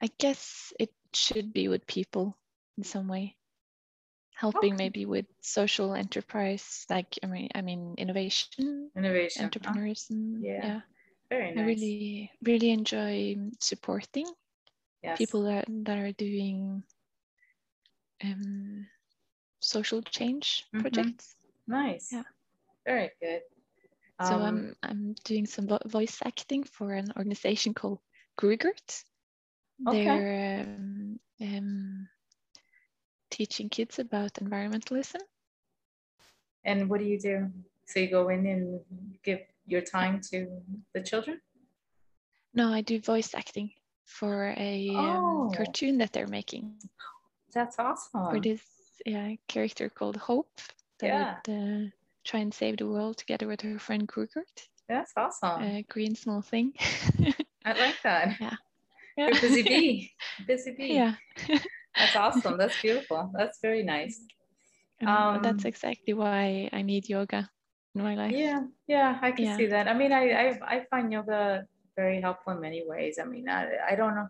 I 0.01 0.07
guess 0.19 0.73
it 0.79 0.93
should 1.13 1.53
be 1.53 1.67
with 1.69 1.87
people 1.87 2.37
in 2.77 2.83
some 2.85 3.09
way, 3.09 3.37
helping 4.35 4.77
Okay. 4.77 4.89
maybe 4.89 5.05
with 5.05 5.25
social 5.41 5.93
enterprise, 5.95 6.85
like 6.89 7.19
I 7.23 7.27
mean, 7.27 7.49
I 7.55 7.61
mean 7.61 7.95
innovation, 7.97 8.83
Innovation. 8.95 9.53
huh? 9.63 9.67
entrepreneurs, 9.67 10.05
and 10.09 10.47
Yeah, 10.57 10.71
yeah, 10.71 10.81
Very 11.29 11.53
nice. 11.55 11.57
I 11.57 11.61
really 11.61 12.31
really 12.43 12.71
enjoy 12.71 13.35
supporting 13.59 14.25
yes. 15.03 15.15
people 15.15 15.43
that 15.43 15.65
that 15.85 15.97
are 15.97 16.11
doing 16.13 16.83
um 18.23 18.87
social 19.59 20.01
change 20.01 20.65
Mhm. 20.73 21.15
projects. 21.17 21.35
nice. 21.67 22.21
Yeah. 22.21 22.23
Very 22.85 23.11
good. 23.21 23.41
So 24.21 24.35
Um, 24.35 24.41
I'm 24.43 24.75
I'm 24.83 25.15
doing 25.23 25.45
some 25.45 25.67
vo- 25.67 25.79
voice 25.85 26.19
acting 26.25 26.63
for 26.63 26.93
an 26.93 27.11
organization 27.17 27.73
called 27.73 27.99
Groogert. 28.37 29.03
Okay. 29.87 30.03
They're 30.03 30.61
um, 30.65 31.19
um, 31.41 32.09
teaching 33.31 33.69
kids 33.69 33.99
about 33.99 34.33
environmentalism. 34.35 35.21
and 36.65 36.89
what 36.89 36.99
do 36.99 37.05
you 37.05 37.19
do? 37.19 37.49
So 37.85 37.99
you 37.99 38.09
go 38.09 38.29
in 38.29 38.45
and 38.45 38.81
give 39.23 39.39
your 39.65 39.81
time 39.81 40.19
to 40.31 40.61
the 40.93 41.01
children? 41.01 41.39
No, 42.53 42.73
I 42.73 42.81
do 42.81 42.99
voice 42.99 43.33
acting 43.33 43.71
for 44.05 44.53
a 44.57 44.89
Oh. 44.89 45.15
um, 45.15 45.51
cartoon 45.55 45.97
that 45.99 46.11
they're 46.11 46.27
making 46.27 46.81
That's 47.53 47.79
awesome. 47.79 48.29
for 48.29 48.39
this 48.41 48.61
yeah, 49.05 49.35
character 49.47 49.89
called 49.89 50.17
Hope 50.17 50.51
that 50.99 51.07
Yeah. 51.07 51.39
uh, 51.47 51.89
try 52.25 52.39
and 52.39 52.53
save 52.53 52.77
the 52.77 52.87
world 52.87 53.17
together 53.17 53.47
with 53.47 53.61
her 53.61 53.79
friend 53.79 54.07
Groogert. 54.07 54.67
That's 54.87 55.11
awesome. 55.15 55.61
A 55.61 55.85
green 55.89 56.15
small 56.15 56.41
thing. 56.41 56.73
I 57.65 57.73
like 57.73 58.01
that. 58.03 58.37
Yeah. 58.41 58.55
You're 59.17 59.41
busy 59.41 59.63
bee. 59.63 60.11
Busy 60.47 60.71
bee. 60.77 60.93
yeah. 60.93 61.15
That's 61.95 62.15
awesome. 62.15 62.57
That's 62.57 62.77
beautiful. 62.81 63.31
That's 63.35 63.59
very 63.61 63.83
nice. 63.83 64.21
Um, 65.05 65.41
that's 65.41 65.65
exactly 65.65 66.13
why 66.13 66.69
I 66.71 66.81
need 66.81 67.09
yoga 67.09 67.49
in 67.95 68.03
my 68.03 68.15
life. 68.15 68.31
Yeah, 68.33 68.61
yeah, 68.87 69.19
I 69.21 69.31
can 69.31 69.45
Yeah. 69.45 69.57
see 69.57 69.65
that. 69.67 69.87
I 69.87 69.93
mean, 69.93 70.11
I, 70.13 70.31
I 70.31 70.59
I 70.75 70.85
find 70.89 71.11
yoga 71.11 71.65
very 71.95 72.21
helpful 72.21 72.53
in 72.53 72.61
many 72.61 72.83
ways. 72.85 73.19
I 73.19 73.25
mean, 73.25 73.49
I, 73.49 73.67
I 73.91 73.95
don't 73.95 74.15
know. 74.15 74.27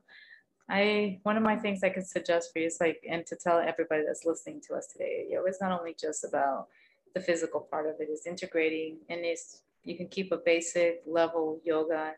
I 0.70 1.20
one 1.24 1.38
of 1.38 1.44
my 1.44 1.56
things 1.58 1.84
I 1.84 1.90
could 1.90 2.08
suggest 2.08 2.52
for 2.54 2.60
you 2.60 2.68
is 2.68 2.78
like, 2.80 3.04
and 3.10 3.26
to 3.28 3.36
tell 3.36 3.60
everybody 3.60 4.04
that's 4.06 4.26
listening 4.26 4.62
to 4.68 4.76
us 4.76 4.88
today, 4.88 5.28
yoga 5.30 5.50
is 5.50 5.60
not 5.62 5.78
only 5.80 5.96
just 6.00 6.24
about 6.24 6.68
the 7.14 7.22
physical 7.22 7.62
part 7.62 7.88
of 7.88 7.96
it's 8.00 8.28
integrating 8.28 8.98
and 9.10 9.26
it's 9.26 9.62
you 9.84 9.96
can 9.98 10.08
keep 10.08 10.32
a 10.32 10.38
basic 10.38 11.02
level 11.08 11.60
yoga, 11.64 12.14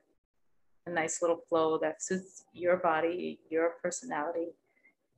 a 0.85 0.89
nice 0.89 1.21
little 1.21 1.41
flow 1.47 1.77
that 1.77 2.01
suits 2.01 2.45
your 2.53 2.77
body, 2.77 3.39
your 3.49 3.75
personality. 3.81 4.49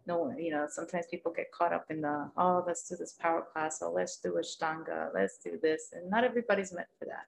No 0.05 0.33
you 0.37 0.51
know, 0.51 0.67
sometimes 0.69 1.05
people 1.09 1.31
get 1.31 1.51
caught 1.51 1.71
up 1.71 1.85
in 1.89 2.01
the, 2.01 2.29
oh, 2.35 2.63
let's 2.67 2.87
do 2.89 2.97
this 2.97 3.13
power 3.13 3.41
class, 3.41 3.81
or 3.81 3.89
let's 3.89 4.17
do 4.17 4.37
a 4.37 4.41
Ashtanga, 4.41 5.13
let's 5.13 5.37
do 5.37 5.57
this. 5.61 5.93
And 5.93 6.09
not 6.09 6.25
everybody's 6.25 6.73
meant 6.73 6.89
for 6.99 7.05
that. 7.05 7.27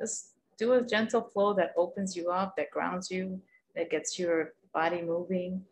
Just 0.00 0.32
do 0.58 0.72
a 0.72 0.82
gentle 0.82 1.22
flow 1.22 1.54
that 1.54 1.72
opens 1.76 2.16
you 2.16 2.30
up, 2.30 2.56
that 2.56 2.72
grounds 2.72 3.10
you, 3.10 3.40
that 3.76 3.90
gets 3.90 4.18
your 4.18 4.54
body 4.74 5.02
moving 5.02 5.62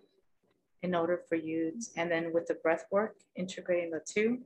in 0.83 0.95
order 0.95 1.21
for 1.29 1.35
you. 1.35 1.73
t- 1.73 1.89
and 1.97 2.11
then 2.11 2.33
with 2.33 2.47
the 2.47 2.55
breath 2.55 2.85
work, 2.93 3.17
integrating 3.35 3.91
the 3.91 4.01
two, 4.07 4.39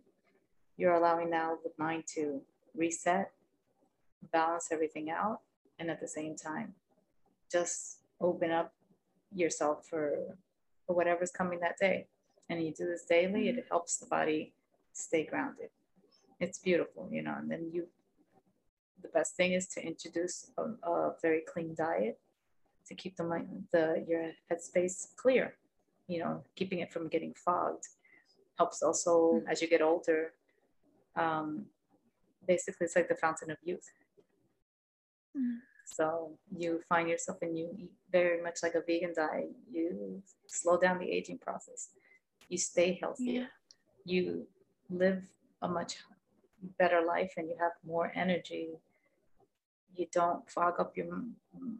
you're 0.76 0.94
allowing 0.94 1.30
now 1.30 1.58
the 1.62 1.70
mind 1.78 2.04
to 2.14 2.40
reset, 2.74 3.32
balance 4.32 4.68
everything 4.70 5.10
out, 5.10 5.40
and 5.78 5.90
at 5.90 6.00
the 6.00 6.08
same 6.08 6.36
time, 6.36 6.74
just 7.50 7.98
open 8.20 8.50
up 8.50 8.72
yourself 9.34 9.86
for, 9.88 10.36
for 10.86 10.94
whatever's 10.94 11.30
coming 11.30 11.60
that 11.60 11.78
day 11.78 12.06
and 12.52 12.64
you 12.64 12.72
do 12.72 12.86
this 12.86 13.04
daily, 13.04 13.48
it 13.48 13.66
helps 13.70 13.96
the 13.96 14.06
body 14.06 14.52
stay 14.92 15.24
grounded. 15.24 15.70
It's 16.40 16.58
beautiful, 16.58 17.08
you 17.10 17.22
know. 17.22 17.34
And 17.38 17.50
then 17.50 17.70
you, 17.72 17.86
the 19.02 19.08
best 19.08 19.36
thing 19.36 19.52
is 19.52 19.66
to 19.68 19.80
introduce 19.84 20.50
a, 20.58 20.88
a 20.88 21.14
very 21.22 21.42
clean 21.52 21.74
diet 21.76 22.18
to 22.86 22.94
keep 22.94 23.16
the 23.16 23.24
mind, 23.24 23.64
the 23.72 24.04
your 24.08 24.32
headspace 24.50 25.14
clear. 25.16 25.54
You 26.08 26.18
know, 26.18 26.42
keeping 26.56 26.80
it 26.80 26.92
from 26.92 27.08
getting 27.08 27.32
fogged 27.32 27.86
helps 28.58 28.82
also 28.82 29.34
mm-hmm. 29.34 29.48
as 29.48 29.62
you 29.62 29.68
get 29.68 29.80
older. 29.80 30.32
Um, 31.16 31.66
basically, 32.46 32.86
it's 32.86 32.96
like 32.96 33.08
the 33.08 33.14
fountain 33.14 33.50
of 33.50 33.58
youth. 33.64 33.90
Mm-hmm. 35.36 35.58
So 35.84 36.32
you 36.56 36.80
find 36.88 37.08
yourself 37.08 37.38
and 37.42 37.58
you 37.58 37.68
eat 37.78 37.92
very 38.10 38.42
much 38.42 38.62
like 38.62 38.74
a 38.74 38.80
vegan 38.80 39.12
diet. 39.14 39.50
You 39.70 40.22
slow 40.46 40.78
down 40.78 40.98
the 40.98 41.10
aging 41.10 41.38
process. 41.38 41.90
You 42.48 42.58
stay 42.58 42.98
healthy. 43.00 43.24
Yeah. 43.24 43.46
You 44.04 44.46
live 44.88 45.22
a 45.60 45.68
much 45.68 45.96
better 46.78 47.02
life 47.02 47.34
and 47.36 47.48
you 47.48 47.56
have 47.60 47.72
more 47.86 48.10
energy. 48.14 48.70
You 49.94 50.06
don't 50.10 50.48
fog 50.50 50.80
up 50.80 50.96
your 50.96 51.06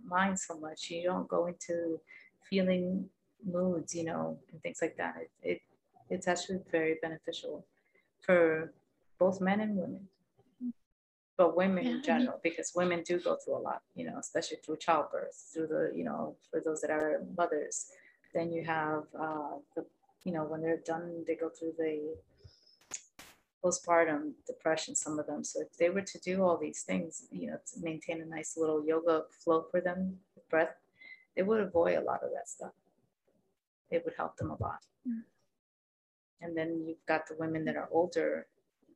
mind 0.07 0.39
so 0.39 0.59
much. 0.59 0.91
You 0.91 1.05
don't 1.05 1.29
go 1.29 1.47
into 1.47 2.01
feeling 2.49 3.09
moods, 3.45 3.95
you 3.95 4.05
know, 4.05 4.39
and 4.53 4.63
things 4.63 4.81
like 4.83 4.97
that. 4.99 5.17
It, 5.19 5.31
it 5.43 5.61
it's 6.11 6.29
actually 6.29 6.61
very 6.71 6.99
beneficial 7.01 7.65
for 8.21 8.73
both 9.23 9.41
men 9.41 9.61
and 9.61 9.77
women. 9.77 10.05
But 11.39 11.57
women 11.57 11.87
in 11.87 12.03
general 12.03 12.39
because 12.43 12.73
women 12.75 13.03
do 13.11 13.19
go 13.29 13.37
through 13.37 13.57
a 13.61 13.65
lot 13.71 13.81
you 13.99 14.05
know 14.07 14.19
especially 14.27 14.59
through 14.63 14.79
childbirth 14.87 15.37
through 15.53 15.69
the 15.75 15.85
you 15.99 16.05
know 16.09 16.37
for 16.49 16.61
those 16.65 16.81
that 16.83 16.91
are 16.91 17.23
mothers. 17.41 17.77
Then 18.35 18.47
you 18.57 18.63
have 18.65 19.03
uh, 19.27 19.55
the 19.75 19.83
you 20.25 20.33
know 20.35 20.45
when 20.51 20.61
they're 20.63 20.85
done 20.95 21.25
they 21.27 21.37
go 21.45 21.49
through 21.57 21.75
the 21.79 21.95
postpartum 23.63 24.23
depression 24.47 24.95
some 24.95 25.19
of 25.21 25.27
them. 25.27 25.43
So 25.51 25.63
if 25.67 25.71
they 25.81 25.91
were 25.95 26.07
to 26.13 26.19
do 26.31 26.35
all 26.45 26.59
these 26.59 26.83
things 26.91 27.11
you 27.41 27.47
know 27.49 27.59
to 27.71 27.75
maintain 27.89 28.21
a 28.21 28.27
nice 28.37 28.53
little 28.63 28.81
yoga 28.93 29.17
flow 29.43 29.61
for 29.71 29.81
them 29.81 30.19
breath 30.51 30.77
they 31.35 31.43
would 31.49 31.61
avoid 31.69 31.97
a 31.97 32.07
lot 32.11 32.23
of 32.27 32.31
that 32.37 32.49
stuff. 32.57 32.77
It 33.91 34.03
would 34.05 34.17
help 34.23 34.37
them 34.37 34.51
a 34.51 34.59
lot. 34.67 34.83
Mm. 35.09 35.25
and 36.43 36.57
then 36.59 36.71
you've 36.87 37.07
got 37.13 37.23
the 37.27 37.37
women 37.43 37.65
that 37.67 37.77
are 37.83 37.89
older 37.91 38.47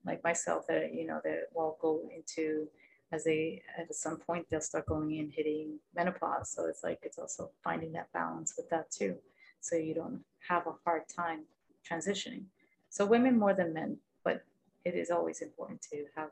like 0.06 0.22
myself 0.22 0.66
that 0.68 0.94
you 0.94 1.06
know 1.06 1.20
that 1.24 1.48
will 1.54 1.76
go 1.80 2.08
into 2.14 2.68
as 3.12 3.24
they 3.24 3.62
at 3.76 3.94
some 3.94 4.16
point 4.16 4.46
they'll 4.50 4.60
start 4.60 4.86
going 4.86 5.16
in 5.16 5.30
hitting 5.30 5.78
menopause. 5.94 6.50
So 6.50 6.66
it's 6.66 6.82
like 6.82 7.00
it's 7.02 7.18
also 7.18 7.50
finding 7.62 7.92
that 7.92 8.12
balance 8.12 8.54
with 8.56 8.70
that 8.70 8.90
too. 8.90 9.16
So 9.60 9.76
you 9.76 9.94
don't 9.94 10.22
have 10.48 10.66
a 10.66 10.74
hard 10.84 11.02
time 11.14 11.44
transitioning. 11.88 12.44
So 12.88 13.04
women 13.04 13.38
more 13.38 13.52
than 13.52 13.74
men 13.74 13.98
but 14.24 14.42
it 14.84 14.94
is 14.94 15.10
always 15.10 15.40
important 15.42 15.82
to 15.92 16.04
have 16.16 16.30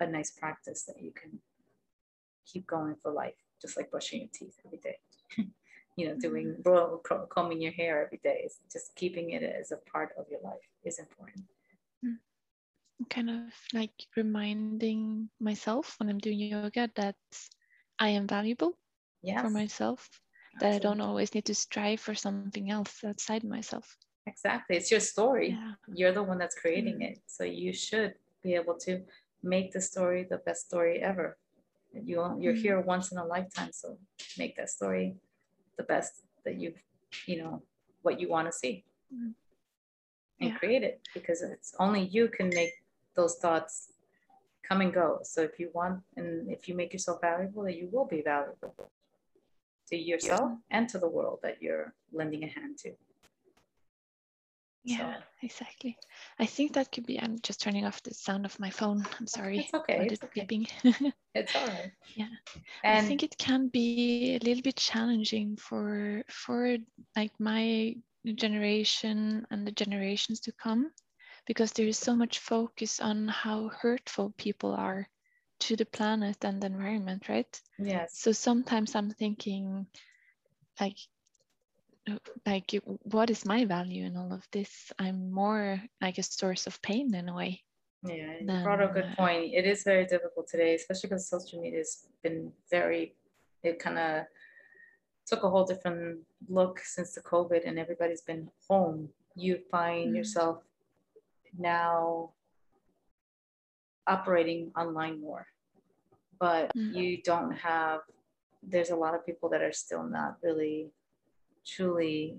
a 0.00 0.06
nice 0.06 0.30
practice 0.30 0.84
that 0.84 1.02
you 1.02 1.12
can 1.12 1.40
keep 2.46 2.66
going 2.66 2.94
for 3.02 3.12
life 3.12 3.34
just 3.60 3.76
like 3.76 3.90
brushing 3.90 4.20
your 4.20 4.30
teeth 4.32 4.56
every 4.64 4.78
day. 4.78 4.98
You 5.96 6.10
know 6.10 6.16
doing 6.16 6.54
mm-hmm. 6.62 7.24
combing 7.28 7.60
your 7.60 7.72
hair 7.72 8.04
every 8.06 8.20
day 8.22 8.48
just 8.72 8.94
keeping 8.94 9.30
it 9.30 9.42
as 9.42 9.72
a 9.72 9.78
part 9.90 10.10
of 10.16 10.26
your 10.30 10.38
life 10.44 10.62
is 10.84 11.00
important 11.00 11.44
kind 13.08 13.30
of 13.30 13.42
like 13.72 13.92
reminding 14.16 15.28
myself 15.40 15.94
when 15.98 16.08
I'm 16.08 16.18
doing 16.18 16.38
yoga 16.38 16.90
that 16.96 17.16
I 17.98 18.10
am 18.10 18.26
valuable 18.26 18.72
yes. 19.22 19.42
for 19.42 19.50
myself, 19.50 20.08
Absolutely. 20.54 20.60
that 20.60 20.76
I 20.76 20.78
don't 20.78 21.00
always 21.00 21.34
need 21.34 21.46
to 21.46 21.54
strive 21.54 22.00
for 22.00 22.14
something 22.14 22.70
else 22.70 23.02
outside 23.04 23.44
myself. 23.44 23.96
Exactly. 24.26 24.76
It's 24.76 24.90
your 24.90 25.00
story. 25.00 25.50
Yeah. 25.50 25.72
You're 25.92 26.12
the 26.12 26.22
one 26.22 26.38
that's 26.38 26.54
creating 26.54 26.94
mm-hmm. 26.94 27.14
it. 27.14 27.20
So 27.26 27.44
you 27.44 27.72
should 27.72 28.14
be 28.42 28.54
able 28.54 28.76
to 28.80 29.02
make 29.42 29.72
the 29.72 29.80
story 29.80 30.26
the 30.28 30.38
best 30.38 30.66
story 30.66 31.00
ever. 31.00 31.38
You, 31.92 32.36
you're 32.38 32.52
mm-hmm. 32.52 32.62
here 32.62 32.80
once 32.80 33.10
in 33.10 33.18
a 33.18 33.24
lifetime. 33.24 33.70
So 33.72 33.98
make 34.36 34.56
that 34.56 34.70
story 34.70 35.16
the 35.76 35.84
best 35.84 36.22
that 36.44 36.60
you've, 36.60 36.80
you 37.26 37.42
know, 37.42 37.62
what 38.02 38.20
you 38.20 38.28
want 38.28 38.46
to 38.46 38.52
see. 38.52 38.84
Mm-hmm 39.12 39.30
and 40.40 40.50
yeah. 40.50 40.56
create 40.56 40.82
it 40.82 41.00
because 41.14 41.42
it's 41.42 41.74
only 41.78 42.02
you 42.02 42.28
can 42.28 42.48
make 42.50 42.72
those 43.18 43.34
thoughts 43.34 43.92
come 44.66 44.80
and 44.80 44.94
go. 44.94 45.18
So 45.22 45.42
if 45.42 45.58
you 45.58 45.70
want 45.74 46.00
and 46.16 46.50
if 46.50 46.68
you 46.68 46.74
make 46.74 46.92
yourself 46.92 47.20
valuable, 47.20 47.64
that 47.64 47.76
you 47.76 47.88
will 47.92 48.06
be 48.06 48.22
valuable 48.22 48.74
to 49.88 49.96
yourself 49.96 50.50
yeah. 50.52 50.76
and 50.78 50.88
to 50.90 50.98
the 50.98 51.08
world 51.08 51.40
that 51.42 51.56
you're 51.60 51.92
lending 52.12 52.44
a 52.44 52.48
hand 52.48 52.78
to. 52.84 52.92
Yeah, 54.84 55.16
so. 55.16 55.22
exactly. 55.42 55.98
I 56.38 56.46
think 56.46 56.72
that 56.74 56.92
could 56.92 57.04
be. 57.04 57.20
I'm 57.20 57.38
just 57.42 57.60
turning 57.60 57.84
off 57.84 58.02
the 58.02 58.14
sound 58.14 58.46
of 58.46 58.58
my 58.60 58.70
phone. 58.70 59.04
I'm 59.18 59.26
sorry. 59.26 59.58
It's 59.58 59.74
okay. 59.74 60.08
It's 60.10 60.22
okay. 60.22 60.46
beeping. 60.46 60.66
it's 61.34 61.54
all 61.56 61.66
right. 61.66 61.90
Yeah, 62.14 62.32
and 62.84 62.98
I 62.98 63.02
think 63.08 63.22
it 63.22 63.36
can 63.36 63.68
be 63.68 64.38
a 64.40 64.44
little 64.46 64.62
bit 64.62 64.76
challenging 64.76 65.56
for 65.56 66.22
for 66.30 66.78
like 67.16 67.32
my 67.38 67.96
generation 68.34 69.46
and 69.50 69.66
the 69.66 69.72
generations 69.72 70.40
to 70.40 70.52
come 70.52 70.90
because 71.48 71.72
there 71.72 71.86
is 71.86 71.98
so 71.98 72.14
much 72.14 72.38
focus 72.38 73.00
on 73.00 73.26
how 73.26 73.68
hurtful 73.68 74.34
people 74.36 74.74
are 74.74 75.08
to 75.60 75.76
the 75.76 75.86
planet 75.86 76.36
and 76.44 76.60
the 76.60 76.66
environment, 76.66 77.26
right? 77.28 77.60
Yes. 77.78 78.12
So 78.12 78.32
sometimes 78.32 78.94
I'm 78.94 79.10
thinking, 79.10 79.86
like, 80.78 80.98
like 82.46 82.70
what 83.02 83.30
is 83.30 83.46
my 83.46 83.64
value 83.64 84.04
in 84.04 84.16
all 84.16 84.32
of 84.32 84.46
this? 84.52 84.92
I'm 84.98 85.32
more 85.32 85.82
like 86.02 86.18
a 86.18 86.22
source 86.22 86.66
of 86.66 86.80
pain 86.82 87.14
in 87.14 87.30
a 87.30 87.34
way. 87.34 87.62
Yeah, 88.04 88.34
you 88.40 88.46
than, 88.46 88.62
brought 88.62 88.82
a 88.82 88.88
good 88.88 89.10
uh, 89.12 89.14
point. 89.16 89.54
It 89.54 89.64
is 89.64 89.82
very 89.82 90.06
difficult 90.06 90.48
today, 90.48 90.74
especially 90.74 91.08
because 91.08 91.28
social 91.28 91.60
media 91.62 91.78
has 91.78 92.06
been 92.22 92.52
very, 92.70 93.14
it 93.64 93.78
kind 93.78 93.98
of 93.98 94.26
took 95.26 95.42
a 95.42 95.50
whole 95.50 95.64
different 95.64 96.20
look 96.48 96.80
since 96.80 97.14
the 97.14 97.22
COVID 97.22 97.66
and 97.66 97.78
everybody's 97.78 98.20
been 98.20 98.50
home. 98.68 99.08
You 99.34 99.60
find 99.70 100.08
mm-hmm. 100.08 100.16
yourself 100.16 100.62
now 101.58 102.30
operating 104.06 104.72
online 104.76 105.20
more. 105.20 105.46
But 106.40 106.74
mm-hmm. 106.74 106.96
you 106.96 107.22
don't 107.22 107.52
have 107.52 108.00
there's 108.62 108.90
a 108.90 108.96
lot 108.96 109.14
of 109.14 109.24
people 109.24 109.48
that 109.48 109.62
are 109.62 109.72
still 109.72 110.02
not 110.02 110.36
really 110.42 110.90
truly 111.64 112.38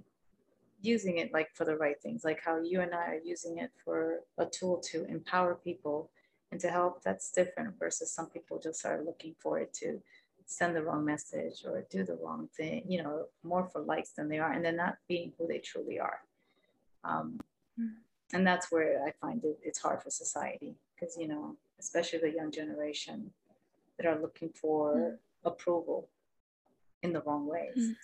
using 0.82 1.18
it 1.18 1.32
like 1.34 1.50
for 1.54 1.66
the 1.66 1.76
right 1.76 2.02
things. 2.02 2.24
Like 2.24 2.42
how 2.44 2.62
you 2.62 2.82
and 2.82 2.94
i 2.94 3.06
are 3.06 3.22
using 3.24 3.60
it 3.60 3.72
for 3.84 4.20
a 4.38 4.46
tool 4.46 4.78
to 4.92 5.06
empower 5.06 5.56
people 5.56 6.10
and 6.52 6.60
to 6.62 6.70
help 6.70 7.04
that's 7.04 7.32
different 7.32 7.78
versus 7.78 8.12
some 8.12 8.28
people 8.28 8.60
just 8.60 8.86
are 8.86 9.04
looking 9.06 9.36
for 9.40 9.60
it 9.60 9.74
to 9.74 10.02
send 10.46 10.76
the 10.76 10.82
wrong 10.82 11.06
message 11.06 11.64
or 11.64 11.86
do 11.92 12.04
the 12.04 12.18
wrong 12.24 12.50
thing 12.58 12.84
you 12.88 13.04
know 13.04 13.26
more 13.44 13.70
for 13.72 13.82
likes 13.82 14.14
than 14.14 14.28
they 14.28 14.40
are 14.40 14.52
and 14.52 14.66
they're 14.66 14.72
not 14.72 14.96
being 15.08 15.32
who 15.38 15.48
they 15.48 15.60
truly 15.60 16.00
are. 16.00 16.22
Um, 17.04 17.40
mm-hmm 17.80 18.09
and 18.34 18.46
that's 18.46 18.72
where 18.72 19.04
I 19.06 19.12
find 19.20 19.44
it, 19.44 19.60
it's 19.64 19.80
hard 19.80 20.04
for 20.04 20.10
society 20.10 20.76
because, 20.94 21.18
you 21.18 21.28
know, 21.28 21.56
especially 21.80 22.20
the 22.20 22.32
young 22.32 22.52
generation 22.52 23.32
that 23.98 24.06
are 24.06 24.20
looking 24.20 24.50
for 24.50 24.96
mm. 24.96 25.18
approval 25.46 26.10
in 27.02 27.14
the 27.14 27.22
wrong 27.22 27.48
ways. 27.48 27.76
Mm. 27.78 27.96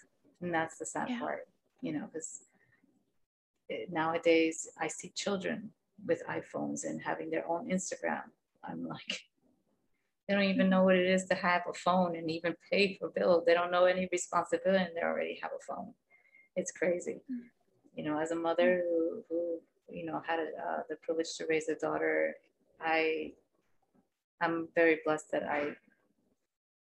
And 0.41 0.53
that's 0.53 0.77
the 0.77 0.85
sad 0.85 1.09
yeah. 1.09 1.19
part, 1.19 1.47
you 1.81 1.93
know, 1.93 2.09
because 2.11 2.41
nowadays 3.89 4.67
I 4.79 4.87
see 4.87 5.09
children 5.15 5.71
with 6.05 6.23
iPhones 6.27 6.83
and 6.83 7.01
having 7.01 7.29
their 7.29 7.47
own 7.47 7.69
Instagram. 7.69 8.23
I'm 8.63 8.87
like, 8.87 9.21
they 10.27 10.33
don't 10.33 10.43
even 10.43 10.69
know 10.69 10.83
what 10.83 10.95
it 10.95 11.07
is 11.07 11.25
to 11.25 11.35
have 11.35 11.61
a 11.69 11.73
phone 11.73 12.15
and 12.15 12.29
even 12.31 12.55
pay 12.71 12.95
for 12.95 13.09
bills. 13.09 13.43
They 13.45 13.53
don't 13.53 13.71
know 13.71 13.85
any 13.85 14.09
responsibility 14.11 14.83
and 14.83 14.95
they 14.95 15.01
already 15.01 15.39
have 15.41 15.51
a 15.51 15.63
phone. 15.63 15.93
It's 16.55 16.71
crazy. 16.71 17.21
Mm. 17.31 17.43
You 17.95 18.03
know, 18.05 18.19
as 18.19 18.31
a 18.31 18.35
mother 18.35 18.83
who, 18.83 19.23
who 19.29 19.59
you 19.89 20.05
know 20.05 20.21
had 20.25 20.39
uh, 20.39 20.81
the 20.89 20.95
privilege 20.97 21.35
to 21.37 21.45
raise 21.49 21.67
a 21.69 21.75
daughter 21.75 22.35
i 22.81 23.31
i'm 24.41 24.67
very 24.75 24.99
blessed 25.05 25.31
that 25.31 25.43
i 25.43 25.69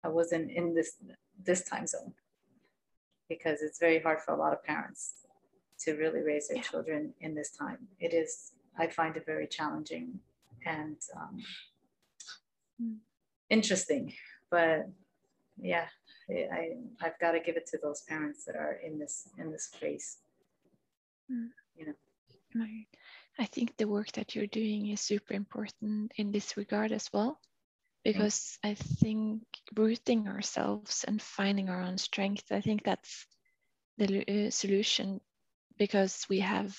i 0.05 0.09
wasn't 0.09 0.51
in 0.51 0.75
this 0.75 0.97
this 1.45 1.63
time 1.63 1.87
zone 1.87 2.13
because 3.29 3.63
it's 3.63 3.79
very 3.79 4.01
hard 4.01 4.21
for 4.21 4.33
a 4.33 4.37
lot 4.37 4.53
of 4.53 4.63
parents 4.65 5.15
to 5.79 5.93
really 5.95 6.21
raise 6.21 6.49
their 6.49 6.57
yeah. 6.57 6.63
children 6.63 7.15
in 7.21 7.35
this 7.35 7.51
time 7.51 7.79
it 8.01 8.13
is 8.13 8.53
i 8.79 8.87
find 8.87 9.17
it 9.17 9.25
very 9.25 9.47
challenging 9.47 10.19
and 10.67 10.97
um, 11.17 11.39
mm. 12.83 12.97
interesting 13.51 14.13
but 14.51 14.89
yeah 15.61 15.87
I, 16.31 16.77
I've 17.01 17.19
got 17.21 17.33
to 17.33 17.41
give 17.41 17.57
it 17.57 17.67
to 17.69 17.79
those 17.83 18.03
parents 18.03 18.45
that 18.45 18.55
are 18.55 18.79
in 18.85 18.99
this 18.99 19.29
in 19.39 19.51
this 19.51 19.65
space. 19.65 20.19
Mm. 21.33 21.49
You 21.77 21.87
know. 21.87 21.93
Right. 22.55 22.87
I 23.39 23.45
think 23.45 23.77
the 23.77 23.89
work 23.89 24.13
that 24.13 24.35
you're 24.35 24.47
doing 24.47 24.89
is 24.89 25.01
super 25.01 25.35
important 25.35 26.13
in 26.17 26.33
this 26.33 26.57
regard 26.57 26.93
as 26.93 27.09
well, 27.13 27.41
because 28.05 28.59
I 28.65 28.75
think 28.75 29.43
rooting 29.77 30.29
ourselves 30.29 31.05
and 31.07 31.23
finding 31.23 31.69
our 31.69 31.83
own 31.83 31.99
strength, 31.99 32.51
I 32.51 32.61
think 32.61 32.83
that's 32.85 33.27
the 33.99 34.47
uh, 34.47 34.51
solution 34.51 35.21
because 35.79 36.27
we 36.29 36.41
have 36.41 36.77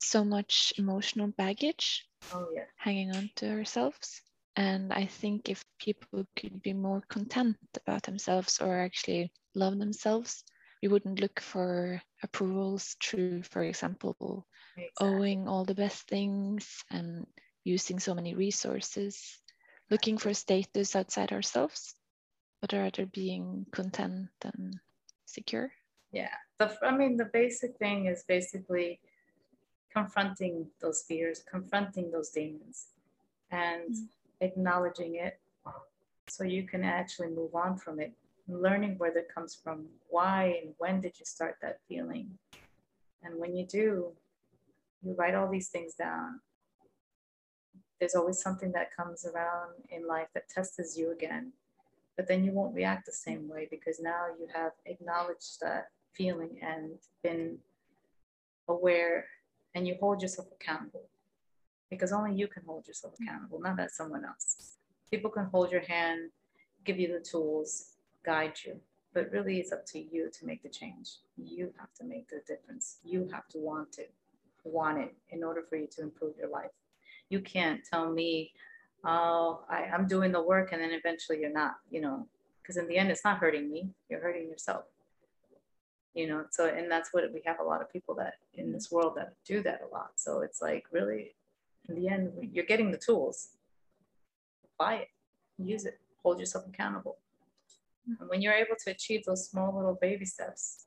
so 0.00 0.24
much 0.24 0.72
emotional 0.78 1.28
baggage 1.28 2.06
oh, 2.34 2.48
yeah. 2.54 2.64
hanging 2.76 3.10
on 3.12 3.30
to 3.36 3.50
ourselves. 3.50 4.20
And 4.56 4.92
I 4.92 5.06
think 5.06 5.48
if 5.48 5.64
people 5.80 6.26
could 6.36 6.62
be 6.62 6.72
more 6.74 7.02
content 7.08 7.56
about 7.76 8.02
themselves 8.02 8.60
or 8.60 8.78
actually 8.78 9.32
love 9.54 9.78
themselves, 9.78 10.44
we 10.84 10.88
wouldn't 10.88 11.18
look 11.18 11.40
for 11.40 12.02
approvals 12.22 12.94
through, 13.02 13.42
for 13.42 13.62
example, 13.62 14.46
exactly. 14.76 15.08
owing 15.08 15.48
all 15.48 15.64
the 15.64 15.74
best 15.74 16.06
things 16.06 16.84
and 16.90 17.26
using 17.64 17.98
so 17.98 18.14
many 18.14 18.34
resources, 18.34 19.40
looking 19.90 20.18
for 20.18 20.34
status 20.34 20.94
outside 20.94 21.32
ourselves, 21.32 21.94
but 22.60 22.74
rather 22.74 23.06
being 23.06 23.64
content 23.72 24.28
and 24.44 24.78
secure. 25.24 25.72
Yeah, 26.12 26.28
the, 26.58 26.76
I 26.82 26.94
mean, 26.94 27.16
the 27.16 27.30
basic 27.32 27.78
thing 27.78 28.04
is 28.04 28.22
basically 28.28 29.00
confronting 29.90 30.66
those 30.82 31.02
fears, 31.08 31.42
confronting 31.50 32.10
those 32.10 32.28
demons, 32.28 32.88
and 33.50 33.90
mm 33.90 34.06
acknowledging 34.40 35.14
it 35.14 35.38
so 36.28 36.42
you 36.44 36.64
can 36.64 36.82
actually 36.82 37.28
move 37.28 37.54
on 37.54 37.78
from 37.78 38.00
it 38.00 38.12
learning 38.48 38.96
where 38.98 39.12
that 39.12 39.32
comes 39.32 39.54
from 39.54 39.86
why 40.08 40.60
and 40.62 40.74
when 40.78 41.00
did 41.00 41.18
you 41.18 41.24
start 41.24 41.56
that 41.62 41.78
feeling 41.88 42.30
and 43.22 43.38
when 43.38 43.56
you 43.56 43.66
do 43.66 44.12
you 45.02 45.14
write 45.14 45.34
all 45.34 45.50
these 45.50 45.68
things 45.68 45.94
down 45.94 46.40
there's 47.98 48.14
always 48.14 48.40
something 48.40 48.72
that 48.72 48.94
comes 48.94 49.24
around 49.24 49.72
in 49.90 50.06
life 50.06 50.28
that 50.34 50.48
tests 50.48 50.96
you 50.96 51.12
again 51.12 51.52
but 52.16 52.28
then 52.28 52.44
you 52.44 52.52
won't 52.52 52.74
react 52.74 53.06
the 53.06 53.12
same 53.12 53.48
way 53.48 53.66
because 53.70 53.98
now 53.98 54.26
you 54.38 54.46
have 54.54 54.72
acknowledged 54.86 55.58
that 55.60 55.88
feeling 56.12 56.58
and 56.62 56.90
been 57.22 57.58
aware 58.68 59.26
and 59.74 59.86
you 59.88 59.96
hold 60.00 60.22
yourself 60.22 60.48
accountable 60.52 61.08
because 61.90 62.12
only 62.12 62.34
you 62.34 62.48
can 62.48 62.62
hold 62.66 62.86
yourself 62.86 63.14
accountable, 63.20 63.60
not 63.60 63.76
that 63.76 63.92
someone 63.92 64.24
else. 64.24 64.76
People 65.10 65.30
can 65.30 65.46
hold 65.46 65.70
your 65.70 65.82
hand, 65.82 66.30
give 66.84 66.98
you 66.98 67.08
the 67.08 67.20
tools, 67.24 67.93
guide 68.24 68.54
you, 68.64 68.76
but 69.12 69.30
really 69.30 69.58
it's 69.58 69.72
up 69.72 69.86
to 69.86 69.98
you 69.98 70.30
to 70.38 70.46
make 70.46 70.62
the 70.62 70.68
change. 70.68 71.16
You 71.36 71.72
have 71.78 71.92
to 71.94 72.04
make 72.04 72.28
the 72.28 72.40
difference. 72.46 72.98
You 73.04 73.28
have 73.32 73.48
to 73.48 73.58
want 73.58 73.98
it, 73.98 74.12
want 74.64 74.98
it 74.98 75.14
in 75.30 75.44
order 75.44 75.62
for 75.68 75.76
you 75.76 75.86
to 75.96 76.02
improve 76.02 76.36
your 76.38 76.48
life. 76.48 76.70
You 77.28 77.40
can't 77.40 77.80
tell 77.84 78.10
me, 78.10 78.52
oh, 79.04 79.62
I, 79.68 79.84
I'm 79.84 80.06
doing 80.06 80.32
the 80.32 80.42
work 80.42 80.72
and 80.72 80.82
then 80.82 80.90
eventually 80.90 81.40
you're 81.40 81.52
not, 81.52 81.76
you 81.90 82.00
know, 82.00 82.26
because 82.62 82.76
in 82.76 82.88
the 82.88 82.96
end 82.96 83.10
it's 83.10 83.24
not 83.24 83.38
hurting 83.38 83.70
me, 83.70 83.90
you're 84.08 84.20
hurting 84.20 84.48
yourself 84.48 84.84
you 86.16 86.28
know 86.28 86.44
so 86.52 86.66
and 86.66 86.88
that's 86.88 87.12
what 87.12 87.24
we 87.34 87.42
have 87.44 87.58
a 87.58 87.62
lot 87.64 87.82
of 87.82 87.92
people 87.92 88.14
that 88.14 88.34
in 88.54 88.70
this 88.70 88.92
world 88.92 89.14
that 89.16 89.34
do 89.44 89.60
that 89.60 89.80
a 89.82 89.92
lot 89.92 90.12
so 90.14 90.42
it's 90.42 90.62
like 90.62 90.84
really 90.92 91.34
in 91.88 91.94
the 91.94 92.08
end, 92.08 92.32
you're 92.52 92.64
getting 92.64 92.90
the 92.90 92.98
tools. 92.98 93.50
Buy 94.78 94.94
it, 94.94 95.08
use 95.58 95.84
it, 95.84 96.00
hold 96.22 96.40
yourself 96.40 96.66
accountable. 96.66 97.18
And 98.06 98.28
when 98.28 98.42
you're 98.42 98.52
able 98.52 98.76
to 98.84 98.90
achieve 98.90 99.24
those 99.24 99.48
small 99.48 99.74
little 99.76 99.98
baby 100.00 100.26
steps, 100.26 100.84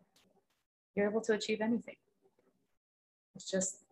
you're 0.95 1.09
able 1.09 1.21
to 1.21 1.33
achieve 1.33 1.61
anything. 1.61 1.95
It's 3.35 3.49
just 3.49 3.83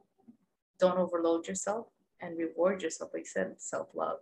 don't 0.79 0.97
overload 0.97 1.47
yourself 1.47 1.87
and 2.21 2.37
reward 2.37 2.81
yourself. 2.81 3.11
Like 3.13 3.23
you 3.23 3.29
said, 3.29 3.55
self 3.57 3.87
love. 3.93 4.19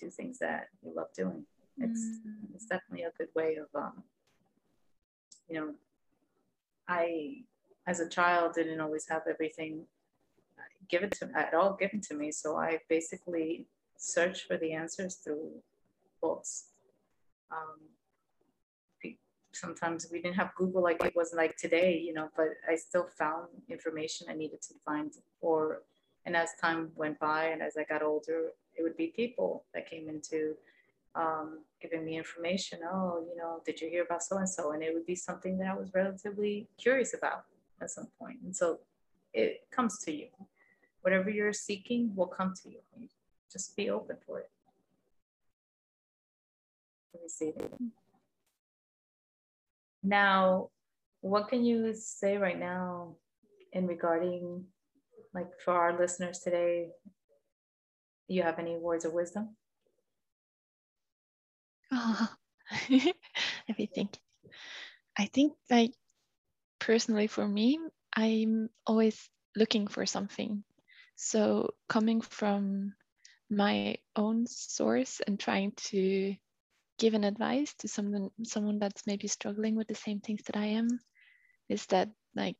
Do 0.00 0.10
things 0.10 0.38
that 0.40 0.68
you 0.82 0.92
love 0.94 1.08
doing. 1.16 1.44
It's 1.78 2.00
mm. 2.00 2.54
it's 2.54 2.66
definitely 2.66 3.04
a 3.04 3.12
good 3.16 3.28
way 3.34 3.56
of 3.56 3.68
um, 3.80 4.02
you 5.48 5.60
know, 5.60 5.74
I 6.88 7.44
as 7.86 8.00
a 8.00 8.08
child 8.08 8.54
didn't 8.54 8.80
always 8.80 9.08
have 9.08 9.22
everything 9.28 9.84
given 10.88 11.10
to 11.10 11.30
at 11.34 11.54
all 11.54 11.74
given 11.74 12.00
to 12.02 12.14
me. 12.14 12.32
So 12.32 12.56
I 12.56 12.78
basically 12.88 13.66
searched 13.96 14.46
for 14.46 14.56
the 14.56 14.72
answers 14.72 15.16
through 15.16 15.50
books. 16.20 16.66
Um, 17.50 17.80
sometimes 19.52 20.06
we 20.10 20.20
didn't 20.20 20.36
have 20.36 20.54
Google 20.54 20.82
like 20.82 21.04
it 21.04 21.14
wasn't 21.16 21.38
like 21.38 21.56
today, 21.56 21.98
you 21.98 22.12
know, 22.12 22.28
but 22.36 22.48
I 22.68 22.76
still 22.76 23.08
found 23.18 23.48
information 23.68 24.26
I 24.30 24.34
needed 24.34 24.62
to 24.62 24.74
find. 24.84 25.12
Or 25.40 25.82
and 26.24 26.36
as 26.36 26.50
time 26.60 26.90
went 26.94 27.18
by 27.18 27.46
and 27.46 27.62
as 27.62 27.76
I 27.76 27.84
got 27.84 28.02
older, 28.02 28.50
it 28.76 28.82
would 28.82 28.96
be 28.96 29.08
people 29.08 29.64
that 29.74 29.88
came 29.88 30.08
into 30.08 30.54
um, 31.14 31.60
giving 31.80 32.04
me 32.04 32.16
information. 32.16 32.80
Oh, 32.84 33.24
you 33.28 33.36
know, 33.36 33.60
did 33.66 33.80
you 33.80 33.88
hear 33.88 34.04
about 34.04 34.22
so 34.22 34.38
and 34.38 34.48
so? 34.48 34.72
And 34.72 34.82
it 34.82 34.94
would 34.94 35.06
be 35.06 35.16
something 35.16 35.58
that 35.58 35.68
I 35.68 35.74
was 35.74 35.92
relatively 35.94 36.68
curious 36.78 37.12
about 37.14 37.44
at 37.80 37.90
some 37.90 38.08
point. 38.18 38.38
And 38.44 38.54
so 38.56 38.78
it 39.34 39.62
comes 39.70 39.98
to 40.00 40.12
you 40.12 40.28
whatever 41.02 41.28
you're 41.28 41.52
seeking 41.52 42.14
will 42.16 42.26
come 42.26 42.54
to 42.62 42.70
you. 42.70 42.78
Just 43.52 43.76
be 43.76 43.90
open 43.90 44.16
for 44.26 44.38
it. 44.40 44.50
Receive 47.22 47.54
it. 47.56 47.72
Now, 50.02 50.70
what 51.20 51.48
can 51.48 51.64
you 51.64 51.94
say 51.94 52.36
right 52.36 52.58
now 52.58 53.16
in 53.72 53.86
regarding, 53.86 54.64
like 55.34 55.48
for 55.64 55.74
our 55.74 55.98
listeners 55.98 56.40
today? 56.40 56.88
You 58.28 58.42
have 58.42 58.58
any 58.58 58.76
words 58.76 59.04
of 59.04 59.12
wisdom? 59.12 59.56
Oh, 61.92 62.28
let 62.90 63.78
me 63.78 63.86
think. 63.94 64.18
I 65.18 65.26
think, 65.26 65.52
like, 65.70 65.92
personally 66.78 67.26
for 67.26 67.46
me, 67.46 67.78
I'm 68.14 68.70
always 68.86 69.28
looking 69.54 69.86
for 69.86 70.06
something 70.06 70.64
so 71.22 71.74
coming 71.88 72.20
from 72.20 72.94
my 73.50 73.96
own 74.16 74.46
source 74.46 75.20
and 75.20 75.38
trying 75.38 75.72
to 75.76 76.34
give 77.02 77.14
an 77.14 77.24
advice 77.24 77.74
to 77.74 77.88
someone 77.88 78.30
someone 78.44 78.78
that's 78.78 79.06
maybe 79.08 79.26
struggling 79.26 79.74
with 79.74 79.88
the 79.88 80.02
same 80.06 80.20
things 80.20 80.42
that 80.46 80.56
I 80.56 80.66
am 80.78 80.86
is 81.68 81.86
that 81.86 82.08
like 82.36 82.56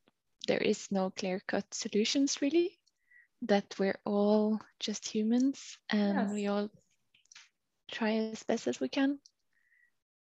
there 0.49 0.59
is 0.59 0.91
no 0.91 1.11
clear-cut 1.11 1.73
solutions 1.73 2.43
really 2.43 2.77
that 3.43 3.79
we're 3.79 4.01
all 4.05 4.59
just 4.81 5.07
humans 5.07 5.79
and 5.91 6.19
yes. 6.19 6.33
we 6.35 6.49
all 6.49 6.69
try 7.93 8.17
as 8.17 8.43
best 8.43 8.67
as 8.67 8.81
we 8.81 8.89
can 8.89 9.19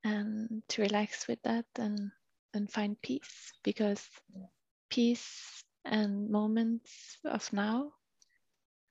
and 0.04 0.64
to 0.68 0.82
relax 0.82 1.28
with 1.30 1.42
that 1.44 1.66
and 1.78 2.12
and 2.54 2.70
find 2.70 3.02
peace 3.02 3.54
because 3.64 4.04
peace 4.90 5.64
and 5.86 6.30
moments 6.30 7.18
of 7.24 7.54
now 7.54 7.94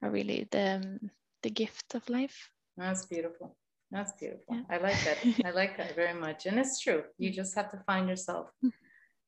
are 0.01 0.11
really 0.11 0.49
the 0.51 0.81
um, 0.81 1.11
the 1.43 1.51
gift 1.51 1.95
of 1.95 2.09
life. 2.09 2.51
That's 2.77 3.05
beautiful. 3.05 3.57
That's 3.91 4.13
beautiful. 4.13 4.55
Yeah. 4.55 4.63
I 4.71 4.77
like 4.79 4.97
that. 5.05 5.19
I 5.47 5.51
like 5.51 5.77
that 5.79 5.95
very 5.97 6.19
much. 6.19 6.47
And 6.47 6.59
it's 6.59 6.81
true. 6.81 7.05
You 7.17 7.33
just 7.33 7.55
have 7.55 7.71
to 7.71 7.83
find 7.87 8.09
yourself. 8.09 8.49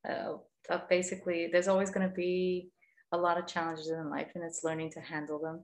Uh, 0.09 0.33
basically, 0.89 1.47
there's 1.51 1.67
always 1.67 1.91
going 1.91 2.07
to 2.07 2.15
be 2.15 2.71
a 3.11 3.17
lot 3.17 3.37
of 3.37 3.45
challenges 3.45 3.89
in 3.89 4.09
life, 4.09 4.29
and 4.33 4.43
it's 4.43 4.63
learning 4.63 4.89
to 4.89 4.99
handle 4.99 5.37
them 5.37 5.63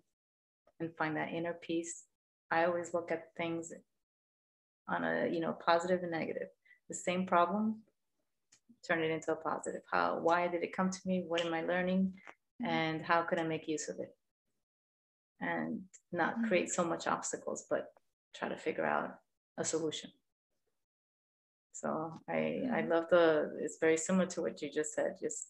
and 0.80 0.96
find 0.96 1.18
that 1.18 1.34
inner 1.34 1.56
peace. 1.60 2.04
I 2.52 2.66
always 2.66 2.94
look 2.94 3.12
at 3.12 3.36
things 3.36 3.74
on 4.88 5.04
a 5.04 5.28
you 5.28 5.40
know 5.40 5.54
positive 5.54 6.04
and 6.04 6.12
negative. 6.12 6.50
The 6.88 6.94
same 6.94 7.26
problem, 7.26 7.82
turn 8.88 9.02
it 9.02 9.10
into 9.10 9.32
a 9.32 9.36
positive. 9.36 9.82
How? 9.92 10.20
Why 10.22 10.48
did 10.48 10.62
it 10.62 10.76
come 10.78 10.92
to 10.92 11.00
me? 11.08 11.24
What 11.28 11.44
am 11.44 11.56
I 11.56 11.64
learning? 11.64 12.14
Mm. 12.64 12.68
And 12.68 13.04
how 13.04 13.24
could 13.24 13.40
I 13.40 13.44
make 13.44 13.68
use 13.68 13.90
of 13.90 13.98
it? 14.00 14.16
and 15.42 15.82
not 16.12 16.36
mm-hmm. 16.36 16.48
create 16.48 16.70
so 16.72 16.84
much 16.84 17.08
obstacles, 17.08 17.66
but 17.70 17.88
try 18.36 18.50
to 18.50 18.58
figure 18.58 18.86
out 18.86 19.20
a 19.58 19.64
solution. 19.64 20.12
So 21.72 22.22
I 22.30 22.34
I 22.34 22.38
mm-hmm. 22.38 22.92
love 22.92 23.06
the 23.10 23.58
it's 23.60 23.78
very 23.80 23.98
similar 23.98 24.26
to 24.28 24.42
what 24.42 24.62
you 24.62 24.72
just 24.72 24.94
said. 24.94 25.18
Just 25.22 25.48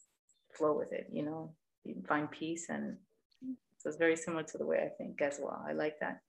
flow 0.54 0.78
with 0.78 0.92
it, 0.92 1.08
you 1.12 1.24
know, 1.24 1.54
you 1.84 1.96
find 2.08 2.30
peace 2.32 2.68
and 2.70 2.98
so 3.78 3.90
it's 3.90 3.98
very 3.98 4.16
similar 4.16 4.44
to 4.44 4.58
the 4.58 4.66
way 4.66 4.80
I 4.84 4.90
think 4.90 5.22
as 5.22 5.40
well. 5.42 5.64
I 5.68 5.74
like 5.74 6.00
that. 6.00 6.20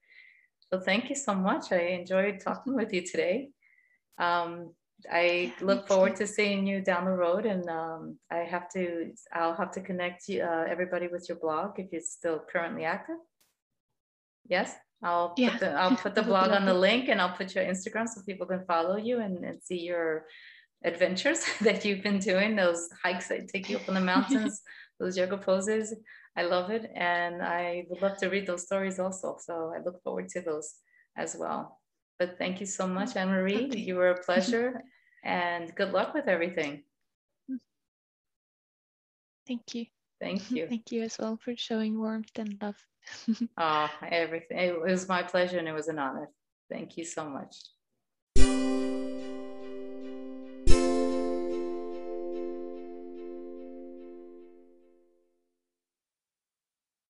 So 0.70 0.78
thank 0.78 1.08
you 1.08 1.16
so 1.16 1.34
much. 1.34 1.72
I 1.72 1.80
enjoyed 2.00 2.40
talking 2.40 2.74
with 2.74 2.92
you 2.92 3.02
today. 3.02 3.50
Um, 4.18 4.74
I 5.10 5.54
look 5.60 5.86
forward 5.86 6.16
to 6.16 6.26
seeing 6.26 6.66
you 6.66 6.80
down 6.80 7.04
the 7.04 7.12
road, 7.12 7.46
and 7.46 7.68
um, 7.70 8.18
I 8.30 8.38
have 8.38 8.68
to. 8.72 9.12
I'll 9.32 9.54
have 9.54 9.70
to 9.72 9.80
connect 9.80 10.28
you, 10.28 10.42
uh, 10.42 10.64
everybody 10.68 11.06
with 11.06 11.28
your 11.28 11.38
blog 11.38 11.78
if 11.78 11.88
it's 11.92 12.10
still 12.10 12.42
currently 12.52 12.84
active. 12.84 13.16
Yes, 14.48 14.74
I'll 15.02 15.34
yeah. 15.36 15.50
put 15.50 15.60
the 15.60 15.70
I'll 15.72 15.96
put 15.96 16.14
the 16.14 16.22
blog 16.22 16.50
on 16.50 16.64
the 16.64 16.74
link 16.74 17.08
and 17.08 17.20
I'll 17.20 17.36
put 17.36 17.54
your 17.54 17.64
Instagram 17.64 18.08
so 18.08 18.20
people 18.26 18.46
can 18.46 18.64
follow 18.64 18.96
you 18.96 19.20
and, 19.20 19.44
and 19.44 19.62
see 19.62 19.78
your 19.80 20.26
adventures 20.84 21.44
that 21.60 21.84
you've 21.84 22.02
been 22.02 22.18
doing, 22.18 22.56
those 22.56 22.88
hikes 23.02 23.28
that 23.28 23.48
take 23.48 23.68
you 23.68 23.76
up 23.76 23.88
in 23.88 23.94
the 23.94 24.00
mountains, 24.12 24.62
those 24.98 25.16
yoga 25.16 25.38
poses. 25.38 25.94
I 26.36 26.42
love 26.42 26.70
it. 26.70 26.90
And 26.94 27.42
I 27.42 27.86
would 27.88 28.02
love 28.02 28.16
to 28.18 28.28
read 28.28 28.46
those 28.46 28.64
stories 28.64 28.98
also. 28.98 29.36
So 29.40 29.72
I 29.76 29.82
look 29.82 30.02
forward 30.02 30.28
to 30.30 30.40
those 30.40 30.74
as 31.16 31.36
well. 31.38 31.80
But 32.18 32.36
thank 32.38 32.60
you 32.60 32.66
so 32.66 32.86
much, 32.86 33.16
Anne 33.16 33.28
Marie. 33.28 33.70
You 33.74 33.96
were 33.96 34.10
a 34.10 34.22
pleasure 34.24 34.82
and 35.24 35.74
good 35.74 35.92
luck 35.92 36.14
with 36.14 36.28
everything. 36.28 36.84
Thank 39.46 39.74
you. 39.74 39.86
Thank 40.20 40.50
you. 40.54 40.68
Thank 40.68 40.92
you 40.92 41.02
as 41.02 41.18
well 41.18 41.36
for 41.36 41.54
showing 41.56 41.98
warmth 41.98 42.38
and 42.38 42.56
love. 42.60 42.76
oh, 43.56 43.90
everything. 44.10 44.58
It 44.58 44.80
was 44.80 45.08
my 45.08 45.22
pleasure 45.22 45.58
and 45.58 45.68
it 45.68 45.72
was 45.72 45.88
an 45.88 45.98
honor. 45.98 46.28
Thank 46.70 46.96
you 46.96 47.04
so 47.04 47.28
much. 47.28 47.56